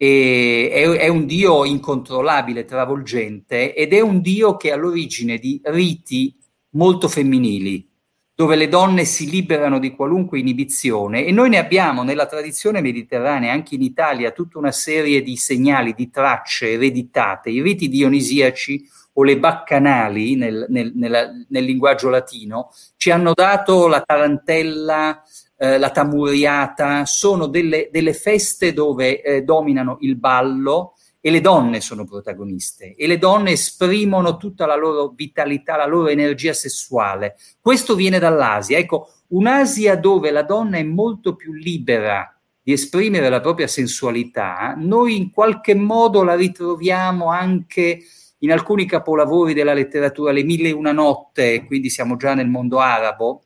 è, 0.07 0.89
è, 0.97 1.07
un 1.09 1.27
dio 1.27 1.63
incontrollabile, 1.63 2.65
travolgente 2.65 3.75
ed 3.75 3.93
è 3.93 4.01
un 4.01 4.19
dio 4.19 4.57
che 4.57 4.71
ha 4.71 4.75
l'origine 4.75 5.37
di 5.37 5.61
riti 5.65 6.35
molto 6.71 7.07
femminili, 7.07 7.87
dove 8.33 8.55
le 8.55 8.67
donne 8.67 9.05
si 9.05 9.29
liberano 9.29 9.77
di 9.77 9.91
qualunque 9.91 10.39
inibizione 10.39 11.23
e 11.23 11.31
noi 11.31 11.49
ne 11.49 11.59
abbiamo 11.59 12.01
nella 12.01 12.25
tradizione 12.25 12.81
mediterranea, 12.81 13.53
anche 13.53 13.75
in 13.75 13.83
Italia, 13.83 14.31
tutta 14.31 14.57
una 14.57 14.71
serie 14.71 15.21
di 15.21 15.37
segnali, 15.37 15.93
di 15.93 16.09
tracce 16.09 16.71
ereditate. 16.71 17.51
I 17.51 17.61
riti 17.61 17.87
dionisiaci 17.87 18.89
o 19.13 19.23
le 19.23 19.37
baccanali 19.37 20.35
nel, 20.35 20.65
nel, 20.69 20.93
nella, 20.95 21.29
nel 21.49 21.63
linguaggio 21.63 22.09
latino 22.09 22.71
ci 22.95 23.11
hanno 23.11 23.33
dato 23.35 23.87
la 23.87 24.01
tarantella 24.01 25.21
eh, 25.61 25.77
la 25.77 25.91
tamuriata, 25.91 27.05
sono 27.05 27.45
delle, 27.45 27.89
delle 27.91 28.15
feste 28.15 28.73
dove 28.73 29.21
eh, 29.21 29.43
dominano 29.43 29.97
il 29.99 30.15
ballo 30.15 30.95
e 31.21 31.29
le 31.29 31.39
donne 31.39 31.81
sono 31.81 32.03
protagoniste 32.03 32.95
e 32.95 33.05
le 33.05 33.19
donne 33.19 33.51
esprimono 33.51 34.37
tutta 34.37 34.65
la 34.65 34.75
loro 34.75 35.13
vitalità, 35.15 35.77
la 35.77 35.85
loro 35.85 36.07
energia 36.07 36.51
sessuale. 36.53 37.35
Questo 37.59 37.93
viene 37.93 38.17
dall'Asia. 38.17 38.79
Ecco, 38.79 39.09
un'Asia 39.27 39.95
dove 39.97 40.31
la 40.31 40.41
donna 40.41 40.77
è 40.77 40.83
molto 40.83 41.35
più 41.35 41.53
libera 41.53 42.35
di 42.63 42.71
esprimere 42.73 43.29
la 43.29 43.39
propria 43.39 43.67
sensualità, 43.67 44.73
noi 44.75 45.15
in 45.15 45.29
qualche 45.29 45.75
modo 45.75 46.23
la 46.23 46.35
ritroviamo 46.35 47.29
anche 47.29 47.99
in 48.39 48.51
alcuni 48.51 48.87
capolavori 48.87 49.53
della 49.53 49.73
letteratura, 49.73 50.31
Le 50.31 50.43
Mille 50.43 50.69
e 50.69 50.73
una 50.73 50.91
notte, 50.91 51.65
quindi 51.65 51.91
siamo 51.91 52.17
già 52.17 52.33
nel 52.33 52.47
mondo 52.49 52.79
arabo, 52.79 53.43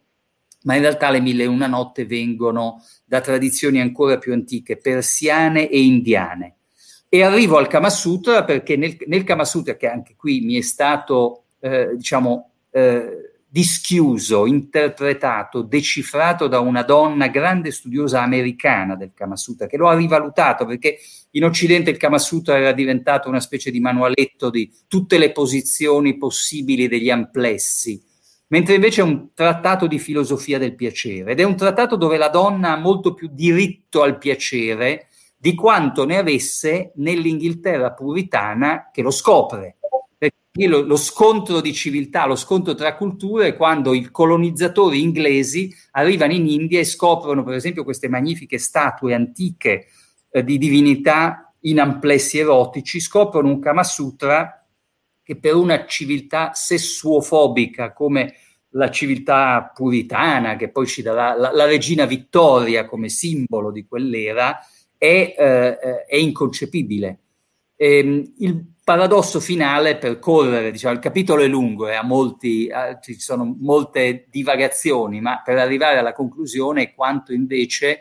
ma 0.65 0.75
in 0.75 0.81
realtà 0.81 1.09
le 1.09 1.21
mille 1.21 1.43
e 1.43 1.47
una 1.47 1.67
notte 1.67 2.05
vengono 2.05 2.83
da 3.05 3.21
tradizioni 3.21 3.79
ancora 3.79 4.17
più 4.17 4.33
antiche, 4.33 4.77
persiane 4.77 5.69
e 5.69 5.81
indiane. 5.81 6.55
E 7.07 7.23
arrivo 7.23 7.57
al 7.57 7.67
Kama 7.67 7.89
Sutra 7.89 8.43
perché 8.43 8.75
nel, 8.75 8.97
nel 9.07 9.23
Kama 9.23 9.45
Sutra, 9.45 9.75
che 9.75 9.87
anche 9.87 10.15
qui 10.17 10.41
mi 10.41 10.57
è 10.57 10.61
stato, 10.61 11.43
eh, 11.59 11.95
diciamo, 11.95 12.49
eh, 12.71 13.35
dischiuso, 13.47 14.45
interpretato, 14.47 15.61
decifrato 15.61 16.47
da 16.47 16.59
una 16.59 16.81
donna 16.81 17.27
grande 17.27 17.71
studiosa 17.71 18.21
americana 18.21 18.95
del 18.95 19.11
Kama 19.13 19.37
Sutra, 19.37 19.67
che 19.67 19.77
lo 19.77 19.87
ha 19.87 19.95
rivalutato 19.95 20.65
perché 20.65 20.97
in 21.31 21.45
Occidente 21.45 21.91
il 21.91 21.97
Kama 21.97 22.17
Sutra 22.17 22.57
era 22.57 22.73
diventato 22.73 23.29
una 23.29 23.39
specie 23.39 23.71
di 23.71 23.79
manualetto 23.79 24.49
di 24.49 24.69
tutte 24.87 25.17
le 25.17 25.31
posizioni 25.31 26.17
possibili 26.17 26.89
degli 26.89 27.09
amplessi 27.09 28.01
mentre 28.55 28.75
invece 28.75 29.01
è 29.01 29.03
un 29.03 29.33
trattato 29.33 29.85
di 29.85 29.99
filosofia 29.99 30.57
del 30.57 30.75
piacere 30.75 31.33
ed 31.33 31.41
è 31.41 31.43
un 31.43 31.57
trattato 31.57 31.97
dove 31.97 32.15
la 32.15 32.29
donna 32.29 32.71
ha 32.71 32.77
molto 32.77 33.13
più 33.13 33.27
diritto 33.29 34.01
al 34.01 34.17
piacere 34.17 35.07
di 35.35 35.53
quanto 35.55 36.05
ne 36.05 36.15
avesse 36.15 36.93
nell'Inghilterra 36.95 37.91
puritana 37.91 38.91
che 38.93 39.01
lo 39.01 39.11
scopre. 39.11 39.75
Perché 40.17 40.67
lo, 40.67 40.79
lo 40.83 40.95
scontro 40.95 41.59
di 41.59 41.73
civiltà, 41.73 42.25
lo 42.25 42.37
scontro 42.37 42.75
tra 42.75 42.95
culture 42.95 43.57
quando 43.57 43.93
i 43.93 44.09
colonizzatori 44.09 45.01
inglesi 45.01 45.75
arrivano 45.91 46.31
in 46.31 46.47
India 46.47 46.79
e 46.79 46.85
scoprono 46.85 47.43
per 47.43 47.55
esempio 47.55 47.83
queste 47.83 48.07
magnifiche 48.07 48.57
statue 48.57 49.13
antiche 49.13 49.87
eh, 50.31 50.43
di 50.45 50.57
divinità 50.57 51.53
in 51.63 51.81
amplessi 51.81 52.37
erotici, 52.37 53.01
scoprono 53.01 53.49
un 53.49 53.59
Kama 53.59 53.83
Sutra 53.83 54.65
che 55.21 55.35
per 55.35 55.55
una 55.55 55.85
civiltà 55.87 56.51
sessuofobica 56.53 57.91
come 57.91 58.35
la 58.75 58.89
civiltà 58.91 59.71
puritana, 59.73 60.55
che 60.55 60.69
poi 60.69 60.85
ci 60.85 61.01
darà 61.01 61.35
la, 61.35 61.51
la 61.53 61.65
regina 61.65 62.05
Vittoria 62.05 62.85
come 62.85 63.09
simbolo 63.09 63.71
di 63.71 63.85
quell'era, 63.85 64.59
è, 64.97 65.35
eh, 65.37 66.05
è 66.05 66.15
inconcepibile. 66.15 67.19
E, 67.75 67.97
ehm, 67.97 68.33
il 68.39 68.65
paradosso 68.83 69.39
finale 69.39 69.97
per 69.97 70.19
correre, 70.19 70.71
diciamo, 70.71 70.93
il 70.93 70.99
capitolo 70.99 71.41
è 71.41 71.47
lungo 71.47 71.87
e 71.87 71.95
ha 71.95 72.03
molti, 72.03 72.67
eh, 72.67 72.99
ci 73.01 73.19
sono 73.19 73.55
molte 73.59 74.27
divagazioni, 74.29 75.21
ma 75.21 75.41
per 75.43 75.57
arrivare 75.57 75.97
alla 75.97 76.13
conclusione 76.13 76.83
è 76.83 76.93
quanto 76.93 77.33
invece 77.33 77.99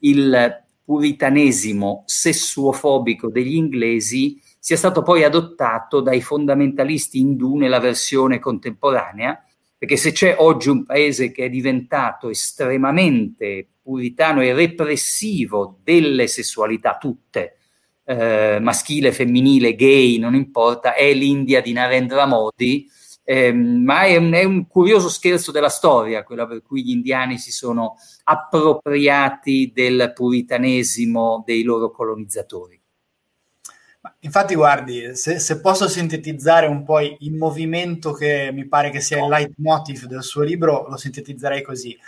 il 0.00 0.64
puritanesimo 0.84 2.02
sessuofobico 2.06 3.28
degli 3.30 3.54
inglesi 3.54 4.40
sia 4.58 4.76
stato 4.76 5.02
poi 5.02 5.24
adottato 5.24 6.00
dai 6.00 6.20
fondamentalisti 6.20 7.18
indù 7.18 7.56
nella 7.56 7.78
versione 7.78 8.38
contemporanea, 8.38 9.42
perché 9.80 9.96
se 9.96 10.12
c'è 10.12 10.36
oggi 10.38 10.68
un 10.68 10.84
paese 10.84 11.32
che 11.32 11.46
è 11.46 11.48
diventato 11.48 12.28
estremamente 12.28 13.66
puritano 13.80 14.42
e 14.42 14.52
repressivo 14.52 15.78
delle 15.82 16.26
sessualità 16.26 16.98
tutte, 17.00 17.56
eh, 18.04 18.58
maschile, 18.60 19.10
femminile, 19.10 19.74
gay, 19.74 20.18
non 20.18 20.34
importa, 20.34 20.92
è 20.92 21.14
l'India 21.14 21.62
di 21.62 21.72
Narendra 21.72 22.26
Modi, 22.26 22.90
eh, 23.24 23.54
ma 23.54 24.02
è 24.02 24.16
un, 24.16 24.32
è 24.32 24.44
un, 24.44 24.66
curioso 24.66 25.08
scherzo 25.08 25.50
della 25.50 25.70
storia, 25.70 26.24
quella 26.24 26.46
per 26.46 26.60
cui 26.60 26.84
gli 26.84 26.90
indiani 26.90 27.38
si 27.38 27.50
sono 27.50 27.96
appropriati 28.24 29.72
del 29.74 30.12
puritanesimo 30.14 31.42
dei 31.46 31.62
loro 31.62 31.90
colonizzatori. 31.90 32.79
Infatti, 34.22 34.54
guardi, 34.54 35.16
se, 35.16 35.38
se, 35.38 35.60
posso 35.60 35.88
sintetizzare 35.88 36.66
un 36.66 36.84
po' 36.84 37.00
il 37.00 37.32
movimento 37.32 38.12
che 38.12 38.50
mi 38.52 38.66
pare 38.66 38.90
che 38.90 39.00
sia 39.00 39.18
il 39.18 39.28
leitmotiv 39.28 40.04
del 40.04 40.22
suo 40.22 40.42
libro, 40.42 40.86
lo 40.88 40.98
sintetizzerei 40.98 41.62
così. 41.62 41.98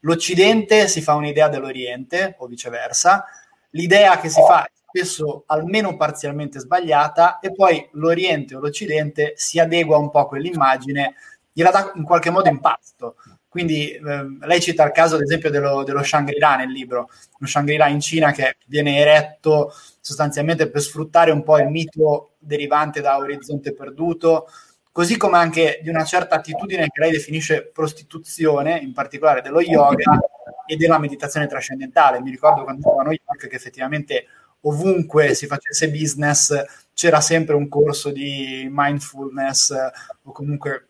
L'Occidente 0.00 0.88
si 0.88 1.00
fa 1.00 1.14
un'idea 1.14 1.48
dell'Oriente 1.48 2.34
o 2.38 2.46
viceversa, 2.46 3.24
l'idea 3.70 4.18
che 4.18 4.28
si 4.28 4.40
fa 4.40 4.64
è 4.64 4.70
spesso 4.88 5.44
almeno 5.46 5.96
parzialmente 5.96 6.58
sbagliata 6.58 7.38
e 7.38 7.52
poi 7.52 7.88
l'Oriente 7.92 8.56
o 8.56 8.60
l'Occidente 8.60 9.34
si 9.36 9.60
adegua 9.60 9.96
un 9.96 10.10
po' 10.10 10.20
a 10.20 10.26
quell'immagine, 10.26 11.14
gliela 11.52 11.70
dà 11.70 11.92
in 11.94 12.02
qualche 12.02 12.30
modo 12.30 12.48
in 12.48 12.58
pasto. 12.58 13.14
Quindi 13.50 13.90
eh, 13.90 14.00
lei 14.42 14.60
cita 14.60 14.84
il 14.84 14.92
caso 14.92 15.16
ad 15.16 15.22
esempio 15.22 15.50
dello, 15.50 15.82
dello 15.82 16.04
Shangri-La 16.04 16.54
nel 16.54 16.70
libro, 16.70 17.10
lo 17.36 17.46
Shangri-La 17.48 17.88
in 17.88 17.98
Cina 17.98 18.30
che 18.30 18.58
viene 18.66 18.98
eretto 18.98 19.74
sostanzialmente 20.00 20.70
per 20.70 20.80
sfruttare 20.80 21.32
un 21.32 21.42
po' 21.42 21.58
il 21.58 21.68
mito 21.68 22.34
derivante 22.38 23.00
da 23.00 23.16
Orizzonte 23.16 23.74
Perduto, 23.74 24.46
così 24.92 25.16
come 25.16 25.38
anche 25.38 25.80
di 25.82 25.88
una 25.88 26.04
certa 26.04 26.36
attitudine 26.36 26.86
che 26.90 27.00
lei 27.00 27.10
definisce 27.10 27.66
prostituzione, 27.66 28.78
in 28.78 28.92
particolare 28.92 29.42
dello 29.42 29.60
yoga 29.60 30.20
e 30.64 30.76
della 30.76 31.00
meditazione 31.00 31.48
trascendentale. 31.48 32.20
Mi 32.20 32.30
ricordo 32.30 32.62
quando 32.62 32.88
ero 32.88 33.00
a 33.00 33.02
New 33.02 33.16
York 33.26 33.48
che 33.48 33.56
effettivamente 33.56 34.26
ovunque 34.60 35.34
si 35.34 35.46
facesse 35.46 35.90
business 35.90 36.64
c'era 36.94 37.20
sempre 37.20 37.56
un 37.56 37.66
corso 37.68 38.10
di 38.10 38.68
mindfulness 38.70 39.74
o 40.22 40.30
comunque 40.30 40.84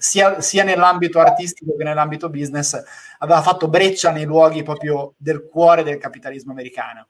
sia, 0.00 0.40
sia, 0.40 0.64
nell'ambito 0.64 1.20
artistico 1.20 1.76
che 1.76 1.84
nell'ambito 1.84 2.30
business, 2.30 2.80
aveva 3.18 3.42
fatto 3.42 3.68
breccia 3.68 4.10
nei 4.10 4.24
luoghi 4.24 4.62
proprio 4.62 5.12
del 5.18 5.46
cuore 5.46 5.82
del 5.82 5.98
capitalismo 5.98 6.52
americano. 6.52 7.08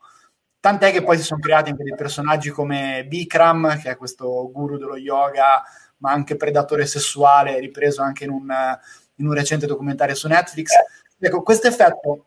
Tant'è 0.58 0.90
che 0.90 1.04
poi 1.04 1.16
si 1.16 1.22
sono 1.22 1.40
creati 1.40 1.70
anche 1.70 1.84
dei 1.84 1.94
personaggi 1.94 2.50
come 2.50 3.06
Bikram, 3.06 3.80
che 3.80 3.90
è 3.90 3.96
questo 3.96 4.50
guru 4.52 4.76
dello 4.76 4.96
yoga, 4.96 5.62
ma 5.98 6.10
anche 6.10 6.36
predatore 6.36 6.84
sessuale, 6.84 7.60
ripreso 7.60 8.02
anche 8.02 8.24
in 8.24 8.30
un, 8.30 8.52
in 9.16 9.26
un 9.26 9.32
recente 9.32 9.66
documentario 9.66 10.16
su 10.16 10.26
Netflix. 10.26 10.72
Ecco, 11.18 11.42
questo 11.42 11.68
effetto, 11.68 12.24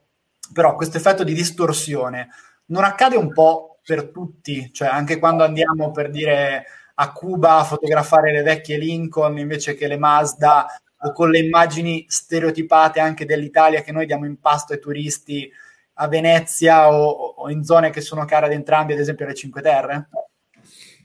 però, 0.54 0.76
questo 0.76 0.98
effetto 0.98 1.24
di 1.24 1.34
distorsione 1.34 2.30
non 2.68 2.86
accade 2.86 3.18
un 3.18 3.34
po' 3.34 3.80
per 3.84 4.12
tutti, 4.12 4.72
cioè 4.72 4.88
anche 4.88 5.20
quando 5.20 5.44
andiamo 5.44 5.92
per 5.92 6.10
dire 6.10 6.66
a 6.96 7.12
Cuba 7.12 7.58
a 7.58 7.64
fotografare 7.64 8.32
le 8.32 8.44
vecchie 8.44 8.78
Lincoln 8.78 9.38
invece 9.38 9.76
che 9.76 9.88
le 9.88 9.98
Mazda 9.98 10.68
o 11.06 11.12
con 11.12 11.30
le 11.30 11.40
immagini 11.40 12.06
stereotipate 12.08 13.00
anche 13.00 13.26
dell'Italia 13.26 13.82
che 13.82 13.92
noi 13.92 14.06
diamo 14.06 14.26
in 14.26 14.40
pasto 14.40 14.74
ai 14.74 14.80
turisti 14.80 15.50
a 15.96 16.08
Venezia 16.08 16.92
o, 16.92 17.34
o 17.38 17.50
in 17.50 17.64
zone 17.64 17.90
che 17.90 18.02
sono 18.02 18.26
care 18.26 18.46
ad 18.46 18.52
entrambi, 18.52 18.94
ad 18.94 19.00
esempio 19.00 19.26
le 19.26 19.34
Cinque 19.36 19.62
Terre? 19.62 20.10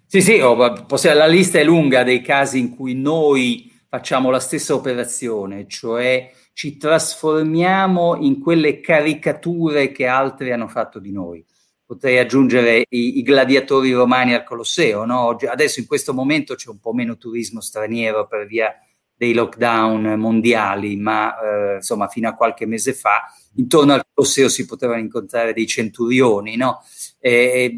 Sì, 0.07 0.23
sì, 0.23 0.41
oh, 0.41 0.55
la 0.57 1.27
lista 1.27 1.59
è 1.59 1.65
lunga 1.65 2.03
dei 2.03 2.23
casi 2.23 2.59
in 2.59 2.75
cui 2.75 2.95
noi 2.95 3.71
facciamo 3.89 4.31
la 4.31 4.41
stessa 4.41 4.75
operazione, 4.75 5.67
cioè 5.67 6.31
ci 6.55 6.77
trasformiamo 6.77 8.17
in 8.17 8.41
quelle 8.41 8.81
caricature 8.81 9.93
che 9.93 10.07
altri 10.07 10.51
hanno 10.51 10.69
fatto 10.69 10.99
di 10.99 11.13
noi. 11.13 11.45
Potrei 11.89 12.19
aggiungere 12.19 12.85
i, 12.87 13.17
i 13.17 13.23
gladiatori 13.23 13.93
romani 13.93 14.35
al 14.35 14.45
Colosseo, 14.45 15.07
no? 15.07 15.39
adesso 15.49 15.81
in 15.81 15.87
questo 15.87 16.13
momento 16.13 16.55
c'è 16.55 16.69
un 16.69 16.81
po' 16.81 16.93
meno 16.93 17.17
turismo 17.17 17.63
straniero 17.63 18.27
per 18.27 18.45
via 18.47 18.75
dei 19.17 19.33
lockdown 19.33 20.03
mondiali, 20.19 20.97
ma 20.97 21.35
eh, 21.41 21.75
insomma 21.77 22.09
fino 22.09 22.29
a 22.29 22.35
qualche 22.35 22.67
mese 22.67 22.93
fa 22.93 23.23
intorno 23.55 23.95
al 23.95 24.05
Colosseo 24.13 24.51
si 24.51 24.67
potevano 24.67 25.01
incontrare 25.01 25.55
dei 25.55 25.67
centurioni, 25.67 26.57
no? 26.57 26.83
è 27.19 27.73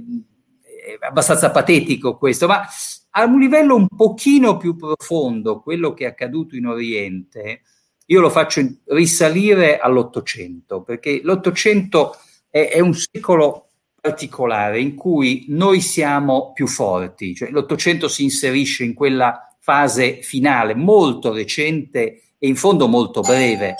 abbastanza 1.07 1.53
patetico 1.53 2.19
questo, 2.19 2.49
ma 2.49 2.67
a 3.11 3.25
un 3.25 3.39
livello 3.39 3.77
un 3.77 3.87
pochino 3.87 4.57
più 4.57 4.75
profondo, 4.75 5.61
quello 5.61 5.95
che 5.95 6.05
è 6.05 6.09
accaduto 6.09 6.57
in 6.57 6.67
Oriente, 6.67 7.63
io 8.07 8.21
lo 8.21 8.29
faccio 8.29 8.61
risalire 8.87 9.79
all'Ottocento, 9.79 10.83
perché 10.83 11.21
l'Ottocento 11.23 12.17
è, 12.49 12.71
è 12.73 12.81
un 12.81 12.93
secolo 12.93 13.70
particolare 14.01 14.81
in 14.81 14.95
cui 14.95 15.47
noi 15.49 15.81
siamo 15.81 16.53
più 16.53 16.67
forti, 16.67 17.35
cioè 17.35 17.51
l'Ottocento 17.51 18.09
si 18.09 18.25
inserisce 18.25 18.85
in 18.85 18.95
quella 18.95 19.55
fase 19.59 20.23
finale 20.23 20.75
molto 20.75 21.33
recente 21.33 22.23
e 22.39 22.49
in 22.49 22.57
fondo 22.57 22.89
molto 22.89 23.21
breve. 23.21 23.75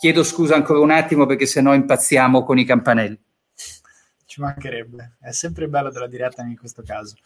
Chiedo 0.00 0.24
scusa 0.24 0.54
ancora 0.54 0.80
un 0.80 0.90
attimo 0.90 1.26
perché 1.26 1.46
sennò 1.46 1.74
impazziamo 1.74 2.44
con 2.44 2.58
i 2.58 2.64
campanelli. 2.64 3.18
Ci 4.24 4.40
mancherebbe, 4.40 5.16
è 5.20 5.32
sempre 5.32 5.68
bello 5.68 5.90
della 5.90 6.06
diretta 6.06 6.42
in 6.42 6.56
questo 6.56 6.82
caso. 6.82 7.16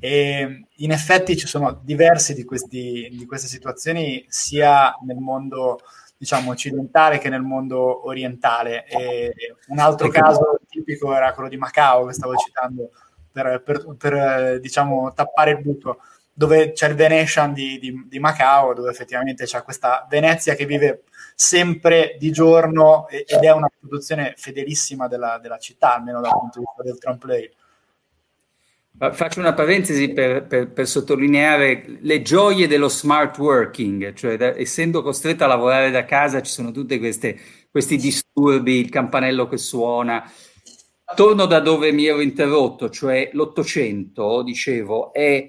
E 0.00 0.66
in 0.76 0.90
effetti 0.92 1.36
ci 1.36 1.46
sono 1.46 1.80
diverse 1.82 2.34
di, 2.34 2.44
questi, 2.44 3.08
di 3.10 3.26
queste 3.26 3.48
situazioni 3.48 4.24
sia 4.28 4.96
nel 5.04 5.16
mondo 5.16 5.80
diciamo 6.18 6.50
occidentale 6.50 7.18
che 7.18 7.28
nel 7.28 7.42
mondo 7.42 8.06
orientale. 8.06 8.84
E 8.86 9.32
un 9.68 9.78
altro 9.78 10.08
caso 10.08 10.58
tipico 10.68 11.14
era 11.14 11.32
quello 11.32 11.48
di 11.48 11.56
Macao 11.56 12.06
che 12.06 12.12
stavo 12.12 12.34
citando 12.34 12.90
per, 13.30 13.62
per, 13.62 13.96
per 13.96 14.60
diciamo 14.60 15.12
tappare 15.12 15.52
il 15.52 15.60
buco 15.62 16.00
dove 16.38 16.70
c'è 16.70 16.88
il 16.88 16.94
Venetian 16.94 17.52
di, 17.52 17.80
di, 17.80 18.04
di, 18.06 18.20
Macao, 18.20 18.72
dove 18.72 18.90
effettivamente 18.90 19.44
c'è 19.44 19.64
questa 19.64 20.06
Venezia 20.08 20.54
che 20.54 20.66
vive 20.66 21.02
sempre 21.34 22.16
di 22.16 22.30
giorno 22.30 23.08
ed 23.08 23.42
è 23.42 23.50
una 23.50 23.68
produzione 23.76 24.34
fedelissima 24.36 25.08
della, 25.08 25.40
della 25.42 25.58
città, 25.58 25.96
almeno 25.96 26.20
dal 26.20 26.30
punto 26.30 26.60
di 26.60 26.64
vista 26.64 26.82
del 26.84 26.98
trompe 26.98 27.26
l'œil. 27.26 27.50
Faccio 28.96 29.38
una 29.38 29.54
parentesi 29.54 30.08
per, 30.08 30.46
per, 30.46 30.72
per, 30.72 30.88
sottolineare 30.88 31.98
le 32.00 32.20
gioie 32.22 32.66
dello 32.66 32.88
smart 32.88 33.38
working, 33.38 34.12
cioè 34.12 34.36
da, 34.36 34.58
essendo 34.58 35.02
costretto 35.02 35.44
a 35.44 35.46
lavorare 35.46 35.92
da 35.92 36.04
casa 36.04 36.42
ci 36.42 36.50
sono 36.50 36.72
tutti 36.72 36.98
questi 36.98 37.96
disturbi, 37.96 38.80
il 38.80 38.88
campanello 38.88 39.46
che 39.46 39.56
suona. 39.56 40.28
Torno 41.14 41.46
da 41.46 41.60
dove 41.60 41.92
mi 41.92 42.06
ero 42.06 42.20
interrotto, 42.20 42.90
cioè 42.90 43.30
l'Ottocento, 43.32 44.42
dicevo, 44.42 45.12
è 45.12 45.48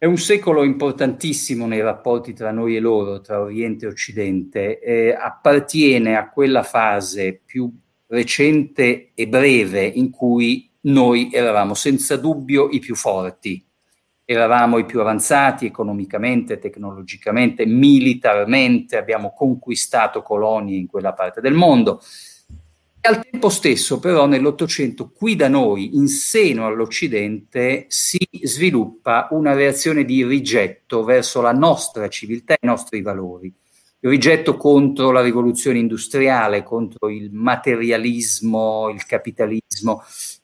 è 0.00 0.06
un 0.06 0.16
secolo 0.16 0.64
importantissimo 0.64 1.66
nei 1.66 1.82
rapporti 1.82 2.32
tra 2.32 2.52
noi 2.52 2.74
e 2.74 2.80
loro, 2.80 3.20
tra 3.20 3.38
Oriente 3.38 3.84
e 3.84 3.88
Occidente, 3.90 4.80
eh, 4.80 5.12
appartiene 5.12 6.16
a 6.16 6.30
quella 6.30 6.62
fase 6.62 7.38
più 7.44 7.70
recente 8.06 9.10
e 9.12 9.28
breve 9.28 9.84
in 9.84 10.08
cui 10.08 10.69
noi 10.82 11.30
eravamo 11.32 11.74
senza 11.74 12.16
dubbio 12.16 12.68
i 12.70 12.78
più 12.78 12.94
forti, 12.94 13.64
eravamo 14.24 14.78
i 14.78 14.86
più 14.86 15.00
avanzati 15.00 15.66
economicamente, 15.66 16.58
tecnologicamente, 16.58 17.66
militarmente, 17.66 18.96
abbiamo 18.96 19.32
conquistato 19.34 20.22
colonie 20.22 20.78
in 20.78 20.86
quella 20.86 21.12
parte 21.12 21.40
del 21.40 21.54
mondo 21.54 22.00
e 23.02 23.08
al 23.08 23.26
tempo 23.26 23.48
stesso, 23.48 23.98
però, 23.98 24.26
nell'Ottocento, 24.26 25.10
qui 25.10 25.34
da 25.34 25.48
noi, 25.48 25.96
in 25.96 26.06
seno 26.06 26.66
all'Occidente, 26.66 27.86
si 27.88 28.18
sviluppa 28.42 29.28
una 29.30 29.54
reazione 29.54 30.04
di 30.04 30.22
rigetto 30.22 31.02
verso 31.02 31.40
la 31.40 31.52
nostra 31.52 32.08
civiltà 32.08 32.52
e 32.52 32.58
i 32.60 32.66
nostri 32.66 33.00
valori. 33.00 33.46
Il 34.00 34.10
rigetto 34.10 34.58
contro 34.58 35.12
la 35.12 35.22
rivoluzione 35.22 35.78
industriale, 35.78 36.62
contro 36.62 37.08
il 37.08 37.32
materialismo, 37.32 38.90
il 38.90 39.06
capitalismo. 39.06 40.02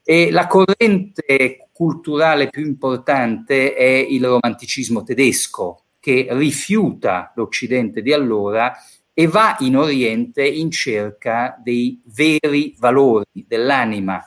E 0.09 0.30
la 0.30 0.46
corrente 0.46 1.68
culturale 1.72 2.48
più 2.48 2.64
importante 2.64 3.74
è 3.74 3.82
il 3.82 4.24
romanticismo 4.24 5.02
tedesco, 5.02 5.86
che 5.98 6.28
rifiuta 6.30 7.32
l'Occidente 7.34 8.02
di 8.02 8.12
allora 8.12 8.72
e 9.12 9.26
va 9.26 9.57
in 9.59 9.76
Oriente 9.76 10.46
in 10.46 10.70
cerca 10.70 11.61
dei 11.61 12.00
veri 12.04 12.76
valori 12.78 13.44
dell'anima, 13.48 14.22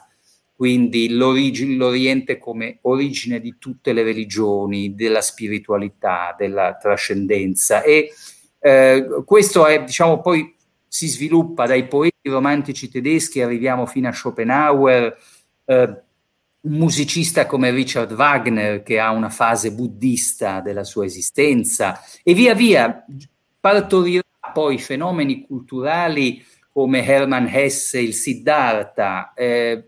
quindi 0.54 1.08
l'Oriente 1.14 2.36
come 2.36 2.80
origine 2.82 3.40
di 3.40 3.54
tutte 3.58 3.94
le 3.94 4.02
religioni, 4.02 4.94
della 4.94 5.22
spiritualità, 5.22 6.34
della 6.36 6.76
trascendenza. 6.78 7.82
E 7.82 8.10
eh, 8.58 9.22
questo 9.24 9.64
è, 9.64 9.82
diciamo, 9.82 10.20
poi 10.20 10.54
si 10.86 11.06
sviluppa 11.06 11.66
dai 11.66 11.86
poeti 11.86 12.28
romantici 12.28 12.90
tedeschi, 12.90 13.40
arriviamo 13.40 13.86
fino 13.86 14.08
a 14.08 14.12
Schopenhauer, 14.12 15.16
un 16.62 16.72
musicista 16.72 17.46
come 17.46 17.70
Richard 17.70 18.12
Wagner 18.12 18.82
che 18.82 18.98
ha 18.98 19.10
una 19.10 19.30
fase 19.30 19.72
buddista 19.72 20.60
della 20.60 20.84
sua 20.84 21.04
esistenza 21.04 22.00
e 22.22 22.34
via 22.34 22.54
via. 22.54 23.04
Partorirà 23.60 24.22
poi 24.52 24.78
fenomeni 24.78 25.46
culturali 25.46 26.44
come 26.72 27.04
Hermann 27.04 27.46
Hesse, 27.46 28.00
il 28.00 28.14
Siddhartha, 28.14 29.32
eh, 29.34 29.84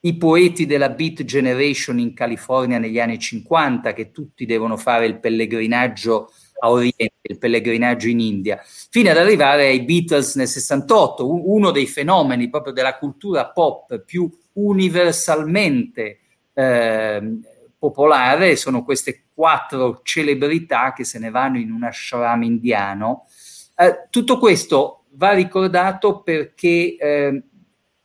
i 0.00 0.16
poeti 0.16 0.66
della 0.66 0.88
Beat 0.88 1.24
Generation 1.24 1.98
in 1.98 2.14
California 2.14 2.78
negli 2.78 2.98
anni 2.98 3.18
50, 3.18 3.92
che 3.92 4.10
tutti 4.10 4.46
devono 4.46 4.76
fare 4.76 5.06
il 5.06 5.18
pellegrinaggio 5.18 6.32
a 6.60 6.70
Oriente, 6.70 7.14
il 7.22 7.38
pellegrinaggio 7.38 8.08
in 8.08 8.20
India, 8.20 8.60
fino 8.64 9.10
ad 9.10 9.16
arrivare 9.16 9.66
ai 9.66 9.82
Beatles 9.82 10.36
nel 10.36 10.48
68, 10.48 11.50
uno 11.50 11.70
dei 11.70 11.86
fenomeni 11.86 12.48
proprio 12.48 12.72
della 12.72 12.96
cultura 12.96 13.48
pop 13.48 13.98
più 14.04 14.30
universalmente 14.52 16.18
eh, 16.52 17.38
popolare 17.78 18.56
sono 18.56 18.84
queste 18.84 19.24
quattro 19.32 20.00
celebrità 20.02 20.92
che 20.92 21.04
se 21.04 21.18
ne 21.18 21.30
vanno 21.30 21.58
in 21.58 21.72
un 21.72 21.82
ashram 21.84 22.42
indiano. 22.42 23.26
Eh, 23.74 24.06
tutto 24.10 24.38
questo 24.38 25.04
va 25.12 25.32
ricordato 25.32 26.20
perché 26.20 26.96
eh, 26.96 27.42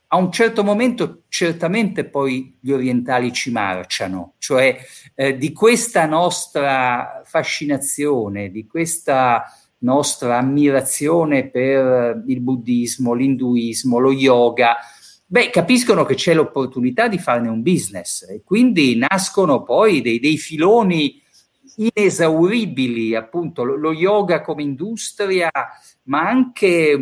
a 0.08 0.16
un 0.16 0.30
certo 0.30 0.62
momento 0.62 1.22
certamente 1.28 2.04
poi 2.04 2.56
gli 2.60 2.70
orientali 2.70 3.32
ci 3.32 3.50
marciano, 3.50 4.34
cioè 4.38 4.78
eh, 5.14 5.36
di 5.36 5.52
questa 5.52 6.06
nostra 6.06 7.22
fascinazione, 7.24 8.50
di 8.50 8.66
questa 8.66 9.44
nostra 9.78 10.38
ammirazione 10.38 11.48
per 11.48 12.22
il 12.26 12.40
buddismo, 12.40 13.14
l'induismo, 13.14 13.98
lo 13.98 14.12
yoga, 14.12 14.76
beh, 15.26 15.50
capiscono 15.50 16.04
che 16.04 16.14
c'è 16.14 16.34
l'opportunità 16.34 17.08
di 17.08 17.18
farne 17.18 17.48
un 17.48 17.62
business 17.62 18.22
e 18.28 18.42
quindi 18.44 18.96
nascono 18.96 19.64
poi 19.64 20.02
dei, 20.02 20.20
dei 20.20 20.38
filoni 20.38 21.20
inesauribili, 21.76 23.14
appunto 23.14 23.64
lo 23.64 23.92
yoga 23.92 24.40
come 24.40 24.62
industria, 24.62 25.50
ma 26.04 26.28
anche 26.28 26.96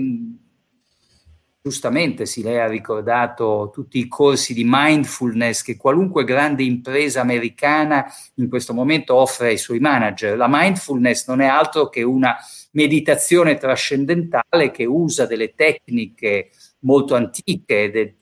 giustamente 1.66 2.26
sì, 2.26 2.42
lei 2.42 2.58
ha 2.58 2.66
ricordato 2.66 3.70
tutti 3.72 3.98
i 3.98 4.06
corsi 4.06 4.52
di 4.52 4.64
mindfulness 4.66 5.62
che 5.62 5.78
qualunque 5.78 6.22
grande 6.22 6.62
impresa 6.62 7.22
americana 7.22 8.04
in 8.34 8.50
questo 8.50 8.74
momento 8.74 9.14
offre 9.14 9.48
ai 9.48 9.56
suoi 9.56 9.78
manager. 9.78 10.36
La 10.36 10.46
mindfulness 10.46 11.26
non 11.26 11.40
è 11.40 11.46
altro 11.46 11.88
che 11.88 12.02
una 12.02 12.36
meditazione 12.72 13.56
trascendentale 13.56 14.70
che 14.70 14.84
usa 14.84 15.24
delle 15.24 15.54
tecniche 15.54 16.50
molto 16.80 17.14
antiche, 17.14 17.90
de, 17.90 18.14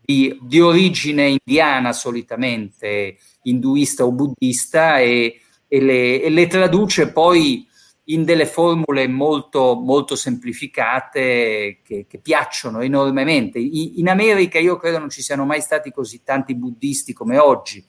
di, 0.00 0.38
di 0.40 0.60
origine 0.60 1.36
indiana 1.36 1.92
solitamente, 1.92 3.18
induista 3.42 4.06
o 4.06 4.12
buddista, 4.12 5.00
e 5.00 5.38
e 5.72 5.80
le, 5.80 6.20
e 6.20 6.30
le 6.30 6.48
traduce 6.48 7.12
poi 7.12 7.64
in 8.12 8.24
delle 8.24 8.46
formule 8.46 9.08
molto, 9.08 9.74
molto 9.74 10.16
semplificate 10.16 11.80
che, 11.82 12.06
che 12.08 12.18
piacciono 12.18 12.80
enormemente. 12.80 13.58
I, 13.58 14.00
in 14.00 14.08
America 14.08 14.58
io 14.58 14.76
credo 14.76 14.98
non 14.98 15.10
ci 15.10 15.22
siano 15.22 15.44
mai 15.44 15.60
stati 15.60 15.90
così 15.90 16.22
tanti 16.22 16.54
buddisti 16.54 17.12
come 17.12 17.38
oggi 17.38 17.84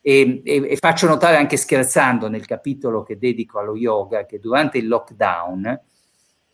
e, 0.00 0.42
e, 0.44 0.66
e, 0.70 0.76
faccio 0.76 1.06
notare 1.06 1.36
anche 1.36 1.56
scherzando 1.56 2.28
nel 2.28 2.44
capitolo 2.44 3.02
che 3.02 3.16
dedico 3.16 3.58
allo 3.58 3.74
yoga 3.74 4.26
che 4.26 4.38
durante 4.38 4.76
il 4.76 4.86
lockdown 4.86 5.80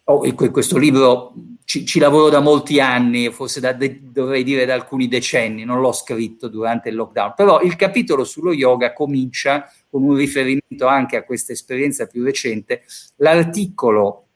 oh, 0.05 0.35
questo 0.35 0.79
libro 0.79 1.33
ci, 1.65 1.85
ci, 1.85 1.99
lavoro 1.99 2.31
da 2.31 2.41
molti 2.41 2.81
anni, 2.81 3.31
forse 3.31 3.61
da, 3.61 3.73
de, 3.73 4.01
dovrei 4.03 4.43
dire 4.43 4.65
da 4.67 4.75
alcuni 4.75 5.09
decenni, 5.09 5.65
non 5.65 5.81
l'ho 5.81 5.93
scritto 5.93 6.49
durante 6.49 6.89
il 6.89 6.97
lockdown, 6.97 7.35
però 7.37 7.61
il 7.61 7.77
capitolo 7.77 8.25
sullo 8.25 8.53
yoga 8.53 8.93
comincia 8.93 9.71
con 9.91 10.05
un 10.05 10.15
riferimento 10.15 10.87
anche 10.87 11.17
a 11.17 11.25
questa 11.25 11.53
esperienza 11.53 12.07
più 12.07 12.23
recente. 12.23 12.83
L'articolo, 13.17 14.27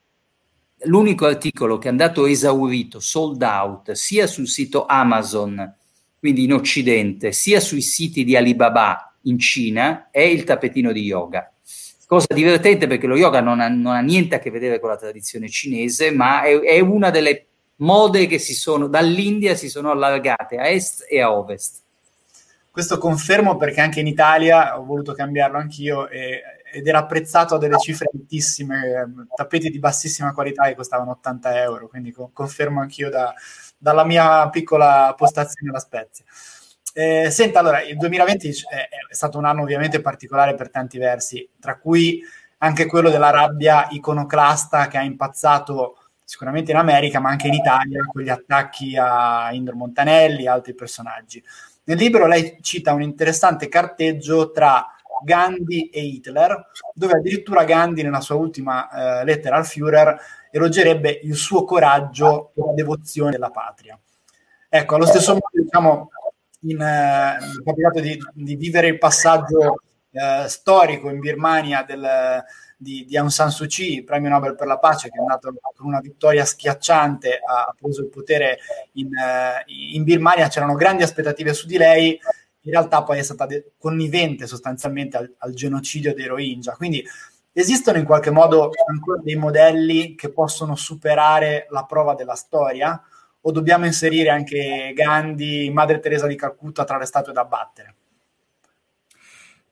l'unico 0.84 1.26
articolo 1.26 1.78
che 1.78 1.86
è 1.86 1.90
andato 1.90 2.26
esaurito, 2.26 2.98
sold 3.00 3.40
out, 3.42 3.92
sia 3.92 4.26
sul 4.26 4.48
sito 4.48 4.84
Amazon, 4.86 5.76
quindi 6.18 6.44
in 6.44 6.52
Occidente, 6.52 7.32
sia 7.32 7.61
sui 7.61 7.82
siti 7.82 8.24
di 8.24 8.36
Alibaba 8.36 9.14
in 9.22 9.38
Cina, 9.38 10.09
è 10.11 10.20
il 10.20 10.44
tappetino 10.44 10.92
di 10.92 11.02
yoga 11.02 11.55
Cosa 12.07 12.34
divertente 12.34 12.86
perché 12.86 13.07
lo 13.07 13.16
yoga 13.16 13.40
non 13.40 13.61
ha, 13.61 13.68
non 13.68 13.94
ha, 13.94 14.00
niente 14.00 14.34
a 14.34 14.38
che 14.38 14.50
vedere 14.50 14.78
con 14.78 14.90
la 14.90 14.96
tradizione 14.96 15.48
cinese, 15.48 16.11
ma 16.11 16.42
è, 16.42 16.61
è 16.61 16.78
una 16.80 17.11
delle 17.11 17.46
mode 17.76 18.26
che 18.26 18.38
si 18.38 18.55
sono, 18.55 18.88
dall'India 18.88 19.55
si 19.55 19.70
sono 19.70 19.90
allargate 19.90 20.57
a 20.57 20.68
est 20.68 21.07
e 21.09 21.20
a 21.20 21.32
ovest. 21.32 21.82
Questo 22.75 22.99
confermo 22.99 23.57
perché 23.57 23.81
anche 23.81 24.01
in 24.01 24.09
Italia 24.09 24.77
ho 24.77 24.85
voluto 24.85 25.12
cambiarlo 25.12 25.59
anch'io 25.59 26.09
e, 26.09 26.43
ed 26.72 26.89
era 26.89 26.99
apprezzato 26.99 27.55
a 27.55 27.59
delle 27.59 27.79
cifre 27.79 28.11
altissime, 28.12 29.27
tappeti 29.33 29.70
di 29.70 29.79
bassissima 29.79 30.33
qualità 30.33 30.64
che 30.64 30.75
costavano 30.75 31.12
80 31.12 31.62
euro, 31.62 31.87
quindi 31.87 32.11
co- 32.11 32.31
confermo 32.33 32.81
anch'io 32.81 33.11
da, 33.11 33.33
dalla 33.79 34.03
mia 34.03 34.49
piccola 34.49 35.14
postazione 35.16 35.70
alla 35.70 35.79
Spezia. 35.79 36.25
Eh, 36.93 37.31
senta, 37.31 37.61
allora, 37.61 37.81
il 37.81 37.97
2020 37.97 38.49
è, 38.49 38.89
è 39.09 39.14
stato 39.14 39.39
un 39.39 39.45
anno 39.45 39.62
ovviamente 39.62 40.01
particolare 40.01 40.57
per 40.57 40.68
tanti 40.68 40.99
versi, 40.99 41.49
tra 41.61 41.79
cui 41.79 42.25
anche 42.59 42.87
quello 42.87 43.09
della 43.09 43.31
rabbia 43.31 43.87
iconoclasta 43.91 44.89
che 44.89 44.99
ha 44.99 45.03
impazzato 45.05 45.99
sicuramente 46.25 46.72
in 46.72 46.79
America, 46.79 47.20
ma 47.20 47.31
anche 47.31 47.47
in 47.47 47.55
Italia, 47.55 48.05
con 48.05 48.20
gli 48.20 48.31
attacchi 48.31 48.97
a 48.97 49.51
Indro 49.53 49.77
Montanelli 49.77 50.43
e 50.43 50.49
altri 50.49 50.75
personaggi. 50.75 51.41
Nel 51.87 51.99
libro 51.99 52.26
lei 52.26 52.59
cita 52.61 52.93
un 52.93 53.03
interessante 53.03 53.68
carteggio 53.68 54.51
tra 54.51 54.87
Gandhi 55.22 55.91
e 55.91 56.03
Hitler, 56.03 56.70
dove 56.95 57.14
addirittura 57.14 57.64
Gandhi, 57.64 58.03
nella 58.03 58.20
sua 58.20 58.37
ultima 58.37 59.20
eh, 59.20 59.24
lettera 59.24 59.57
al 59.57 59.66
Führer, 59.66 60.16
elogerebbe 60.51 61.20
il 61.22 61.35
suo 61.35 61.64
coraggio 61.64 62.53
e 62.55 62.62
la 62.64 62.72
devozione 62.72 63.30
della 63.32 63.51
patria. 63.51 63.99
Ecco, 64.68 64.95
allo 64.95 65.07
stesso 65.07 65.32
modo, 65.32 65.49
diciamo, 65.53 66.11
in, 66.62 66.80
eh, 66.80 67.37
mi 67.41 67.61
è 67.61 67.62
capitato 67.64 68.01
di, 68.01 68.18
di, 68.32 68.57
vivere 68.57 68.89
il 68.89 68.99
passaggio 68.99 69.82
eh, 70.11 70.49
storico 70.49 71.11
in 71.11 71.20
Birmania 71.20 71.82
del, 71.82 72.43
di, 72.85 73.05
di, 73.07 73.16
Aung 73.16 73.30
San 73.30 73.51
Suu 73.51 73.66
Kyi, 73.66 74.05
premio 74.05 74.28
Nobel 74.28 74.55
per 74.55 74.66
la 74.66 74.78
pace, 74.78 75.09
che 75.09 75.16
è 75.16 75.20
andato 75.20 75.53
con 75.74 75.87
una 75.87 76.01
vittoria 76.01 76.45
schiacciante, 76.45 77.41
ha, 77.45 77.64
ha 77.64 77.74
preso 77.76 78.03
il 78.03 78.09
potere 78.09 78.59
in, 78.93 79.09
eh, 79.16 79.64
in, 79.66 80.05
Birmania, 80.05 80.49
c'erano 80.49 80.74
grandi 80.74 81.03
aspettative 81.03 81.55
su 81.55 81.66
di 81.66 81.78
lei, 81.78 82.20
in 82.61 82.70
realtà 82.70 83.03
poi 83.03 83.18
è 83.18 83.22
stata 83.22 83.47
de- 83.47 83.72
connivente 83.78 84.47
sostanzialmente 84.47 85.16
al, 85.16 85.35
al 85.39 85.55
genocidio 85.55 86.14
dei 86.14 86.26
Rohingya. 86.26 86.74
Quindi 86.74 87.05
esistono 87.53 87.99
in 87.99 88.05
qualche 88.05 88.30
modo 88.30 88.70
ancora 88.87 89.20
dei 89.22 89.37
modelli 89.37 90.14
che 90.14 90.30
possono 90.30 90.76
superare 90.76 91.66
la 91.70 91.85
prova 91.85 92.14
della 92.14 92.35
storia? 92.35 93.03
o 93.47 93.51
dobbiamo 93.51 93.85
inserire 93.85 94.30
anche 94.30 94.93
Gandhi, 94.95 95.70
Madre 95.70 96.01
Teresa 96.01 96.26
di 96.26 96.35
Calcutta 96.35 96.85
tra 96.85 96.97
le 96.97 97.05
statue 97.05 97.32
da 97.32 97.45
battere? 97.45 97.95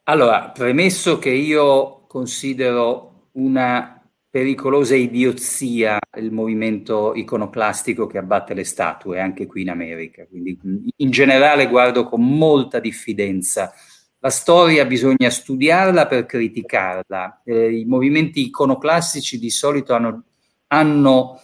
Allora, 0.05 0.51
premesso 0.51 1.19
che 1.19 1.31
io 1.31 2.07
considero 2.09 3.29
una 3.33 4.03
pericolosa 4.29 4.97
idiozia 4.97 5.99
il 6.19 6.33
movimento 6.33 7.15
iconoclastico 7.15 8.07
che 8.07 8.19
abbatte 8.19 8.53
le 8.55 8.65
statue 8.65 9.21
anche 9.21 9.47
qui 9.47 9.63
in 9.63 9.71
America, 9.71 10.27
quindi 10.27 10.59
in 10.97 11.11
generale 11.11 11.69
guardo 11.69 12.05
con 12.09 12.27
molta 12.27 12.81
diffidenza. 12.81 13.73
La 14.19 14.31
storia 14.31 14.85
bisogna 14.87 15.31
studiarla 15.31 16.07
per 16.07 16.27
criticarla. 16.27 17.43
Eh, 17.45 17.79
I 17.79 17.85
movimenti 17.85 18.47
iconoclastici 18.47 19.39
di 19.39 19.51
solito 19.51 19.95
hanno, 19.95 20.25
hanno 20.69 21.41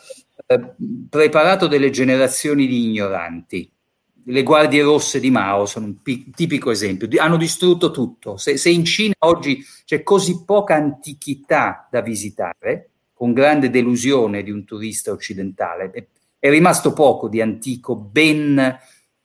eh, 0.46 0.74
preparato 1.08 1.66
delle 1.66 1.90
generazioni 1.90 2.66
di 2.66 2.86
ignoranti. 2.86 3.70
Le 4.28 4.42
guardie 4.42 4.82
rosse 4.82 5.20
di 5.20 5.30
Mao 5.30 5.64
sono 5.64 5.86
un 5.86 6.02
pi- 6.02 6.30
tipico 6.34 6.70
esempio, 6.70 7.08
hanno 7.16 7.38
distrutto 7.38 7.90
tutto. 7.90 8.36
Se, 8.36 8.58
se 8.58 8.68
in 8.68 8.84
Cina 8.84 9.14
oggi 9.20 9.64
c'è 9.86 10.02
così 10.02 10.44
poca 10.44 10.74
antichità 10.74 11.88
da 11.90 12.02
visitare, 12.02 12.90
con 13.14 13.32
grande 13.32 13.70
delusione 13.70 14.42
di 14.42 14.50
un 14.50 14.64
turista 14.64 15.12
occidentale, 15.12 15.90
è, 16.38 16.50
rimasto 16.50 16.92
poco 16.92 17.28
di 17.28 17.40
antico 17.40 17.96
ben 17.96 18.78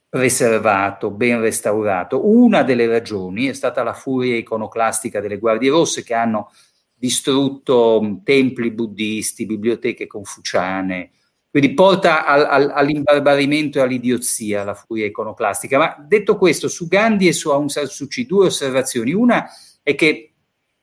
preservato, 0.08 1.10
ben 1.10 1.38
restaurato. 1.38 2.26
Una 2.26 2.62
delle 2.62 2.86
ragioni 2.86 3.46
è 3.46 3.52
stata 3.52 3.82
la 3.82 3.92
furia 3.92 4.36
iconoclastica 4.36 5.20
delle 5.20 5.38
guardie 5.38 5.68
rosse 5.68 6.02
che 6.02 6.14
hanno 6.14 6.50
distrutto 6.94 8.20
templi 8.24 8.70
buddisti, 8.70 9.44
biblioteche 9.44 10.06
confuciane, 10.06 11.10
quindi 11.54 11.74
porta 11.74 12.26
al, 12.26 12.44
al, 12.46 12.70
all'imbarbarimento 12.74 13.78
e 13.78 13.82
all'idiozia 13.82 14.64
la 14.64 14.74
furia 14.74 15.06
iconoclastica. 15.06 15.78
Ma 15.78 16.04
detto 16.04 16.36
questo, 16.36 16.66
su 16.66 16.88
Gandhi 16.88 17.28
e 17.28 17.32
su 17.32 17.50
Aung 17.50 17.68
San 17.68 17.86
Suu 17.86 18.08
Kyi, 18.08 18.26
due 18.26 18.46
osservazioni. 18.46 19.12
Una 19.12 19.48
è 19.80 19.94
che 19.94 20.32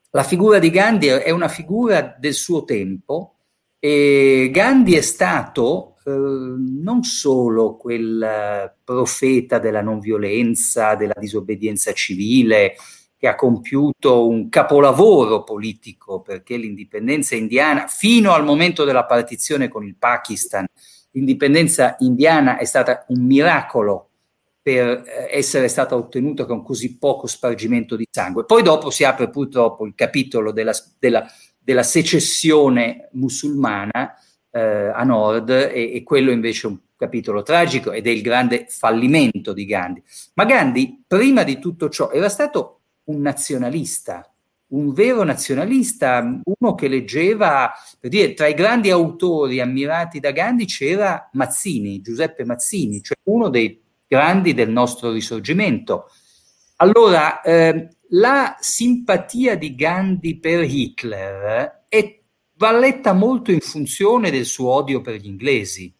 la 0.08 0.22
figura 0.22 0.58
di 0.58 0.70
Gandhi 0.70 1.08
è 1.08 1.28
una 1.28 1.48
figura 1.48 2.16
del 2.18 2.32
suo 2.32 2.64
tempo 2.64 3.34
e 3.78 4.48
Gandhi 4.50 4.94
è 4.94 5.02
stato 5.02 5.96
eh, 6.06 6.10
non 6.10 7.02
solo 7.02 7.76
quel 7.76 8.74
profeta 8.82 9.58
della 9.58 9.82
non 9.82 9.98
violenza, 9.98 10.94
della 10.94 11.20
disobbedienza 11.20 11.92
civile, 11.92 12.76
che 13.22 13.28
ha 13.28 13.36
compiuto 13.36 14.26
un 14.26 14.48
capolavoro 14.48 15.44
politico 15.44 16.22
perché 16.22 16.56
l'indipendenza 16.56 17.36
indiana, 17.36 17.86
fino 17.86 18.32
al 18.32 18.42
momento 18.42 18.82
della 18.82 19.04
partizione 19.04 19.68
con 19.68 19.84
il 19.84 19.94
Pakistan, 19.94 20.66
l'indipendenza 21.12 21.94
indiana 22.00 22.58
è 22.58 22.64
stata 22.64 23.04
un 23.10 23.24
miracolo 23.24 24.08
per 24.60 25.04
eh, 25.06 25.28
essere 25.30 25.68
stata 25.68 25.94
ottenuta 25.94 26.46
con 26.46 26.64
così 26.64 26.98
poco 26.98 27.28
spargimento 27.28 27.94
di 27.94 28.08
sangue. 28.10 28.44
Poi 28.44 28.64
dopo 28.64 28.90
si 28.90 29.04
apre 29.04 29.30
purtroppo 29.30 29.86
il 29.86 29.94
capitolo 29.94 30.50
della, 30.50 30.74
della, 30.98 31.24
della 31.60 31.84
secessione 31.84 33.08
musulmana 33.12 34.16
eh, 34.50 34.60
a 34.60 35.04
nord 35.04 35.48
e, 35.48 35.94
e 35.94 36.02
quello 36.02 36.32
invece 36.32 36.66
è 36.66 36.70
un 36.70 36.78
capitolo 36.96 37.42
tragico 37.42 37.92
ed 37.92 38.08
è 38.08 38.10
il 38.10 38.20
grande 38.20 38.66
fallimento 38.68 39.52
di 39.52 39.64
Gandhi. 39.64 40.02
Ma 40.34 40.44
Gandhi, 40.44 41.04
prima 41.06 41.44
di 41.44 41.60
tutto 41.60 41.88
ciò, 41.88 42.10
era 42.10 42.28
stato 42.28 42.78
un 43.04 43.20
nazionalista, 43.20 44.26
un 44.68 44.92
vero 44.92 45.22
nazionalista, 45.22 46.40
uno 46.42 46.74
che 46.74 46.88
leggeva, 46.88 47.70
per 48.00 48.10
dire, 48.10 48.34
tra 48.34 48.46
i 48.46 48.54
grandi 48.54 48.90
autori 48.90 49.60
ammirati 49.60 50.18
da 50.18 50.30
Gandhi 50.30 50.64
c'era 50.64 51.28
Mazzini, 51.32 52.00
Giuseppe 52.00 52.44
Mazzini, 52.44 53.02
cioè 53.02 53.16
uno 53.24 53.48
dei 53.48 53.80
grandi 54.06 54.54
del 54.54 54.70
nostro 54.70 55.12
risorgimento. 55.12 56.10
Allora, 56.76 57.40
eh, 57.42 57.88
la 58.10 58.56
simpatia 58.60 59.56
di 59.56 59.74
Gandhi 59.74 60.38
per 60.38 60.64
Hitler 60.64 61.84
è, 61.88 62.20
va 62.54 62.72
letta 62.72 63.12
molto 63.12 63.52
in 63.52 63.60
funzione 63.60 64.30
del 64.30 64.46
suo 64.46 64.70
odio 64.70 65.00
per 65.00 65.14
gli 65.14 65.26
inglesi 65.26 65.94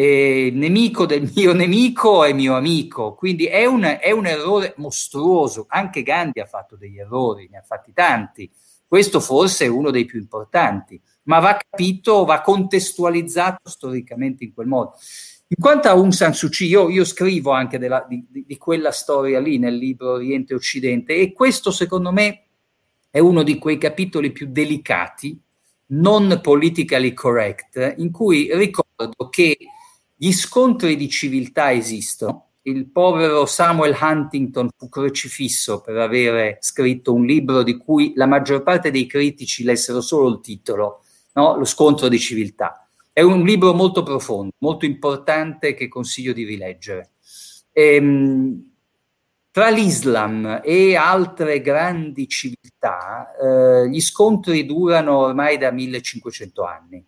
eh, 0.00 0.50
nemico 0.54 1.06
del 1.06 1.28
mio 1.34 1.52
nemico 1.52 2.22
è 2.22 2.32
mio 2.32 2.54
amico, 2.54 3.14
quindi 3.14 3.46
è 3.46 3.66
un, 3.66 3.82
è 4.00 4.12
un, 4.12 4.26
errore 4.26 4.74
mostruoso. 4.76 5.66
Anche 5.68 6.04
Gandhi 6.04 6.38
ha 6.38 6.46
fatto 6.46 6.76
degli 6.76 7.00
errori, 7.00 7.48
ne 7.50 7.58
ha 7.58 7.62
fatti 7.62 7.92
tanti. 7.92 8.48
Questo 8.86 9.18
forse 9.18 9.64
è 9.64 9.68
uno 9.68 9.90
dei 9.90 10.04
più 10.04 10.20
importanti, 10.20 11.00
ma 11.24 11.40
va 11.40 11.58
capito, 11.68 12.24
va 12.24 12.42
contestualizzato 12.42 13.68
storicamente 13.68 14.44
in 14.44 14.54
quel 14.54 14.68
modo. 14.68 14.94
In 15.48 15.56
quanto 15.58 15.88
a 15.88 15.92
Aung 15.92 16.12
San 16.12 16.32
Suu 16.32 16.48
Kyi, 16.48 16.68
io, 16.68 16.88
io 16.90 17.04
scrivo 17.04 17.50
anche 17.50 17.78
della, 17.78 18.06
di, 18.08 18.24
di, 18.28 18.56
quella 18.56 18.92
storia 18.92 19.40
lì 19.40 19.58
nel 19.58 19.74
libro 19.74 20.12
Oriente 20.12 20.54
Occidente 20.54 21.16
e 21.16 21.32
questo 21.32 21.72
secondo 21.72 22.12
me 22.12 22.44
è 23.10 23.18
uno 23.18 23.42
di 23.42 23.58
quei 23.58 23.78
capitoli 23.78 24.30
più 24.30 24.46
delicati, 24.48 25.38
non 25.86 26.38
politically 26.40 27.12
correct, 27.14 27.94
in 27.96 28.12
cui 28.12 28.48
ricordo 28.54 29.28
che 29.28 29.56
gli 30.20 30.32
scontri 30.32 30.96
di 30.96 31.08
civiltà 31.08 31.72
esistono. 31.72 32.46
Il 32.62 32.88
povero 32.90 33.46
Samuel 33.46 33.96
Huntington 33.98 34.68
fu 34.76 34.88
crocifisso 34.88 35.80
per 35.80 35.96
avere 35.96 36.58
scritto 36.60 37.14
un 37.14 37.24
libro 37.24 37.62
di 37.62 37.76
cui 37.76 38.12
la 38.16 38.26
maggior 38.26 38.64
parte 38.64 38.90
dei 38.90 39.06
critici 39.06 39.62
lessero 39.62 40.00
solo 40.00 40.28
il 40.28 40.40
titolo, 40.40 41.04
no? 41.34 41.56
Lo 41.56 41.64
scontro 41.64 42.08
di 42.08 42.18
civiltà. 42.18 42.88
È 43.12 43.22
un 43.22 43.44
libro 43.44 43.72
molto 43.74 44.02
profondo, 44.02 44.50
molto 44.58 44.86
importante 44.86 45.74
che 45.74 45.86
consiglio 45.86 46.32
di 46.32 46.44
rileggere. 46.44 47.12
Ehm, 47.72 48.72
tra 49.52 49.70
l'Islam 49.70 50.60
e 50.64 50.96
altre 50.96 51.60
grandi 51.60 52.28
civiltà, 52.28 53.34
eh, 53.40 53.88
gli 53.88 54.00
scontri 54.00 54.66
durano 54.66 55.16
ormai 55.18 55.58
da 55.58 55.70
1500 55.70 56.64
anni 56.64 57.07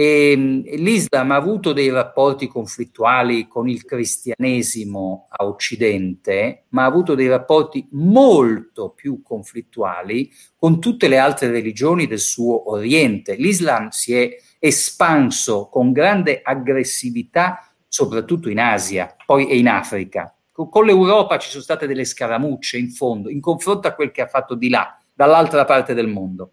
E, 0.00 0.30
ehm, 0.30 0.62
L'Islam 0.76 1.32
ha 1.32 1.34
avuto 1.34 1.72
dei 1.72 1.90
rapporti 1.90 2.46
conflittuali 2.46 3.48
con 3.48 3.68
il 3.68 3.84
cristianesimo 3.84 5.26
a 5.28 5.44
Occidente, 5.44 6.66
ma 6.68 6.84
ha 6.84 6.86
avuto 6.86 7.16
dei 7.16 7.26
rapporti 7.26 7.84
molto 7.90 8.90
più 8.90 9.22
conflittuali 9.22 10.30
con 10.54 10.78
tutte 10.78 11.08
le 11.08 11.18
altre 11.18 11.50
religioni 11.50 12.06
del 12.06 12.20
suo 12.20 12.70
Oriente. 12.70 13.34
L'Islam 13.34 13.88
si 13.88 14.14
è 14.14 14.36
espanso 14.60 15.66
con 15.66 15.90
grande 15.90 16.42
aggressività 16.44 17.68
soprattutto 17.88 18.48
in 18.48 18.60
Asia, 18.60 19.16
poi 19.26 19.48
e 19.48 19.58
in 19.58 19.66
Africa. 19.66 20.32
Con 20.52 20.84
l'Europa 20.84 21.38
ci 21.38 21.50
sono 21.50 21.62
state 21.62 21.88
delle 21.88 22.04
scaramucce 22.04 22.78
in 22.78 22.90
fondo, 22.90 23.30
in 23.30 23.40
confronto 23.40 23.88
a 23.88 23.94
quel 23.94 24.12
che 24.12 24.22
ha 24.22 24.28
fatto 24.28 24.54
di 24.54 24.68
là, 24.68 24.96
dall'altra 25.12 25.64
parte 25.64 25.92
del 25.92 26.06
mondo. 26.06 26.52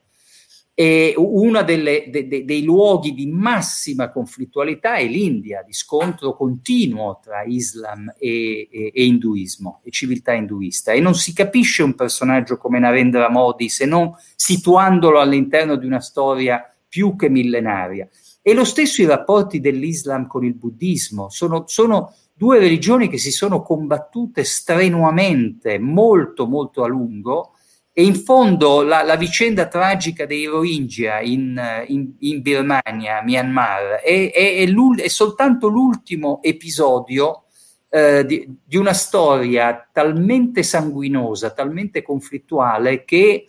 E 0.77 1.13
uno 1.15 1.63
de, 1.63 2.09
de, 2.09 2.43
dei 2.43 2.63
luoghi 2.63 3.13
di 3.13 3.27
massima 3.27 4.11
conflittualità 4.11 4.95
è 4.95 5.07
l'India, 5.07 5.63
di 5.65 5.71
scontro 5.71 6.35
continuo 6.35 7.21
tra 7.23 7.43
Islam 7.43 8.13
e, 8.17 8.67
e, 8.69 8.91
e, 8.93 9.05
induismo 9.05 9.79
e 9.83 9.89
civiltà 9.89 10.33
induista. 10.33 10.91
E 10.91 10.99
non 10.99 11.15
si 11.15 11.33
capisce 11.33 11.81
un 11.81 11.95
personaggio 11.95 12.57
come 12.57 12.79
Narendra 12.79 13.29
Modi 13.29 13.69
se 13.69 13.85
non 13.85 14.13
situandolo 14.35 15.21
all'interno 15.21 15.77
di 15.77 15.85
una 15.85 16.01
storia 16.01 16.61
più 16.89 17.15
che 17.15 17.29
millenaria. 17.29 18.09
E 18.41 18.53
lo 18.53 18.65
stesso 18.65 19.01
i 19.01 19.05
rapporti 19.05 19.61
dell'Islam 19.61 20.27
con 20.27 20.43
il 20.43 20.55
buddismo 20.55 21.29
sono, 21.29 21.63
sono 21.67 22.13
due 22.33 22.59
religioni 22.59 23.07
che 23.07 23.17
si 23.17 23.31
sono 23.31 23.61
combattute 23.61 24.43
strenuamente, 24.43 25.79
molto, 25.79 26.45
molto 26.45 26.83
a 26.83 26.87
lungo 26.87 27.54
e 27.97 28.03
in 28.03 28.15
fondo 28.15 28.81
la, 28.81 29.03
la 29.03 29.15
vicenda 29.15 29.67
tragica 29.67 30.25
dei 30.25 30.47
Rohingya 30.47 31.21
in, 31.21 31.85
in, 31.87 32.11
in 32.19 32.41
Birmania, 32.41 33.21
Myanmar, 33.23 34.01
è, 34.03 34.31
è, 34.33 34.67
è, 34.67 34.67
è 34.67 35.07
soltanto 35.07 35.69
l'ultimo 35.69 36.43
episodio 36.43 37.45
eh, 37.87 38.25
di, 38.25 38.53
di, 38.65 38.75
una 38.75 38.91
storia 38.91 39.87
talmente 39.93 40.61
sanguinosa, 40.61 41.51
talmente 41.51 42.01
conflittuale, 42.01 43.05
che 43.05 43.45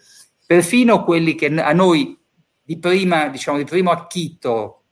perfino 0.47 1.03
quelli 1.03 1.34
che 1.34 1.47
a 1.47 1.72
noi 1.72 2.16
di, 2.62 2.78
prima, 2.78 3.26
diciamo, 3.26 3.59
di 3.59 3.64
primo 3.64 3.90
acchito, 3.90 4.82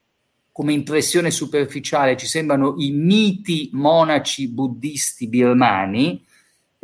come 0.51 0.73
impressione 0.73 1.31
superficiale, 1.31 2.17
ci 2.17 2.27
sembrano 2.27 2.75
i 2.79 2.91
miti 2.91 3.71
monaci 3.73 4.49
buddisti 4.49 5.29
birmani, 5.29 6.27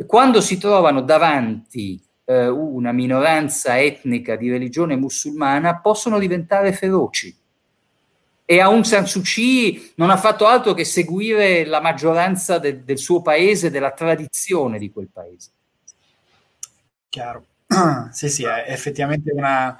quando 0.05 0.39
si 0.39 0.57
trovano 0.57 1.01
davanti 1.01 2.01
eh, 2.31 2.47
una 2.47 2.93
minoranza 2.93 3.79
etnica 3.79 4.37
di 4.37 4.49
religione 4.49 4.95
musulmana 4.95 5.79
possono 5.79 6.17
diventare 6.17 6.71
feroci. 6.71 7.35
E 8.45 8.59
Aung 8.59 8.83
San 8.83 9.05
Suu 9.05 9.21
Kyi 9.21 9.93
non 9.95 10.09
ha 10.09 10.17
fatto 10.17 10.45
altro 10.45 10.73
che 10.73 10.85
seguire 10.85 11.65
la 11.65 11.81
maggioranza 11.81 12.57
de- 12.57 12.83
del 12.83 12.97
suo 12.97 13.21
paese, 13.21 13.69
della 13.69 13.91
tradizione 13.91 14.77
di 14.77 14.91
quel 14.91 15.09
paese. 15.11 15.49
Chiaro. 17.09 17.45
sì, 18.11 18.29
sì, 18.29 18.43
è 18.43 18.65
effettivamente 18.67 19.31
una... 19.31 19.77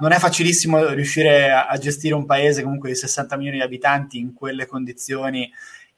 Non 0.00 0.12
è 0.12 0.18
facilissimo 0.18 0.90
riuscire 0.90 1.50
a, 1.50 1.76
gestire 1.76 2.14
un 2.14 2.24
paese 2.24 2.62
comunque 2.62 2.88
di 2.90 2.94
60 2.94 3.36
milioni 3.36 3.58
di 3.58 3.64
abitanti 3.64 4.18
in 4.18 4.32
quelle 4.32 4.66
condizioni 4.66 5.50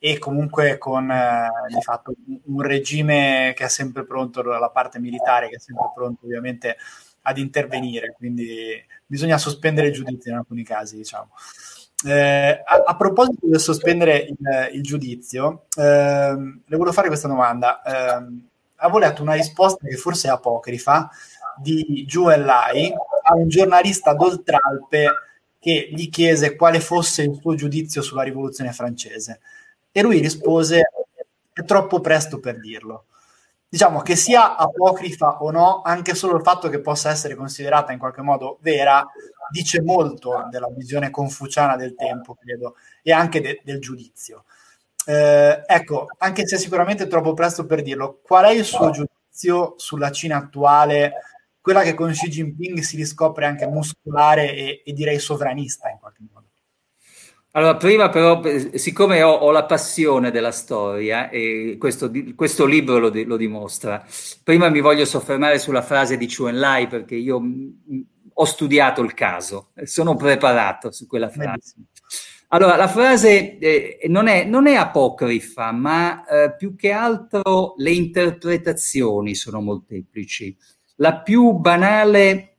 e 0.03 0.19
comunque 0.19 0.79
con 0.79 1.11
eh, 1.11 1.51
di 1.69 1.83
fatto 1.83 2.15
un 2.47 2.63
regime 2.63 3.53
che 3.55 3.65
è 3.65 3.69
sempre 3.69 4.05
pronto, 4.07 4.43
la 4.43 4.71
parte 4.71 4.99
militare 4.99 5.51
che 5.51 5.57
è 5.57 5.61
sempre 5.61 5.91
pronto 5.95 6.25
ovviamente 6.25 6.77
ad 7.23 7.37
intervenire, 7.37 8.15
quindi 8.17 8.83
bisogna 9.05 9.37
sospendere 9.37 9.89
il 9.89 9.93
giudizio 9.93 10.31
in 10.31 10.39
alcuni 10.39 10.65
casi, 10.65 10.97
diciamo. 10.97 11.29
Eh, 12.07 12.63
a, 12.65 12.83
a, 12.87 12.97
proposito 12.97 13.47
del 13.47 13.61
sospendere 13.61 14.17
il, 14.17 14.71
il 14.73 14.83
giudizio, 14.83 15.67
eh, 15.77 16.33
le 16.33 16.77
volevo 16.77 16.93
fare 16.93 17.09
questa 17.09 17.29
domanda. 17.29 17.83
Eh, 17.83 18.49
avevo 18.77 18.99
letto 18.99 19.21
una 19.21 19.35
risposta 19.35 19.87
che 19.87 19.97
forse 19.97 20.29
è 20.29 20.31
apocrifa 20.31 21.11
di 21.61 22.07
Joel 22.07 22.43
Lai 22.43 22.91
a 23.25 23.35
un 23.35 23.49
giornalista 23.49 24.15
d'Oltralpe 24.15 25.11
che 25.59 25.91
gli 25.93 26.09
chiese 26.09 26.57
quale 26.57 26.81
fosse 26.81 27.23
il 27.23 27.39
suo 27.39 27.55
giudizio 27.55 28.01
sulla 28.01 28.23
rivoluzione 28.23 28.73
francese. 28.73 29.41
E 29.93 30.03
lui 30.03 30.21
rispose: 30.21 30.83
È 31.53 31.65
troppo 31.65 32.01
presto 32.01 32.39
per 32.41 32.59
dirlo. 32.61 33.07
Diciamo 33.69 34.01
che 34.03 34.17
sia 34.17 34.57
apocrifa 34.57 35.43
o 35.43 35.51
no, 35.53 35.83
anche 35.85 36.15
solo 36.15 36.37
il 36.37 36.43
fatto 36.43 36.69
che 36.69 36.81
possa 36.81 37.11
essere 37.11 37.37
considerata 37.37 37.93
in 37.93 37.99
qualche 37.99 38.21
modo 38.23 38.59
vera 38.63 39.07
dice 39.51 39.83
molto 39.83 40.47
della 40.51 40.69
visione 40.75 41.11
confuciana 41.11 41.77
del 41.77 41.95
tempo, 41.95 42.35
credo, 42.35 42.77
e 43.03 43.13
anche 43.13 43.41
de- 43.41 43.61
del 43.65 43.81
giudizio. 43.81 44.45
Eh, 45.07 45.63
ecco, 45.67 46.07
anche 46.19 46.47
se 46.47 46.59
sicuramente 46.59 47.05
è 47.05 47.09
troppo 47.09 47.35
presto 47.35 47.67
per 47.67 47.83
dirlo, 47.83 48.21
qual 48.23 48.45
è 48.47 48.51
il 48.51 48.65
suo 48.65 48.91
giudizio 48.91 49.75
sulla 49.77 50.11
Cina 50.11 50.37
attuale, 50.37 51.15
quella 51.61 51.83
che 51.83 51.95
con 51.95 52.11
Xi 52.11 52.29
Jinping 52.29 52.79
si 52.81 52.97
riscopre 52.97 53.47
anche 53.47 53.67
muscolare 53.67 54.53
e, 54.55 54.83
e 54.85 54.93
direi 54.93 55.19
sovranista? 55.19 55.90
Allora, 57.53 57.77
prima 57.77 58.11
però, 58.11 58.43
siccome 58.75 59.23
ho, 59.23 59.33
ho, 59.33 59.51
la 59.51 59.65
passione 59.65 60.31
della 60.31 60.53
storia, 60.53 61.31
e 61.31 61.77
questo, 61.81 62.09
questo 62.37 62.65
libro 62.65 62.99
lo, 62.99 63.11
lo, 63.13 63.37
dimostra, 63.37 64.07
prima 64.45 64.69
mi 64.69 64.81
voglio 64.81 65.05
soffermare 65.05 65.59
sulla 65.59 65.83
frase 65.83 66.17
di 66.17 66.33
Chuen 66.33 66.61
Lai, 66.61 66.87
perché 66.87 67.17
io 67.17 67.43
ho 68.33 68.45
studiato 68.45 69.03
il 69.03 69.15
caso, 69.15 69.71
sono 69.83 70.15
preparato 70.15 70.93
su 70.93 71.09
quella 71.09 71.29
frase. 71.29 71.75
Allora, 72.53 72.77
la 72.77 72.89
frase 72.89 73.59
eh, 73.59 73.99
non, 74.07 74.29
è, 74.29 74.45
non, 74.45 74.69
è, 74.69 74.75
apocrifa, 74.75 75.73
ma 75.73 76.25
eh, 76.27 76.55
più 76.55 76.77
che 76.77 76.93
altro 76.93 77.75
le 77.79 77.91
interpretazioni 77.91 79.35
sono 79.35 79.61
molteplici. 79.61 80.57
La 80.97 81.19
più 81.21 81.53
banale... 81.53 82.55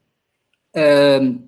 Eh, 0.70 1.46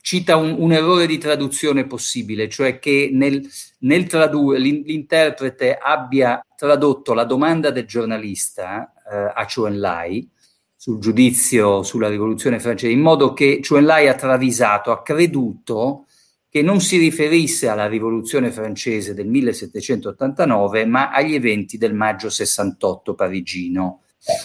cita 0.00 0.36
un, 0.36 0.56
un, 0.58 0.72
errore 0.72 1.06
di 1.06 1.18
traduzione 1.18 1.86
possibile, 1.86 2.48
cioè 2.48 2.78
che 2.78 3.10
nel, 3.12 3.46
nel 3.80 4.06
tradurre 4.06 4.58
l'interprete 4.58 5.76
abbia 5.76 6.44
tradotto 6.56 7.14
la 7.14 7.24
domanda 7.24 7.70
del 7.70 7.86
giornalista 7.86 8.92
eh, 9.10 9.32
a 9.34 9.46
Chuen 9.52 9.78
Lai 9.78 10.28
sul 10.74 10.98
giudizio 10.98 11.82
sulla 11.82 12.08
rivoluzione 12.08 12.58
francese, 12.58 12.92
in 12.92 13.00
modo 13.00 13.32
che 13.32 13.60
Chuen 13.66 13.84
Lai 13.84 14.08
ha 14.08 14.14
travisato, 14.14 14.90
ha 14.90 15.02
creduto 15.02 16.06
che 16.48 16.62
non 16.62 16.80
si 16.80 16.96
riferisse 16.96 17.68
alla 17.68 17.86
rivoluzione 17.86 18.50
francese 18.50 19.14
del 19.14 19.28
1789, 19.28 20.84
ma 20.84 21.10
agli 21.10 21.34
eventi 21.34 21.78
del 21.78 21.94
maggio 21.94 22.28
68 22.28 23.14
parigino 23.14 24.02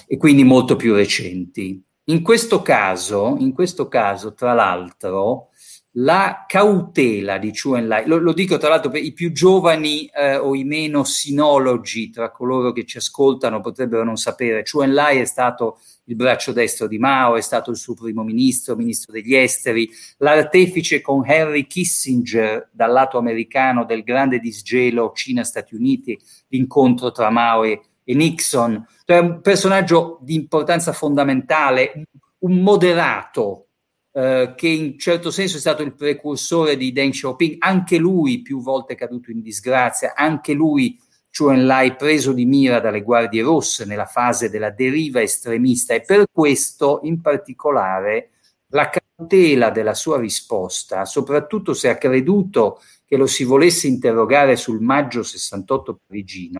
e 0.07 0.17
quindi 0.17 0.43
molto 0.43 0.75
più 0.75 0.93
recenti. 0.93 1.81
In 2.07 2.21
questo 2.21 2.61
caso, 2.61 3.35
in 3.39 3.51
questo 3.51 3.87
caso 3.87 4.35
tra 4.35 4.53
l'altro, 4.53 5.49
la 5.93 6.43
cautela 6.47 7.39
di 7.39 7.51
Chuen 7.51 7.87
Lai, 7.87 8.05
lo, 8.05 8.17
lo, 8.17 8.31
dico 8.31 8.57
tra 8.57 8.69
l'altro 8.69 8.91
per 8.91 9.03
i 9.03 9.11
più 9.11 9.31
giovani 9.31 10.05
eh, 10.07 10.35
o 10.35 10.53
i 10.53 10.63
meno 10.65 11.03
sinologi 11.03 12.11
tra 12.11 12.29
coloro 12.29 12.73
che 12.73 12.85
ci 12.85 12.97
ascoltano 12.97 13.59
potrebbero 13.59 14.03
non 14.03 14.17
sapere, 14.17 14.61
Chuen 14.69 14.93
Lai 14.93 15.19
è 15.19 15.25
stato 15.25 15.79
il 16.03 16.15
braccio 16.15 16.51
destro 16.51 16.87
di 16.87 16.99
Mao, 16.99 17.37
è 17.37 17.41
stato 17.41 17.71
il 17.71 17.77
suo 17.77 17.95
primo 17.95 18.23
ministro, 18.23 18.75
ministro 18.75 19.11
degli 19.11 19.33
esteri, 19.33 19.89
l'artefice 20.17 21.01
con 21.01 21.23
Henry 21.25 21.65
Kissinger 21.65 22.69
dal 22.71 22.91
lato 22.91 23.17
americano 23.17 23.83
del 23.83 24.03
grande 24.03 24.37
disgelo 24.37 25.11
Cina-Stati 25.11 25.73
Uniti, 25.73 26.19
l'incontro 26.49 27.11
tra 27.11 27.31
Mao 27.31 27.63
e, 27.63 27.81
e 28.05 28.13
Nixon, 28.13 28.85
cioè 29.03 29.17
un 29.17 29.41
personaggio 29.41 30.19
di 30.21 30.35
importanza 30.35 30.93
fondamentale, 30.93 32.05
un 32.39 32.61
moderato 32.61 33.65
eh, 34.13 34.53
che 34.55 34.67
in 34.67 34.97
certo 34.97 35.31
senso 35.31 35.57
è 35.57 35.59
stato 35.59 35.81
il 35.81 35.95
precursore 35.95 36.77
di 36.77 36.93
Deng 36.93 37.11
Xiaoping, 37.11 37.55
anche 37.59 37.97
lui 37.97 38.41
più 38.41 38.61
volte 38.61 38.95
caduto 38.95 39.31
in 39.31 39.41
disgrazia, 39.41 40.13
anche 40.15 40.53
lui 40.53 40.97
Chuen 41.35 41.65
Lai 41.65 41.95
preso 41.97 42.31
di 42.31 42.45
mira 42.45 42.79
dalle 42.79 43.01
guardie 43.01 43.41
rosse 43.41 43.83
nella 43.83 44.05
fase 44.05 44.49
della 44.49 44.69
deriva 44.69 45.21
estremista. 45.21 45.93
E 45.93 46.01
per 46.01 46.27
questo 46.31 47.01
in 47.03 47.19
particolare 47.19 48.29
la 48.67 48.89
cautela 48.89 49.69
della 49.69 49.93
sua 49.93 50.17
risposta, 50.17 51.03
soprattutto 51.03 51.73
se 51.73 51.89
ha 51.89 51.97
creduto 51.97 52.81
che 53.05 53.17
lo 53.17 53.27
si 53.27 53.43
volesse 53.43 53.87
interrogare 53.87 54.55
sul 54.55 54.79
maggio 54.79 55.23
68 55.23 55.99
parigino, 56.07 56.59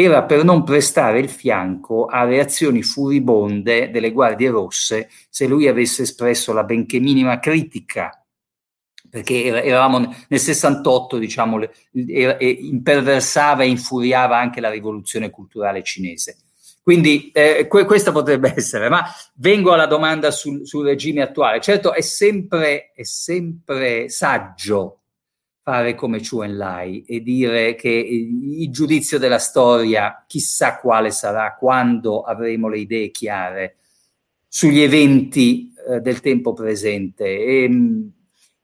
era 0.00 0.22
per 0.22 0.44
non 0.44 0.62
prestare 0.62 1.18
il 1.18 1.28
fianco 1.28 2.06
a 2.06 2.22
reazioni 2.22 2.84
furibonde 2.84 3.90
delle 3.90 4.12
guardie 4.12 4.48
rosse 4.48 5.10
se 5.28 5.48
lui 5.48 5.66
avesse 5.66 6.02
espresso 6.02 6.52
la 6.52 6.62
benché 6.62 7.00
minima 7.00 7.40
critica 7.40 8.12
perché 9.10 9.46
eravamo 9.46 10.14
nel 10.28 10.38
68, 10.38 11.16
diciamo, 11.16 11.58
imperversava 11.92 13.62
e 13.62 13.68
infuriava 13.68 14.38
anche 14.38 14.60
la 14.60 14.68
rivoluzione 14.68 15.30
culturale 15.30 15.82
cinese. 15.82 16.36
Quindi 16.82 17.30
eh, 17.32 17.66
que- 17.66 17.86
questa 17.86 18.12
potrebbe 18.12 18.52
essere, 18.54 18.90
ma 18.90 19.02
vengo 19.36 19.72
alla 19.72 19.86
domanda 19.86 20.30
sul, 20.30 20.66
sul 20.66 20.84
regime 20.84 21.22
attuale. 21.22 21.60
Certo, 21.60 21.94
è 21.94 22.02
sempre, 22.02 22.92
è 22.94 23.02
sempre 23.02 24.10
saggio 24.10 24.98
fare 25.68 25.94
come 25.94 26.22
Chu 26.22 26.40
Enlai 26.40 27.04
e 27.06 27.20
dire 27.20 27.74
che 27.74 27.90
il 27.90 28.70
giudizio 28.70 29.18
della 29.18 29.38
storia 29.38 30.24
chissà 30.26 30.78
quale 30.78 31.10
sarà 31.10 31.56
quando 31.56 32.22
avremo 32.22 32.68
le 32.68 32.78
idee 32.78 33.10
chiare 33.10 33.76
sugli 34.48 34.80
eventi 34.80 35.74
eh, 35.86 36.00
del 36.00 36.20
tempo 36.22 36.54
presente. 36.54 37.26
E, 37.26 37.64
ehm, 37.64 38.10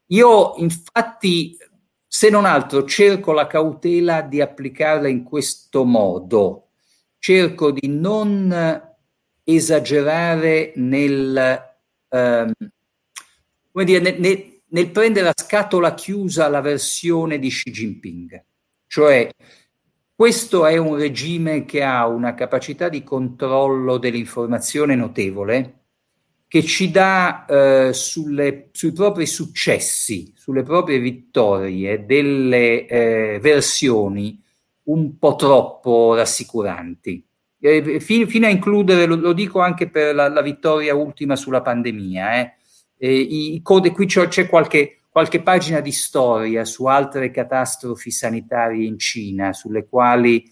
io 0.07 0.55
infatti, 0.55 1.55
se 2.07 2.31
non 2.31 2.43
altro, 2.43 2.85
cerco 2.85 3.33
la 3.33 3.45
cautela 3.45 4.21
di 4.21 4.41
applicarla 4.41 5.07
in 5.07 5.21
questo 5.21 5.83
modo, 5.83 6.69
cerco 7.19 7.69
di 7.69 7.87
non 7.87 8.81
esagerare 9.43 10.71
nel, 10.77 11.75
ehm, 12.09 12.51
come 13.71 13.85
dire, 13.85 13.99
nel, 13.99 14.19
nel 14.19 14.54
nel 14.75 14.91
prendere 14.91 15.29
a 15.29 15.33
scatola 15.33 15.93
chiusa 15.93 16.49
la 16.49 16.59
versione 16.59 17.39
di 17.39 17.47
Xi 17.47 17.71
Jinping. 17.71 18.43
Cioè, 18.87 19.29
questo 20.13 20.65
è 20.65 20.75
un 20.75 20.97
regime 20.97 21.63
che 21.63 21.81
ha 21.81 22.05
una 22.07 22.33
capacità 22.33 22.89
di 22.89 23.01
controllo 23.01 23.97
dell'informazione 23.97 24.95
notevole, 24.95 25.83
che 26.49 26.61
ci 26.61 26.91
dà 26.91 27.45
eh, 27.45 27.93
sulle, 27.93 28.67
sui 28.73 28.91
propri 28.91 29.25
successi, 29.25 30.33
sulle 30.35 30.63
proprie 30.63 30.99
vittorie, 30.99 32.05
delle 32.05 32.85
eh, 32.85 33.39
versioni 33.41 34.41
un 34.83 35.17
po' 35.17 35.35
troppo 35.35 36.15
rassicuranti. 36.15 37.25
Eh, 37.61 38.01
fino, 38.01 38.27
fino, 38.27 38.45
a 38.45 38.49
includere, 38.49 39.05
lo, 39.05 39.15
lo 39.15 39.31
dico 39.31 39.61
anche 39.61 39.89
per 39.89 40.13
la, 40.13 40.27
la, 40.27 40.41
vittoria 40.41 40.93
ultima 40.95 41.37
sulla 41.37 41.61
pandemia, 41.61 42.41
eh, 42.41 42.53
eh, 42.97 43.19
i 43.19 43.61
qui 43.61 44.05
c'è, 44.05 44.27
c'è 44.27 44.47
qualche, 44.47 45.01
qualche 45.09 45.41
pagina 45.41 45.79
di 45.79 45.91
storia 45.91 46.65
su 46.65 46.85
altre 46.85 47.31
catastrofi 47.31 48.11
sanitarie 48.11 48.85
in 48.85 48.97
Cina, 48.97 49.53
sulle 49.53 49.85
quali 49.87 50.43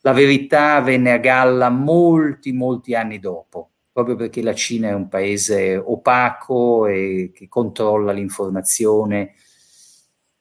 la 0.00 0.12
verità 0.12 0.80
venne 0.80 1.12
a 1.12 1.18
galla 1.18 1.70
molti, 1.70 2.52
molti 2.52 2.94
anni 2.94 3.18
dopo, 3.18 3.70
proprio 3.92 4.16
perché 4.16 4.42
la 4.42 4.54
Cina 4.54 4.88
è 4.88 4.94
un 4.94 5.08
paese 5.08 5.76
opaco 5.76 6.86
e 6.86 7.30
che 7.34 7.48
controlla 7.48 8.12
l'informazione. 8.12 9.34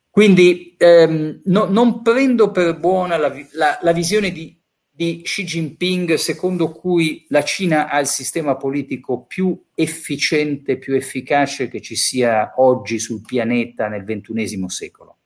Quindi 0.10 0.76
ehm, 0.78 1.42
no, 1.46 1.66
non 1.66 2.02
prendo 2.02 2.52
per 2.52 2.78
buona 2.78 3.18
la, 3.18 3.34
la, 3.54 3.80
la 3.82 3.92
visione 3.94 4.32
di 4.32 4.61
di 5.02 5.22
Xi 5.24 5.44
Jinping 5.44 6.14
secondo 6.14 6.70
cui 6.70 7.26
la 7.30 7.44
Cina 7.44 7.90
ha 7.90 8.00
il 8.00 8.06
sistema 8.06 8.56
politico 8.56 9.24
più 9.24 9.60
efficiente, 9.74 10.78
più 10.78 10.94
efficace 10.94 11.70
che 11.70 11.82
ci 11.82 11.96
sia 11.96 12.54
oggi 12.58 13.00
sul 13.00 13.22
pianeta 13.22 13.88
nel 13.88 14.04
ventunesimo 14.04 14.70
secolo. 14.70 15.18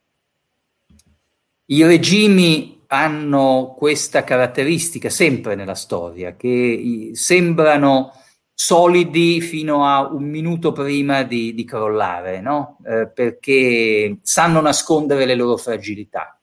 I 1.65 1.84
regimi 1.84 2.84
hanno 2.88 3.76
questa 3.78 4.23
caratteristica 4.23 5.09
sempre 5.09 5.55
nella 5.55 5.76
storia, 5.76 6.38
che 6.38 7.09
sembrano 7.11 8.13
solidi 8.53 9.41
fino 9.41 9.86
a 9.86 10.07
un 10.07 10.23
minuto 10.23 10.71
prima 10.71 11.23
di, 11.23 11.53
di 11.53 11.65
crollare, 11.65 12.39
no? 12.39 12.78
eh, 12.86 13.09
perché 13.13 14.19
sanno 14.21 14.61
nascondere 14.61 15.26
le 15.26 15.36
loro 15.36 15.57
fragilità. 15.57 16.39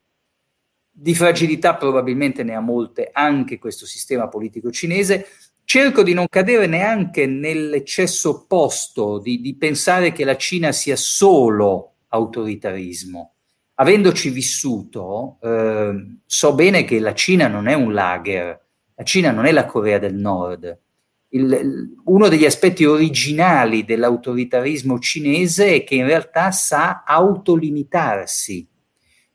Di 1.02 1.16
fragilità 1.16 1.74
probabilmente 1.74 2.44
ne 2.44 2.54
ha 2.54 2.60
molte 2.60 3.10
anche 3.12 3.58
questo 3.58 3.86
sistema 3.86 4.28
politico 4.28 4.70
cinese. 4.70 5.26
Cerco 5.64 6.04
di 6.04 6.14
non 6.14 6.28
cadere 6.28 6.68
neanche 6.68 7.26
nell'eccesso 7.26 8.28
opposto 8.30 9.18
di, 9.18 9.40
di 9.40 9.56
pensare 9.56 10.12
che 10.12 10.22
la 10.22 10.36
Cina 10.36 10.70
sia 10.70 10.94
solo 10.94 11.94
autoritarismo. 12.06 13.32
Avendoci 13.74 14.30
vissuto, 14.30 15.38
eh, 15.42 16.18
so 16.24 16.54
bene 16.54 16.84
che 16.84 17.00
la 17.00 17.14
Cina 17.14 17.48
non 17.48 17.66
è 17.66 17.74
un 17.74 17.92
lager, 17.92 18.64
la 18.94 19.02
Cina 19.02 19.32
non 19.32 19.46
è 19.46 19.50
la 19.50 19.66
Corea 19.66 19.98
del 19.98 20.14
Nord. 20.14 20.78
Il, 21.30 21.96
uno 22.04 22.28
degli 22.28 22.44
aspetti 22.44 22.84
originali 22.84 23.84
dell'autoritarismo 23.84 25.00
cinese 25.00 25.74
è 25.74 25.82
che 25.82 25.96
in 25.96 26.06
realtà 26.06 26.52
sa 26.52 27.02
autolimitarsi 27.04 28.68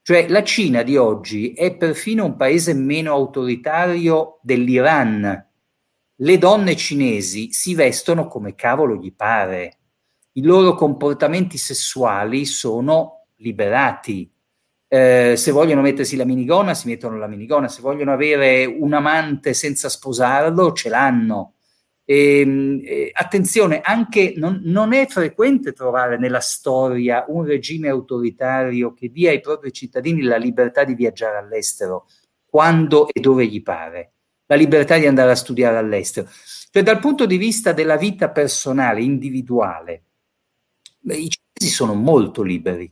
cioè 0.08 0.30
la 0.30 0.42
Cina 0.42 0.84
di 0.84 0.96
oggi 0.96 1.52
è 1.52 1.76
perfino 1.76 2.24
un 2.24 2.38
paese 2.38 2.74
meno 2.74 3.12
autoritario 3.12 4.40
dell'Iran. 4.42 5.50
Le 6.16 6.38
donne 6.38 6.78
cinesi 6.78 7.52
si 7.52 7.76
vestono 7.76 8.26
come 8.28 8.56
cavolo 8.56 8.96
gli 8.96 9.14
pare. 9.14 9.80
I 10.32 10.44
loro 10.44 10.76
comportamenti 10.76 11.58
sessuali 11.58 12.46
sono 12.46 13.26
liberati. 13.40 14.32
Eh, 14.88 15.34
se 15.36 15.52
vogliono 15.52 15.82
mettersi 15.82 16.16
la 16.16 16.24
minigonna, 16.24 16.74
si 16.74 16.88
mettono 16.88 17.18
la 17.18 17.28
minigonna. 17.28 17.68
Se 17.68 17.82
vogliono 17.82 18.14
avere 18.14 18.64
un 18.64 18.94
amante 18.94 19.54
senza 19.54 19.90
sposarlo, 19.90 20.72
ce 20.72 20.88
l'hanno. 20.88 21.56
E, 22.10 22.40
ehm, 22.40 22.82
eh, 22.86 23.10
attenzione, 23.12 23.82
anche 23.82 24.34
non, 24.38 24.62
non, 24.64 24.94
è 24.94 25.08
frequente 25.08 25.74
trovare 25.74 26.18
nella 26.18 26.40
storia 26.40 27.26
un 27.28 27.44
regime 27.44 27.90
autoritario 27.90 28.94
che 28.94 29.12
dia 29.12 29.32
ai 29.32 29.42
propri 29.42 29.74
cittadini 29.74 30.22
la 30.22 30.38
libertà 30.38 30.86
di 30.86 30.96
viaggiare 30.96 31.38
all'estero 31.38 32.08
quando 32.46 33.10
e 33.10 33.20
dove 33.20 33.46
gli 33.46 33.62
pare, 33.62 34.14
la 34.46 34.56
libertà 34.56 34.98
di 34.98 35.06
andare 35.06 35.32
a 35.32 35.36
studiare 35.36 35.76
all'estero. 35.76 36.30
Cioè, 36.72 36.82
dal 36.82 37.00
punto 37.00 37.26
di 37.26 37.36
vista 37.36 37.74
della 37.74 37.98
vita 37.98 38.30
personale, 38.30 39.02
individuale, 39.02 40.04
i 41.08 41.30
cinesi 41.30 41.76
sono 41.76 41.94
molto 41.94 42.42
liberi. 42.42 42.90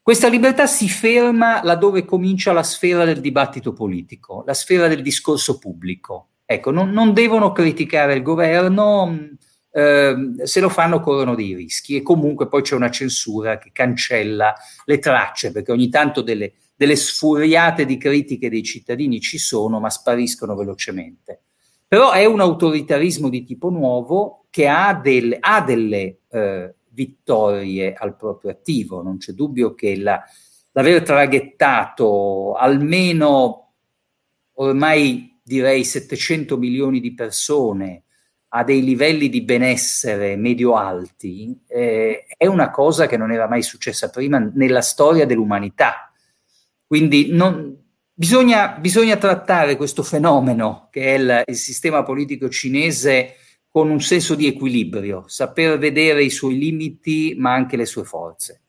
Questa 0.00 0.28
libertà 0.28 0.68
si 0.68 0.88
ferma 0.88 1.60
laddove 1.64 2.04
comincia 2.04 2.52
la 2.52 2.62
sfera 2.62 3.04
del 3.04 3.20
dibattito 3.20 3.72
politico, 3.72 4.44
la 4.46 4.54
sfera 4.54 4.86
del 4.86 5.02
discorso 5.02 5.58
pubblico 5.58 6.28
Ecco, 6.46 6.70
non, 6.70 6.90
non 6.90 7.14
devono 7.14 7.52
criticare 7.52 8.14
il 8.14 8.22
governo, 8.22 9.36
eh, 9.70 10.14
se 10.44 10.60
lo 10.60 10.68
fanno 10.68 11.00
corrono 11.00 11.34
dei 11.34 11.54
rischi 11.54 11.96
e 11.96 12.02
comunque 12.02 12.48
poi 12.48 12.62
c'è 12.62 12.74
una 12.74 12.90
censura 12.90 13.58
che 13.58 13.70
cancella 13.72 14.54
le 14.84 14.98
tracce, 14.98 15.52
perché 15.52 15.72
ogni 15.72 15.88
tanto 15.88 16.20
delle, 16.20 16.52
delle 16.76 16.96
sfuriate 16.96 17.84
di 17.84 17.96
critiche 17.96 18.50
dei 18.50 18.62
cittadini 18.62 19.20
ci 19.20 19.38
sono, 19.38 19.80
ma 19.80 19.90
spariscono 19.90 20.54
velocemente. 20.54 21.42
Però 21.88 22.12
è 22.12 22.24
un 22.24 22.40
autoritarismo 22.40 23.28
di 23.28 23.44
tipo 23.44 23.70
nuovo 23.70 24.46
che 24.50 24.68
ha 24.68 24.94
delle, 24.94 25.38
ha 25.40 25.60
delle 25.62 26.18
eh, 26.30 26.74
vittorie 26.90 27.94
al 27.94 28.16
proprio 28.16 28.52
attivo, 28.52 29.02
non 29.02 29.18
c'è 29.18 29.32
dubbio 29.32 29.74
che 29.74 29.96
la, 29.96 30.22
l'aver 30.72 31.02
traghettato 31.02 32.54
almeno 32.54 33.72
ormai 34.54 35.33
direi 35.44 35.84
700 35.84 36.56
milioni 36.56 37.00
di 37.00 37.14
persone 37.14 38.04
a 38.56 38.64
dei 38.64 38.82
livelli 38.82 39.28
di 39.28 39.42
benessere 39.42 40.36
medio-alti, 40.36 41.60
eh, 41.66 42.24
è 42.36 42.46
una 42.46 42.70
cosa 42.70 43.06
che 43.06 43.16
non 43.16 43.32
era 43.32 43.48
mai 43.48 43.62
successa 43.62 44.10
prima 44.10 44.38
nella 44.38 44.80
storia 44.80 45.26
dell'umanità. 45.26 46.12
Quindi 46.86 47.32
non, 47.32 47.76
bisogna, 48.12 48.76
bisogna, 48.78 49.16
trattare 49.16 49.76
questo 49.76 50.02
fenomeno 50.04 50.88
che 50.90 51.14
è 51.14 51.18
il, 51.18 51.42
il 51.46 51.56
sistema 51.56 52.04
politico 52.04 52.48
cinese 52.48 53.34
con 53.68 53.90
un 53.90 54.00
senso 54.00 54.36
di 54.36 54.46
equilibrio, 54.46 55.24
saper 55.26 55.76
vedere 55.78 56.22
i 56.22 56.30
suoi 56.30 56.56
limiti 56.56 57.34
ma 57.36 57.52
anche 57.52 57.76
le 57.76 57.86
sue 57.86 58.04
forze 58.04 58.63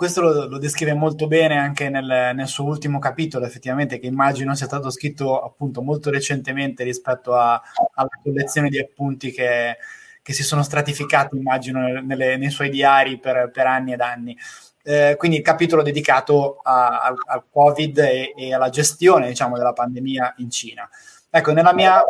questo 0.00 0.22
lo, 0.22 0.46
lo, 0.46 0.56
descrive 0.56 0.94
molto 0.94 1.26
bene 1.26 1.58
anche 1.58 1.90
nel, 1.90 2.32
nel, 2.34 2.48
suo 2.48 2.64
ultimo 2.64 2.98
capitolo, 2.98 3.44
effettivamente, 3.44 3.98
che 3.98 4.06
immagino 4.06 4.54
sia 4.54 4.64
stato 4.64 4.88
scritto 4.88 5.38
appunto 5.42 5.82
molto 5.82 6.08
recentemente 6.08 6.84
rispetto 6.84 7.34
a, 7.34 7.60
alla 7.92 8.08
collezione 8.22 8.70
di 8.70 8.78
appunti 8.78 9.30
che, 9.30 9.76
che 10.22 10.32
si 10.32 10.42
sono 10.42 10.62
stratificati, 10.62 11.36
immagino, 11.36 12.00
nelle, 12.00 12.38
nei 12.38 12.48
suoi 12.48 12.70
diari 12.70 13.18
per, 13.18 13.50
per, 13.52 13.66
anni 13.66 13.92
ed 13.92 14.00
anni. 14.00 14.34
Eh, 14.82 15.16
quindi 15.18 15.36
il 15.36 15.42
capitolo 15.42 15.82
dedicato 15.82 16.60
al 16.62 17.44
Covid 17.50 17.98
e, 17.98 18.32
e, 18.34 18.54
alla 18.54 18.70
gestione, 18.70 19.28
diciamo, 19.28 19.58
della 19.58 19.74
pandemia 19.74 20.36
in 20.38 20.48
Cina. 20.48 20.88
Ecco, 21.28 21.52
nella 21.52 21.74
mia 21.74 22.02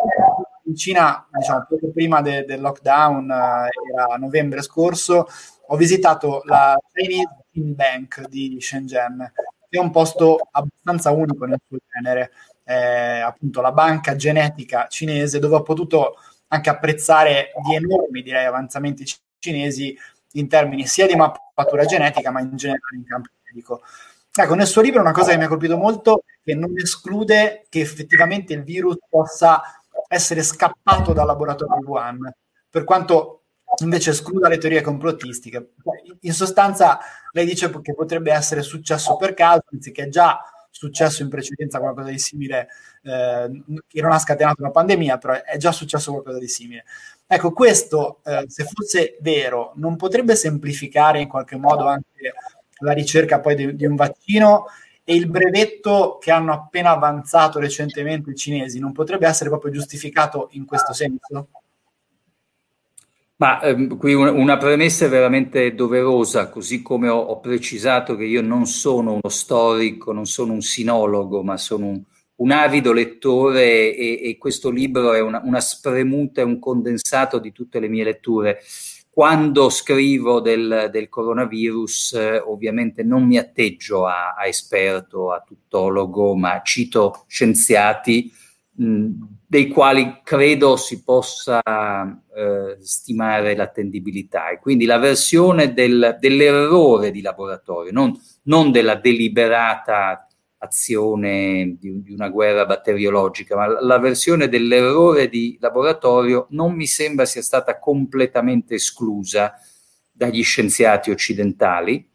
in 0.67 0.77
Cina, 0.77 1.27
diciamo, 1.29 1.67
poco 1.69 1.91
prima 1.93 2.23
de, 2.23 2.45
del 2.45 2.61
lockdown, 2.61 3.29
eh, 3.33 3.69
era 3.93 4.15
novembre 4.17 4.63
scorso, 4.63 5.27
ho 5.67 5.77
visitato 5.77 6.43
la 6.45 6.79
Chinese 6.93 7.40
Team 7.53 7.75
Bank 7.75 8.27
di 8.29 8.59
Shenzhen, 8.61 9.33
che 9.69 9.79
è 9.79 9.81
un 9.81 9.91
posto 9.91 10.49
abbastanza 10.51 11.11
unico 11.11 11.45
nel 11.45 11.61
suo 11.67 11.79
genere, 11.87 12.33
è 12.63 13.21
appunto 13.25 13.61
la 13.61 13.73
banca 13.73 14.17
genetica 14.17 14.87
cinese 14.89 15.39
dove 15.39 15.57
ho 15.57 15.63
potuto 15.63 16.15
anche 16.49 16.71
apprezzare 16.71 17.53
gli 17.65 17.75
enormi, 17.75 18.23
direi, 18.23 18.45
avanzamenti 18.47 19.05
cinesi 19.39 19.97
in 20.33 20.49
termini 20.49 20.87
sia 20.87 21.07
di 21.07 21.15
mappatura 21.17 21.85
genetica, 21.85 22.31
ma 22.31 22.41
in 22.41 22.57
generale 22.57 22.97
in 22.97 23.05
campo 23.05 23.31
medico. 23.45 23.83
Ecco, 24.33 24.55
nel 24.55 24.67
suo 24.67 24.83
libro 24.83 25.01
una 25.01 25.13
cosa 25.13 25.33
che 25.33 25.39
mi 25.39 25.45
ha 25.45 25.49
colpito 25.49 25.77
molto 25.77 26.23
è 26.25 26.33
che 26.45 26.55
non 26.55 26.73
esclude 26.77 27.67
che 27.69 27.81
effettivamente 27.81 28.53
il 28.53 28.63
virus 28.63 28.97
possa 29.09 29.63
essere 30.07 30.43
scappato 30.43 31.13
dal 31.13 31.27
laboratorio 31.27 31.77
di 31.79 31.85
Wuhan, 31.85 32.33
per 32.69 32.85
quanto 32.85 33.40
invece 33.79 34.11
escluda 34.11 34.49
le 34.49 34.59
teorie 34.59 34.81
complottistiche. 34.81 35.73
In 36.21 36.33
sostanza, 36.33 36.99
lei 37.33 37.47
dice 37.47 37.71
che 37.81 37.95
potrebbe 37.95 38.33
essere 38.33 38.63
successo 38.63 39.17
per 39.17 39.35
caso, 39.35 39.63
anziché 39.73 40.09
già 40.09 40.41
successo 40.71 41.23
in 41.23 41.29
precedenza 41.29 41.79
qualcosa 41.79 42.11
di 42.11 42.19
simile, 42.19 42.69
eh, 43.03 43.63
che 43.87 44.01
non 44.01 44.13
ha 44.13 44.19
scatenato 44.19 44.63
una 44.63 44.71
pandemia, 44.71 45.19
però 45.19 45.43
è 45.43 45.57
già 45.57 45.73
successo 45.73 46.13
qualcosa 46.13 46.39
di 46.39 46.49
simile. 46.49 46.85
Ecco, 47.27 47.53
questo, 47.53 48.21
eh, 48.25 48.45
se 48.49 48.65
fosse 48.65 49.17
vero, 49.21 49.73
non 49.77 49.97
potrebbe 49.97 50.35
semplificare 50.37 51.21
in 51.21 51.29
qualche 51.29 51.57
modo 51.57 51.87
anche 51.87 52.35
la 52.81 52.93
ricerca 52.93 53.41
poi 53.41 53.55
di, 53.55 53.77
di 53.77 53.87
un 53.87 53.95
vaccino 53.95 54.67
e 55.05 55.15
il 55.15 55.29
brevetto 55.29 56.19
che 56.21 56.31
hanno 56.31 56.53
appena 56.53 56.91
avanzato 56.91 57.59
recentemente 57.59 58.31
i 58.31 58.37
cinesi 58.37 58.79
non 58.79 58.93
potrebbe 58.93 59.27
essere 59.27 59.51
proprio 59.51 59.73
giustificato 59.73 60.49
in 60.53 60.65
questo 60.65 60.93
senso? 60.93 61.49
Ma 63.41 63.59
ehm, 63.63 63.97
qui 63.97 64.13
una, 64.13 64.33
una, 64.33 64.59
premessa 64.59 65.09
veramente 65.09 65.75
doverosa, 65.75 66.51
così 66.51 66.83
come 66.83 67.09
ho, 67.09 67.19
ho, 67.19 67.41
precisato 67.41 68.15
che 68.15 68.25
io 68.25 68.43
non 68.43 68.67
sono 68.67 69.13
uno 69.13 69.29
storico, 69.31 70.13
non 70.13 70.27
sono 70.27 70.53
un 70.53 70.61
sinologo, 70.61 71.43
ma 71.43 71.57
sono 71.57 71.87
un, 71.87 72.03
un 72.37 72.51
avido 72.51 72.93
lettore 72.93 73.97
e, 73.97 74.21
e, 74.25 74.37
questo 74.37 74.69
libro 74.69 75.15
è 75.15 75.23
una, 75.23 75.41
una 75.43 75.61
spremuta, 75.61 76.43
è 76.43 76.45
un 76.45 76.59
condensato 76.59 77.39
di 77.39 77.51
tutte 77.51 77.81
le 77.81 77.89
mie 77.89 78.05
letture. 78.05 78.61
Quando 79.09 79.71
scrivo 79.71 80.41
del, 80.41 80.91
del 80.93 81.09
coronavirus, 81.09 82.13
eh, 82.13 82.39
ovviamente 82.45 83.03
non 83.03 83.27
mi 83.27 83.39
atteggio 83.39 84.05
a, 84.05 84.35
a 84.37 84.47
esperto, 84.49 85.33
a 85.33 85.43
tuttologo, 85.47 86.37
ma 86.37 86.61
cito 86.63 87.25
scienziati 87.27 88.31
dei 88.83 89.69
quali 89.69 90.21
credo 90.25 90.77
si 90.77 91.03
possa 91.03 91.61
eh, 92.35 92.79
stimare 92.81 93.55
l'attendibilità. 93.55 94.49
E 94.49 94.59
quindi 94.59 94.87
la 94.87 94.97
versione 94.97 95.75
del, 95.75 96.17
dell'errore 96.19 97.11
di 97.11 97.21
laboratorio, 97.21 97.93
non, 97.93 98.19
non 98.45 98.71
della 98.71 98.95
deliberata 98.95 100.27
azione 100.63 101.77
di, 101.79 102.03
di, 102.03 102.13
una 102.13 102.29
guerra 102.29 102.65
batteriologica, 102.65 103.55
ma 103.55 103.81
la 103.81 103.99
versione 103.99 104.49
dell'errore 104.49 105.29
di 105.29 105.59
laboratorio 105.61 106.47
non 106.51 106.75
mi 106.75 106.87
sembra 106.87 107.27
sia 107.27 107.43
stata 107.43 107.79
completamente 107.79 108.75
esclusa 108.77 109.55
dagli 110.11 110.43
scienziati 110.43 111.11
occidentali, 111.11 112.07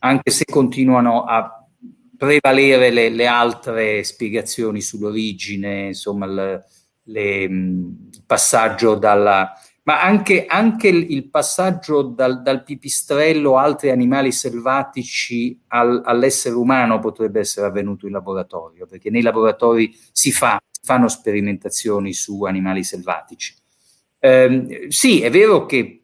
anche 0.00 0.30
se 0.30 0.44
continuano 0.44 1.24
a 1.24 1.57
prevalere 2.18 2.90
le, 2.90 3.08
le, 3.08 3.26
altre 3.26 4.02
spiegazioni 4.02 4.82
sull'origine, 4.82 5.86
insomma, 5.86 6.26
il, 6.26 6.64
le, 7.04 7.42
il 7.42 8.22
passaggio 8.26 8.96
dalla... 8.96 9.52
Ma 9.84 10.02
anche, 10.02 10.44
anche 10.44 10.88
il 10.88 11.30
passaggio 11.30 12.02
dal, 12.02 12.42
dal, 12.42 12.62
pipistrello 12.62 13.56
a 13.56 13.62
altri 13.62 13.88
animali 13.88 14.32
selvatici 14.32 15.58
al, 15.68 16.02
all'essere 16.04 16.56
umano 16.56 16.98
potrebbe 16.98 17.40
essere 17.40 17.68
avvenuto 17.68 18.04
in 18.04 18.12
laboratorio, 18.12 18.86
perché 18.86 19.08
nei 19.08 19.22
laboratori 19.22 19.96
si, 20.12 20.30
fa, 20.30 20.60
si 20.70 20.82
fanno 20.84 21.08
sperimentazioni 21.08 22.12
su 22.12 22.44
animali 22.44 22.84
selvatici. 22.84 23.54
Eh, 24.18 24.88
sì, 24.88 25.22
è 25.22 25.30
vero 25.30 25.64
che 25.64 26.02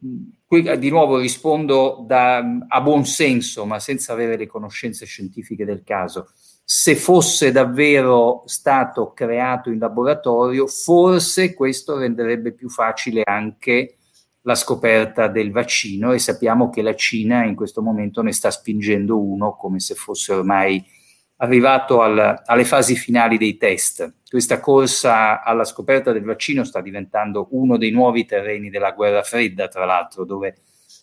Qui 0.55 0.79
di 0.79 0.89
nuovo 0.89 1.19
rispondo 1.19 2.05
da, 2.07 2.37
a 2.69 2.81
buon 2.81 3.05
senso, 3.07 3.67
ma 3.67 3.81
senza 3.81 4.13
avere 4.13 4.37
le 4.37 4.47
conoscenze 4.47 5.05
scientifiche 5.05 5.65
del 5.65 5.83
caso. 5.83 6.29
Se 6.63 6.95
fosse 6.95 7.51
davvero 7.51 8.45
stato 8.47 9.13
creato 9.13 9.71
in 9.71 9.81
laboratorio, 9.81 10.69
forse 10.69 11.55
questo 11.55 11.99
renderebbe 11.99 12.53
più 12.53 12.69
facile 12.69 13.23
anche 13.25 13.97
la 14.43 14.55
scoperta 14.55 15.27
del 15.27 15.51
vaccino 15.51 16.13
e 16.13 16.21
sappiamo 16.21 16.71
che 16.71 16.83
la 16.83 16.95
Cina 16.95 17.45
in 17.45 17.57
questo 17.57 17.83
momento 17.83 18.23
ne 18.23 18.33
sta 18.33 18.53
spingendo 18.53 19.19
uno 19.19 19.57
come 19.57 19.81
se 19.81 19.97
fosse 19.97 20.35
ormai 20.35 20.81
arrivato 21.45 22.03
al, 22.03 22.43
alle 22.45 22.65
fasi 22.65 22.97
finali 22.97 23.39
dei 23.39 23.57
test. 23.57 24.15
Questa 24.29 24.59
corsa 24.61 25.43
alla 25.43 25.65
scoperta 25.65 26.13
del 26.13 26.25
vaccino 26.25 26.65
sta 26.65 26.81
diventando 26.81 27.49
uno 27.53 27.77
dei 27.77 27.91
nuovi 27.91 28.25
terreni 28.25 28.71
della 28.71 28.91
guerra 28.91 29.23
fredda, 29.23 29.69
tra 29.69 29.85
l'altro, 29.85 30.25
dove 30.25 30.57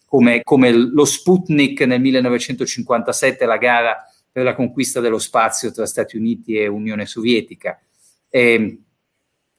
come, 0.06 0.44
come 0.44 0.72
lo 0.72 1.06
Sputnik 1.06 1.82
nel 1.82 2.02
1957, 2.02 3.46
la 3.46 3.58
gara 3.58 4.06
per 4.30 4.44
la 4.44 4.56
conquista 4.56 5.00
dello 5.00 5.20
spazio 5.20 5.72
tra 5.72 5.86
Stati 5.86 6.18
Uniti 6.18 6.58
e 6.58 6.68
Unione 6.68 7.06
Sovietica. 7.06 7.80
E, 8.30 8.54
ehm, 8.54 8.84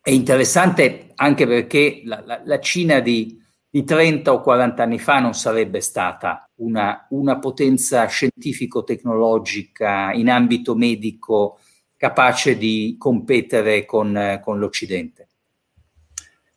è 0.03 0.11
interessante 0.11 1.13
anche 1.15 1.47
perché 1.47 2.03
la, 2.05 2.23
la, 2.25 2.43
la 2.45 2.59
Cina 2.59 3.01
di, 3.01 3.42
di 3.75 3.85
30 3.85 4.31
o 4.31 4.43
40 4.43 4.83
anni 4.83 4.99
fa 4.99 5.19
non 5.19 5.33
sarebbe 5.33 5.81
stata 5.81 6.47
una, 6.57 7.07
una 7.09 7.39
potenza 7.39 8.05
scientifico-tecnologica 8.05 10.13
in 10.13 10.29
ambito 10.29 10.75
medico 10.75 11.59
capace 11.97 12.59
di 12.59 12.97
competere 12.99 13.87
con, 13.87 14.39
con 14.43 14.59
l'Occidente. 14.59 15.29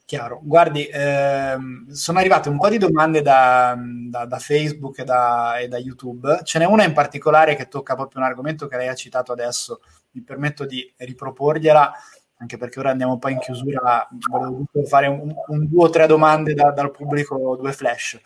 Chiaro, 0.03 0.41
guardi, 0.43 0.89
ehm, 0.91 1.89
sono 1.89 2.19
arrivate 2.19 2.49
un 2.49 2.57
po' 2.57 2.67
di 2.67 2.77
domande 2.77 3.21
da, 3.21 3.79
da, 3.79 4.25
da 4.25 4.37
Facebook 4.37 4.99
e 4.99 5.05
da, 5.05 5.57
e 5.59 5.69
da, 5.69 5.77
YouTube. 5.77 6.41
Ce 6.43 6.59
n'è 6.59 6.65
una 6.65 6.83
in 6.83 6.91
particolare 6.91 7.55
che 7.55 7.69
tocca 7.69 7.95
proprio 7.95 8.19
un 8.19 8.27
argomento 8.27 8.67
che 8.67 8.75
lei 8.75 8.89
ha 8.89 8.93
citato 8.93 9.31
adesso. 9.31 9.79
Mi 10.11 10.21
permetto 10.21 10.65
di 10.65 10.93
riproporgliela, 10.97 11.93
anche 12.37 12.57
perché 12.57 12.79
ora 12.79 12.91
andiamo 12.91 13.17
poi 13.17 13.33
in 13.33 13.39
chiusura. 13.39 14.07
Volevo 14.29 14.65
fare 14.85 15.07
un, 15.07 15.33
un 15.47 15.67
due 15.69 15.85
o 15.85 15.89
tre 15.89 16.07
domande 16.07 16.53
da, 16.53 16.71
dal 16.71 16.91
pubblico, 16.91 17.57
due 17.59 17.71
flash. 17.71 18.19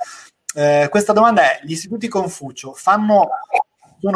Eh, 0.56 0.88
questa 0.90 1.14
domanda 1.14 1.44
è: 1.44 1.60
gli 1.64 1.72
istituti 1.72 2.08
Confucio 2.08 2.74
fanno, 2.74 3.30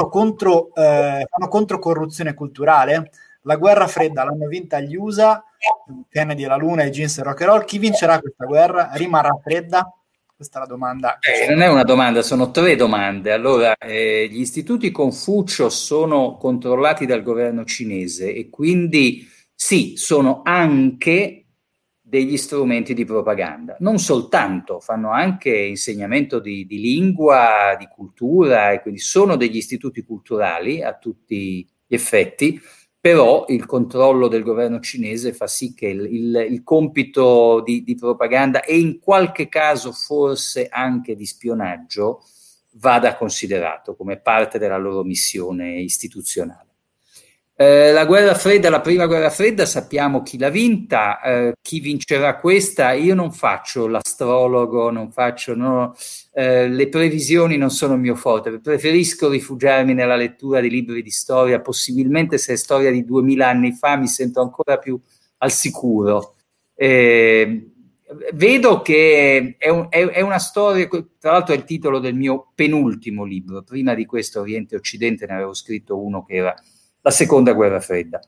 contro, 0.09 0.73
eh, 0.73 1.27
fanno 1.29 1.47
contro 1.49 1.79
corruzione 1.79 2.33
culturale? 2.33 3.11
La 3.41 3.57
guerra 3.57 3.87
fredda 3.87 4.23
l'hanno 4.23 4.47
vinta 4.47 4.79
gli 4.79 4.95
USA, 4.95 5.43
Kennedy 6.09 6.45
la 6.45 6.55
Luna, 6.55 6.83
i 6.83 6.91
jeans 6.91 7.17
e 7.17 7.23
rock 7.23 7.41
and 7.41 7.49
roll. 7.49 7.65
Chi 7.65 7.77
vincerà 7.77 8.19
questa 8.19 8.45
guerra? 8.45 8.89
Rimarrà 8.93 9.37
fredda? 9.43 9.93
Questa 10.35 10.57
è 10.57 10.61
la 10.61 10.67
domanda. 10.67 11.19
Eh, 11.19 11.49
non 11.49 11.61
è 11.61 11.67
una 11.67 11.83
domanda, 11.83 12.21
sono 12.21 12.51
tre 12.51 12.75
domande. 12.75 13.31
Allora, 13.31 13.75
eh, 13.75 14.27
gli 14.31 14.39
istituti 14.39 14.91
Confucio 14.91 15.69
sono 15.69 16.37
controllati 16.37 17.05
dal 17.05 17.21
governo 17.21 17.65
cinese 17.65 18.33
e 18.33 18.49
quindi 18.49 19.29
sì, 19.55 19.93
sono 19.95 20.41
anche 20.43 21.43
degli 22.13 22.37
strumenti 22.37 22.93
di 22.93 23.05
propaganda. 23.05 23.75
Non 23.79 23.97
soltanto, 23.97 24.79
fanno 24.79 25.09
anche 25.09 25.55
insegnamento 25.55 26.39
di, 26.39 26.65
di, 26.67 26.79
lingua, 26.79 27.75
di 27.79 27.87
cultura, 27.91 28.71
e 28.71 28.81
quindi 28.81 28.99
sono 28.99 29.35
degli 29.35 29.57
istituti 29.57 30.03
culturali 30.03 30.83
a 30.83 30.93
tutti 30.93 31.67
gli 31.87 31.93
effetti, 31.95 32.61
però 32.99 33.45
il 33.47 33.65
controllo 33.65 34.27
del 34.27 34.43
governo 34.43 34.79
cinese 34.79 35.33
fa 35.33 35.47
sì 35.47 35.73
che 35.73 35.87
il, 35.87 36.05
il, 36.05 36.47
il 36.51 36.63
compito 36.63 37.61
di, 37.61 37.83
di 37.83 37.95
propaganda 37.95 38.61
e 38.63 38.77
in 38.77 38.99
qualche 38.99 39.49
caso 39.49 39.91
forse 39.91 40.67
anche 40.69 41.15
di 41.15 41.25
spionaggio 41.25 42.23
vada 42.75 43.15
considerato 43.15 43.95
come 43.95 44.19
parte 44.19 44.57
della 44.57 44.77
loro 44.77 45.03
missione 45.03 45.79
istituzionale. 45.81 46.62
Eh, 47.55 47.91
la 47.91 48.05
guerra 48.05 48.33
fredda, 48.33 48.69
la 48.71 48.81
prima 48.81 49.05
guerra 49.05 49.29
fredda, 49.29 49.67
sappiamo 49.67 50.23
chi 50.23 50.39
l'ha 50.39 50.49
vinta, 50.49 51.21
eh, 51.21 51.53
chi 51.61 51.79
vincerà 51.79 52.37
questa. 52.39 52.93
Io 52.93 53.13
non 53.13 53.31
faccio 53.31 53.87
l'astrologo, 53.87 54.89
non 54.89 55.11
faccio, 55.11 55.55
no, 55.55 55.93
eh, 56.33 56.67
le 56.67 56.89
previsioni 56.89 57.57
non 57.57 57.69
sono 57.69 57.93
il 57.93 57.99
mio 57.99 58.15
forte. 58.15 58.59
Preferisco 58.59 59.29
rifugiarmi 59.29 59.93
nella 59.93 60.15
lettura 60.15 60.59
di 60.61 60.69
libri 60.69 61.03
di 61.03 61.11
storia, 61.11 61.61
possibilmente 61.61 62.39
se 62.39 62.53
è 62.53 62.55
storia 62.55 62.89
di 62.91 63.05
duemila 63.05 63.49
anni 63.49 63.71
fa 63.73 63.97
mi 63.97 64.07
sento 64.07 64.41
ancora 64.41 64.77
più 64.79 64.99
al 65.37 65.51
sicuro. 65.51 66.35
Eh, 66.73 67.71
vedo 68.33 68.81
che 68.81 69.55
è, 69.59 69.69
un, 69.69 69.87
è, 69.89 70.05
è, 70.07 70.21
una 70.21 70.39
storia, 70.39 70.87
tra 71.19 71.31
l'altro 71.31 71.53
è 71.53 71.57
il 71.57 71.65
titolo 71.65 71.99
del 71.99 72.15
mio 72.15 72.51
penultimo 72.55 73.23
libro. 73.25 73.61
Prima 73.61 73.93
di 73.93 74.05
questo 74.05 74.39
Oriente 74.41 74.73
e 74.73 74.77
Occidente 74.79 75.27
ne 75.27 75.33
avevo 75.33 75.53
scritto 75.53 76.03
uno 76.03 76.23
che 76.23 76.35
era 76.35 76.55
la 77.03 77.11
seconda 77.11 77.53
guerra 77.53 77.79
fredda. 77.79 78.19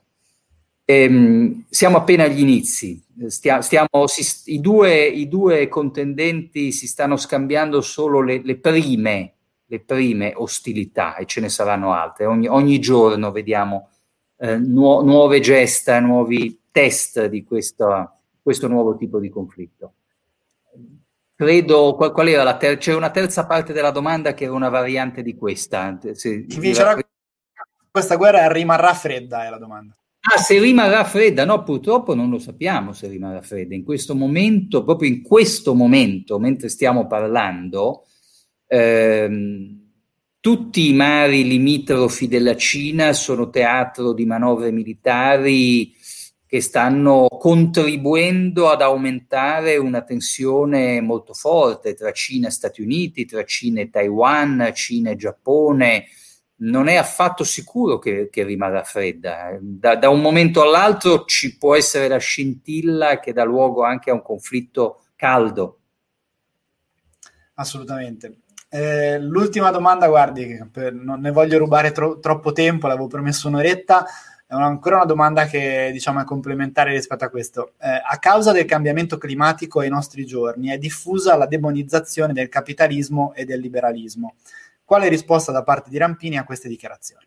Ehm, 0.84 1.64
siamo 1.68 1.96
appena 1.96 2.24
agli 2.24 2.40
inizi, 2.40 3.02
Stia, 3.28 3.62
stiamo, 3.62 4.06
si, 4.06 4.52
i, 4.52 4.60
due, 4.60 5.06
i, 5.06 5.26
due, 5.26 5.68
contendenti 5.68 6.70
si 6.70 6.86
stanno 6.86 7.16
scambiando 7.16 7.80
solo 7.80 8.20
le, 8.20 8.42
le, 8.44 8.58
prime, 8.58 9.32
le, 9.64 9.80
prime, 9.80 10.34
ostilità 10.36 11.16
e 11.16 11.24
ce 11.24 11.40
ne 11.40 11.48
saranno 11.48 11.94
altre. 11.94 12.26
Ogni, 12.26 12.46
ogni 12.46 12.78
giorno 12.78 13.32
vediamo 13.32 13.88
eh, 14.36 14.58
nu- 14.58 15.00
nuove 15.00 15.40
gesta, 15.40 15.98
nuovi 15.98 16.60
test 16.70 17.24
di 17.26 17.42
questo, 17.42 18.18
questo 18.42 18.68
nuovo 18.68 18.96
tipo 18.96 19.18
di 19.18 19.30
conflitto. 19.30 19.94
Credo, 21.34 21.94
qual, 21.96 22.12
qual 22.12 22.28
era 22.28 22.42
la 22.42 22.56
terza? 22.58 22.78
C'è 22.78 22.94
una 22.94 23.10
terza 23.10 23.46
parte 23.46 23.72
della 23.72 23.90
domanda 23.90 24.34
che 24.34 24.44
era 24.44 24.52
una 24.52 24.68
variante 24.68 25.22
di 25.22 25.34
questa. 25.34 25.98
Se, 26.12 26.44
Chi 26.44 26.60
vincerà 26.60 26.94
questa 27.96 28.16
guerra 28.16 28.52
rimarrà 28.52 28.92
fredda, 28.92 29.46
è 29.46 29.48
la 29.48 29.56
domanda. 29.56 29.96
Ah, 30.20 30.36
se 30.36 30.58
rimarrà 30.60 31.02
fredda? 31.04 31.46
No, 31.46 31.62
purtroppo 31.62 32.14
non 32.14 32.28
lo 32.28 32.38
sappiamo 32.38 32.92
se 32.92 33.08
rimarrà 33.08 33.40
fredda. 33.40 33.74
In 33.74 33.84
questo 33.84 34.14
momento, 34.14 34.84
proprio 34.84 35.08
in 35.08 35.22
questo 35.22 35.74
momento, 35.74 36.38
mentre 36.38 36.68
stiamo 36.68 37.06
parlando, 37.06 38.04
ehm, 38.66 39.80
tutti 40.40 40.90
i 40.90 40.92
mari 40.92 41.48
limitrofi 41.48 42.28
della 42.28 42.54
Cina 42.54 43.14
sono 43.14 43.48
teatro 43.48 44.12
di 44.12 44.26
manovre 44.26 44.70
militari 44.72 45.94
che 46.46 46.60
stanno 46.60 47.28
contribuendo 47.28 48.68
ad 48.68 48.82
aumentare 48.82 49.78
una 49.78 50.02
tensione 50.02 51.00
molto 51.00 51.32
forte 51.32 51.94
tra 51.94 52.12
Cina 52.12 52.48
e 52.48 52.50
Stati 52.50 52.82
Uniti, 52.82 53.24
tra 53.24 53.42
Cina 53.44 53.80
e 53.80 53.88
Taiwan, 53.88 54.70
Cina 54.74 55.12
e 55.12 55.16
Giappone. 55.16 56.04
Non 56.58 56.88
è 56.88 56.96
affatto 56.96 57.44
sicuro 57.44 57.98
che, 57.98 58.28
che 58.30 58.44
rimarrà 58.44 58.82
fredda. 58.82 59.56
Da, 59.60 59.96
da, 59.96 60.08
un 60.08 60.20
momento 60.20 60.62
all'altro 60.62 61.24
ci 61.24 61.58
può 61.58 61.74
essere 61.74 62.08
la 62.08 62.18
scintilla 62.18 63.18
che 63.18 63.32
dà 63.32 63.44
luogo 63.44 63.82
anche 63.84 64.10
a 64.10 64.14
un 64.14 64.22
conflitto 64.22 65.02
caldo. 65.16 65.80
Assolutamente. 67.54 68.40
Eh, 68.68 69.18
l'ultima 69.20 69.70
domanda, 69.70 70.08
guardi, 70.08 70.58
per, 70.72 70.92
non 70.92 71.20
ne 71.20 71.30
voglio 71.30 71.58
rubare 71.58 71.92
tro- 71.92 72.18
troppo 72.18 72.52
tempo, 72.52 72.86
l'avevo 72.86 73.06
promesso 73.06 73.48
un'oretta 73.48 74.06
è 74.48 74.54
una, 74.54 74.66
ancora 74.66 74.96
una 74.96 75.04
domanda 75.04 75.46
che 75.46 75.90
diciamo 75.92 76.20
è 76.20 76.24
complementare 76.24 76.92
rispetto 76.92 77.24
a 77.24 77.28
questo. 77.28 77.72
Eh, 77.80 77.88
a 77.88 78.16
causa 78.18 78.52
del 78.52 78.64
cambiamento 78.64 79.18
climatico 79.18 79.80
ai 79.80 79.88
nostri 79.88 80.24
giorni 80.24 80.68
è 80.68 80.78
diffusa 80.78 81.36
la 81.36 81.46
demonizzazione 81.46 82.32
del 82.32 82.48
capitalismo 82.48 83.32
e 83.34 83.44
del 83.44 83.60
liberalismo. 83.60 84.36
Quale 84.86 85.08
risposta 85.08 85.50
da 85.50 85.64
parte 85.64 85.90
di 85.90 85.98
Rampini 85.98 86.38
a 86.38 86.44
queste 86.44 86.68
dichiarazioni? 86.68 87.26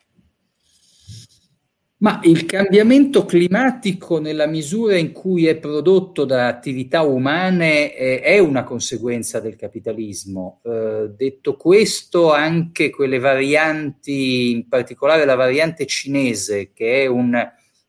Ma 1.97 2.21
il 2.23 2.45
cambiamento 2.45 3.25
climatico 3.25 4.21
nella 4.21 4.47
misura 4.47 4.95
in 4.95 5.11
cui 5.11 5.45
è 5.45 5.57
prodotto 5.57 6.23
da 6.23 6.47
attività 6.47 7.01
umane 7.01 7.93
eh, 7.93 8.21
è 8.21 8.39
una 8.39 8.63
conseguenza 8.63 9.41
del 9.41 9.57
capitalismo. 9.57 10.61
Eh, 10.63 11.11
detto 11.17 11.57
questo, 11.57 12.31
anche 12.31 12.89
quelle 12.89 13.19
varianti, 13.19 14.51
in 14.51 14.69
particolare 14.69 15.25
la 15.25 15.35
variante 15.35 15.85
cinese, 15.85 16.71
che 16.71 17.03
è 17.03 17.07
un, 17.07 17.37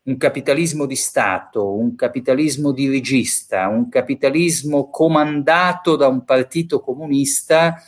un 0.02 0.16
capitalismo 0.16 0.84
di 0.84 0.96
Stato, 0.96 1.72
un 1.72 1.94
capitalismo 1.94 2.72
dirigista, 2.72 3.68
un 3.68 3.88
capitalismo 3.88 4.90
comandato 4.90 5.94
da 5.94 6.08
un 6.08 6.24
partito 6.24 6.80
comunista, 6.80 7.80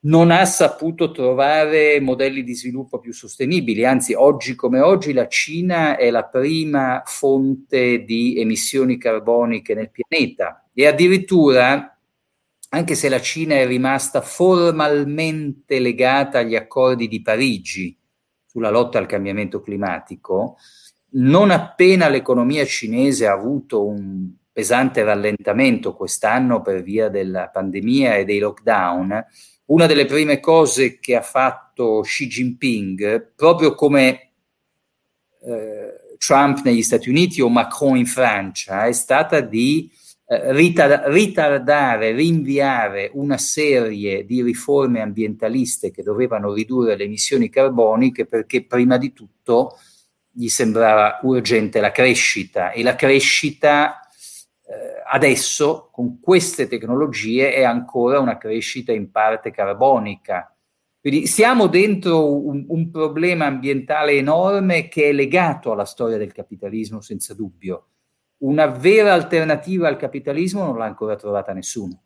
non 0.00 0.30
ha 0.30 0.44
saputo 0.44 1.10
trovare 1.10 1.98
modelli 2.00 2.44
di 2.44 2.54
sviluppo 2.54 3.00
più 3.00 3.12
sostenibili, 3.12 3.84
anzi 3.84 4.14
oggi 4.14 4.54
come 4.54 4.80
oggi 4.80 5.12
la 5.12 5.26
Cina 5.26 5.96
è 5.96 6.10
la 6.10 6.24
prima 6.24 7.02
fonte 7.04 8.04
di 8.04 8.38
emissioni 8.38 8.96
carboniche 8.96 9.74
nel 9.74 9.90
pianeta. 9.90 10.68
E 10.72 10.86
addirittura, 10.86 11.98
anche 12.70 12.94
se 12.94 13.08
la 13.08 13.20
Cina 13.20 13.56
è 13.56 13.66
rimasta 13.66 14.20
formalmente 14.20 15.80
legata 15.80 16.38
agli 16.38 16.54
accordi 16.54 17.08
di 17.08 17.20
Parigi 17.20 17.96
sulla 18.46 18.70
lotta 18.70 18.98
al 18.98 19.06
cambiamento 19.06 19.60
climatico, 19.60 20.58
non 21.10 21.50
appena 21.50 22.08
l'economia 22.08 22.64
cinese 22.66 23.26
ha 23.26 23.32
avuto 23.32 23.84
un 23.84 24.30
pesante 24.52 25.02
rallentamento 25.02 25.94
quest'anno 25.94 26.60
per 26.62 26.82
via 26.82 27.08
della 27.08 27.48
pandemia 27.48 28.16
e 28.16 28.24
dei 28.24 28.38
lockdown, 28.38 29.24
una 29.68 29.86
delle 29.86 30.06
prime 30.06 30.40
cose 30.40 30.98
che 30.98 31.16
ha 31.16 31.22
fatto 31.22 32.00
Xi 32.02 32.26
Jinping, 32.26 33.32
proprio 33.34 33.74
come 33.74 34.30
eh, 35.42 36.16
Trump 36.18 36.62
negli 36.64 36.82
Stati 36.82 37.08
Uniti 37.08 37.40
o 37.40 37.48
Macron 37.48 37.96
in 37.96 38.06
Francia, 38.06 38.86
è 38.86 38.92
stata 38.92 39.40
di 39.40 39.90
eh, 40.26 40.52
ritardare, 40.52 42.12
rinviare 42.12 43.10
una 43.14 43.38
serie 43.38 44.24
di 44.24 44.42
riforme 44.42 45.00
ambientaliste 45.00 45.90
che 45.90 46.02
dovevano 46.02 46.52
ridurre 46.52 46.96
le 46.96 47.04
emissioni 47.04 47.50
carboniche 47.50 48.26
perché 48.26 48.64
prima 48.64 48.96
di 48.96 49.12
tutto 49.12 49.78
gli 50.30 50.48
sembrava 50.48 51.18
urgente 51.22 51.80
la 51.80 51.90
crescita 51.90 52.70
e 52.70 52.82
la 52.82 52.94
crescita 52.94 54.07
adesso 55.10 55.88
con 55.90 56.20
queste 56.20 56.68
tecnologie 56.68 57.52
è 57.52 57.64
ancora 57.64 58.18
una 58.18 58.36
crescita 58.36 58.92
in 58.92 59.10
parte 59.10 59.50
carbonica. 59.50 60.54
Quindi 61.00 61.26
siamo 61.26 61.68
dentro 61.68 62.34
un, 62.44 62.64
un, 62.68 62.90
problema 62.90 63.46
ambientale 63.46 64.12
enorme 64.12 64.88
che 64.88 65.08
è 65.08 65.12
legato 65.12 65.72
alla 65.72 65.84
storia 65.84 66.18
del 66.18 66.32
capitalismo 66.32 67.00
senza 67.00 67.34
dubbio. 67.34 67.86
Una 68.38 68.66
vera 68.66 69.14
alternativa 69.14 69.88
al 69.88 69.96
capitalismo 69.96 70.64
non 70.64 70.76
l'ha 70.76 70.84
ancora 70.84 71.16
trovata 71.16 71.52
nessuno. 71.52 72.02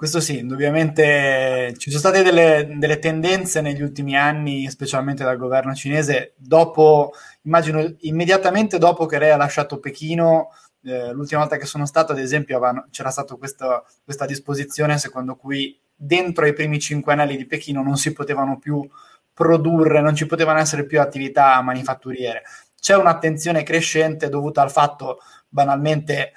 Questo 0.00 0.20
sì, 0.20 0.38
indubbiamente 0.38 1.74
ci 1.76 1.90
sono 1.90 2.00
state 2.00 2.22
delle, 2.22 2.66
delle, 2.78 2.98
tendenze 2.98 3.60
negli 3.60 3.82
ultimi 3.82 4.16
anni, 4.16 4.70
specialmente 4.70 5.24
dal 5.24 5.36
governo 5.36 5.74
cinese, 5.74 6.32
dopo, 6.38 7.12
immagino 7.42 7.96
immediatamente 7.98 8.78
dopo 8.78 9.04
che 9.04 9.18
lei 9.18 9.30
ha 9.30 9.36
lasciato 9.36 9.78
Pechino, 9.78 10.52
eh, 10.82 11.12
l'ultima 11.12 11.40
volta 11.40 11.56
che 11.56 11.66
sono 11.66 11.86
stato, 11.86 12.12
ad 12.12 12.18
esempio, 12.18 12.56
avevano, 12.56 12.86
c'era 12.90 13.10
stata 13.10 13.34
questa, 13.34 13.84
questa 14.04 14.26
disposizione 14.26 14.98
secondo 14.98 15.36
cui 15.36 15.78
dentro 15.94 16.46
i 16.46 16.52
primi 16.52 16.78
cinque 16.78 17.12
anelli 17.12 17.36
di 17.36 17.46
Pechino 17.46 17.82
non 17.82 17.96
si 17.96 18.12
potevano 18.12 18.58
più 18.58 18.88
produrre, 19.32 20.00
non 20.00 20.14
ci 20.14 20.26
potevano 20.26 20.58
essere 20.58 20.86
più 20.86 21.00
attività 21.00 21.60
manifatturiere. 21.60 22.42
C'è 22.78 22.96
un'attenzione 22.96 23.62
crescente 23.62 24.28
dovuta 24.28 24.62
al 24.62 24.70
fatto, 24.70 25.18
banalmente, 25.48 26.32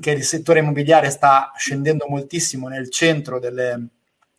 che 0.00 0.10
il 0.12 0.24
settore 0.24 0.60
immobiliare 0.60 1.10
sta 1.10 1.52
scendendo 1.54 2.06
moltissimo 2.08 2.68
nel 2.68 2.90
centro 2.90 3.38
delle, 3.38 3.88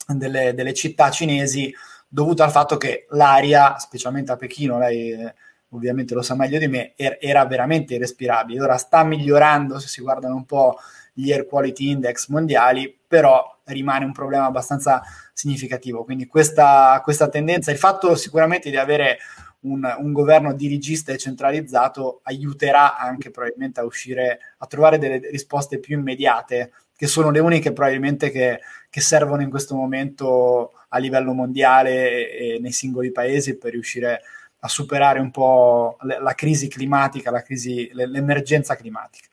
delle, 0.08 0.54
delle 0.54 0.74
città 0.74 1.12
cinesi, 1.12 1.74
dovuto 2.08 2.44
al 2.44 2.52
fatto 2.52 2.78
che 2.78 3.06
l'aria, 3.10 3.78
specialmente 3.78 4.32
a 4.32 4.36
Pechino, 4.36 4.80
lei 4.80 5.12
eh, 5.12 5.34
ovviamente 5.74 6.14
lo 6.14 6.22
sa 6.22 6.36
meglio 6.36 6.60
di 6.60 6.68
me, 6.68 6.94
er- 6.96 7.18
era 7.20 7.46
veramente 7.46 7.96
irrespirabile. 7.96 8.62
Ora 8.62 8.78
sta 8.78 9.04
migliorando 9.04 9.80
se 9.80 9.88
si 9.88 10.02
guardano 10.02 10.36
un 10.36 10.46
po' 10.46 10.78
gli 11.14 11.32
air 11.32 11.46
quality 11.46 11.90
index 11.90 12.28
mondiali, 12.30 12.98
però 13.08 13.60
rimane 13.66 14.06
un 14.06 14.12
problema 14.12 14.46
abbastanza 14.46 15.02
significativo. 15.34 16.04
Quindi 16.04 16.26
questa, 16.26 17.00
questa 17.04 17.30
tendenza, 17.30 17.72
il 17.72 17.78
fatto 17.78 18.16
sicuramente 18.16 18.70
di 18.70 18.78
avere 18.78 19.18
un, 19.62 19.82
un, 20.00 20.12
governo 20.12 20.54
dirigista 20.54 21.14
e 21.14 21.18
centralizzato 21.18 22.20
aiuterà 22.24 22.98
anche 22.98 23.32
probabilmente 23.32 23.80
a 23.80 23.86
uscire, 23.86 24.40
a 24.58 24.66
trovare 24.68 24.98
delle 24.98 25.20
risposte 25.30 25.80
più 25.80 25.98
immediate, 25.98 26.72
che 26.96 27.08
sono 27.08 27.32
le 27.32 27.40
uniche 27.40 27.72
probabilmente 27.72 28.30
che, 28.30 28.60
che 28.90 29.02
servono 29.02 29.42
in 29.42 29.50
questo 29.50 29.76
momento 29.76 30.74
a 30.90 30.98
livello 30.98 31.34
mondiale 31.34 32.12
e, 32.12 32.56
e 32.56 32.60
nei 32.60 32.72
singoli 32.72 33.12
paesi 33.12 33.58
per 33.58 33.72
riuscire 33.72 34.14
a 34.14 34.20
a 34.64 34.68
superare 34.70 35.20
un 35.20 35.30
po' 35.30 35.98
la 36.02 36.34
crisi 36.34 36.70
climatica, 36.70 37.32
la 37.32 37.42
crisi, 37.42 37.90
l'emergenza 37.94 38.76
climatica. 38.76 39.28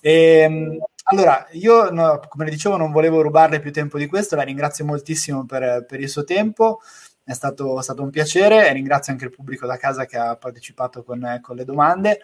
E, 0.00 0.12
ehm, 0.12 0.78
allora, 1.04 1.46
io 1.52 1.90
no, 1.90 2.20
come 2.28 2.44
le 2.44 2.50
dicevo 2.50 2.76
non 2.76 2.92
volevo 2.92 3.22
rubarle 3.22 3.58
più 3.58 3.72
tempo 3.72 3.98
di 3.98 4.06
questo, 4.06 4.36
la 4.36 4.42
ringrazio 4.42 4.84
moltissimo 4.84 5.44
per, 5.46 5.84
per 5.86 6.00
il 6.00 6.08
suo 6.08 6.22
tempo, 6.22 6.80
è 7.24 7.32
stato, 7.32 7.80
stato, 7.80 8.02
un 8.02 8.10
piacere 8.10 8.68
e 8.68 8.72
ringrazio 8.72 9.12
anche 9.12 9.24
il 9.24 9.30
pubblico 9.32 9.66
da 9.66 9.76
casa 9.76 10.06
che 10.06 10.16
ha 10.16 10.36
partecipato 10.36 11.02
con, 11.02 11.40
con 11.42 11.56
le 11.56 11.64
domande. 11.64 12.20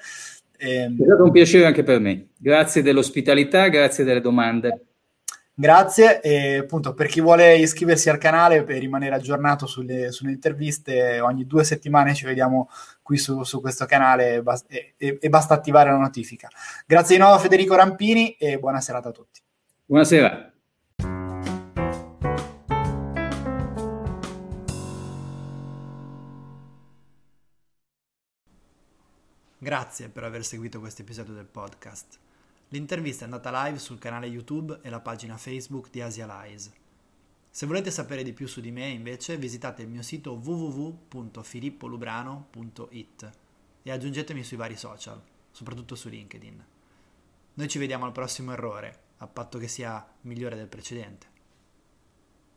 E, 0.57 0.75
ehm, 0.75 1.01
è 1.01 1.05
stato 1.05 1.25
un 1.25 1.33
piacere 1.33 1.67
anche 1.67 1.83
per 1.83 1.99
me, 1.99 2.29
grazie 2.37 2.83
dell'ospitalità, 2.83 3.67
grazie 3.67 4.05
delle 4.05 4.21
domande. 4.21 4.88
Grazie 5.61 6.21
e 6.21 6.59
appunto 6.59 6.95
per 6.95 7.09
chi 7.09 7.21
vuole 7.21 7.57
iscriversi 7.57 8.09
al 8.09 8.19
canale 8.19 8.63
per 8.63 8.79
rimanere 8.79 9.17
aggiornato 9.17 9.67
sulle, 9.67 10.13
sulle 10.13 10.31
interviste, 10.31 11.19
ogni 11.19 11.49
due 11.49 11.65
settimane 11.65 12.15
ci 12.15 12.27
vediamo 12.27 12.71
qui 13.03 13.17
su, 13.19 13.43
su 13.43 13.61
questo 13.61 13.85
canale 13.85 14.41
e, 14.69 14.95
e, 14.97 15.19
e, 15.21 15.29
basta 15.29 15.55
attivare 15.55 15.91
la 15.91 15.97
notifica. 15.97 16.49
Grazie 16.87 17.17
di 17.17 17.23
nuovo 17.23 17.35
a 17.35 17.41
Federico 17.41 17.75
Rampini 17.75 18.37
e 18.37 18.61
buona 18.61 18.81
serata 18.81 19.09
a 19.09 19.13
tutti. 19.13 19.41
Buonasera. 19.85 20.53
Grazie 29.59 30.09
per 30.09 30.23
aver 30.23 30.45
seguito 30.45 30.79
questo 30.79 31.03
episodio 31.03 31.35
del 31.35 31.47
podcast. 31.47 32.27
L'intervista 32.71 33.23
è 33.23 33.25
andata 33.25 33.65
live 33.65 33.79
sul 33.79 33.99
canale 33.99 34.27
YouTube 34.27 34.81
e 34.83 34.91
la 34.91 35.01
pagina 35.01 35.39
Facebook 35.39 35.89
di 35.91 36.03
Asia 36.03 36.27
Lies. 36.27 36.71
Se 37.51 37.65
volete 37.65 37.91
sapere 37.91 38.23
di 38.23 38.35
più 38.35 38.47
su 38.47 38.61
di 38.61 38.71
me, 38.71 38.89
invece, 38.89 39.39
visitate 39.39 39.81
il 39.83 39.89
mio 39.89 40.03
sito 40.03 40.35
www.filippolubrano.it 40.35 43.31
e 43.83 43.91
aggiungetemi 43.91 44.45
sui 44.45 44.59
vari 44.59 44.77
social, 44.77 45.19
soprattutto 45.51 45.95
su 45.95 46.11
LinkedIn. 46.11 46.63
Noi 47.55 47.69
ci 47.69 47.79
vediamo 47.79 48.05
al 48.05 48.13
prossimo 48.13 48.53
errore, 48.53 49.05
a 49.17 49.27
patto 49.27 49.57
che 49.59 49.67
sia 49.67 50.07
migliore 50.23 50.57
del 50.57 50.69
precedente. 50.69 51.38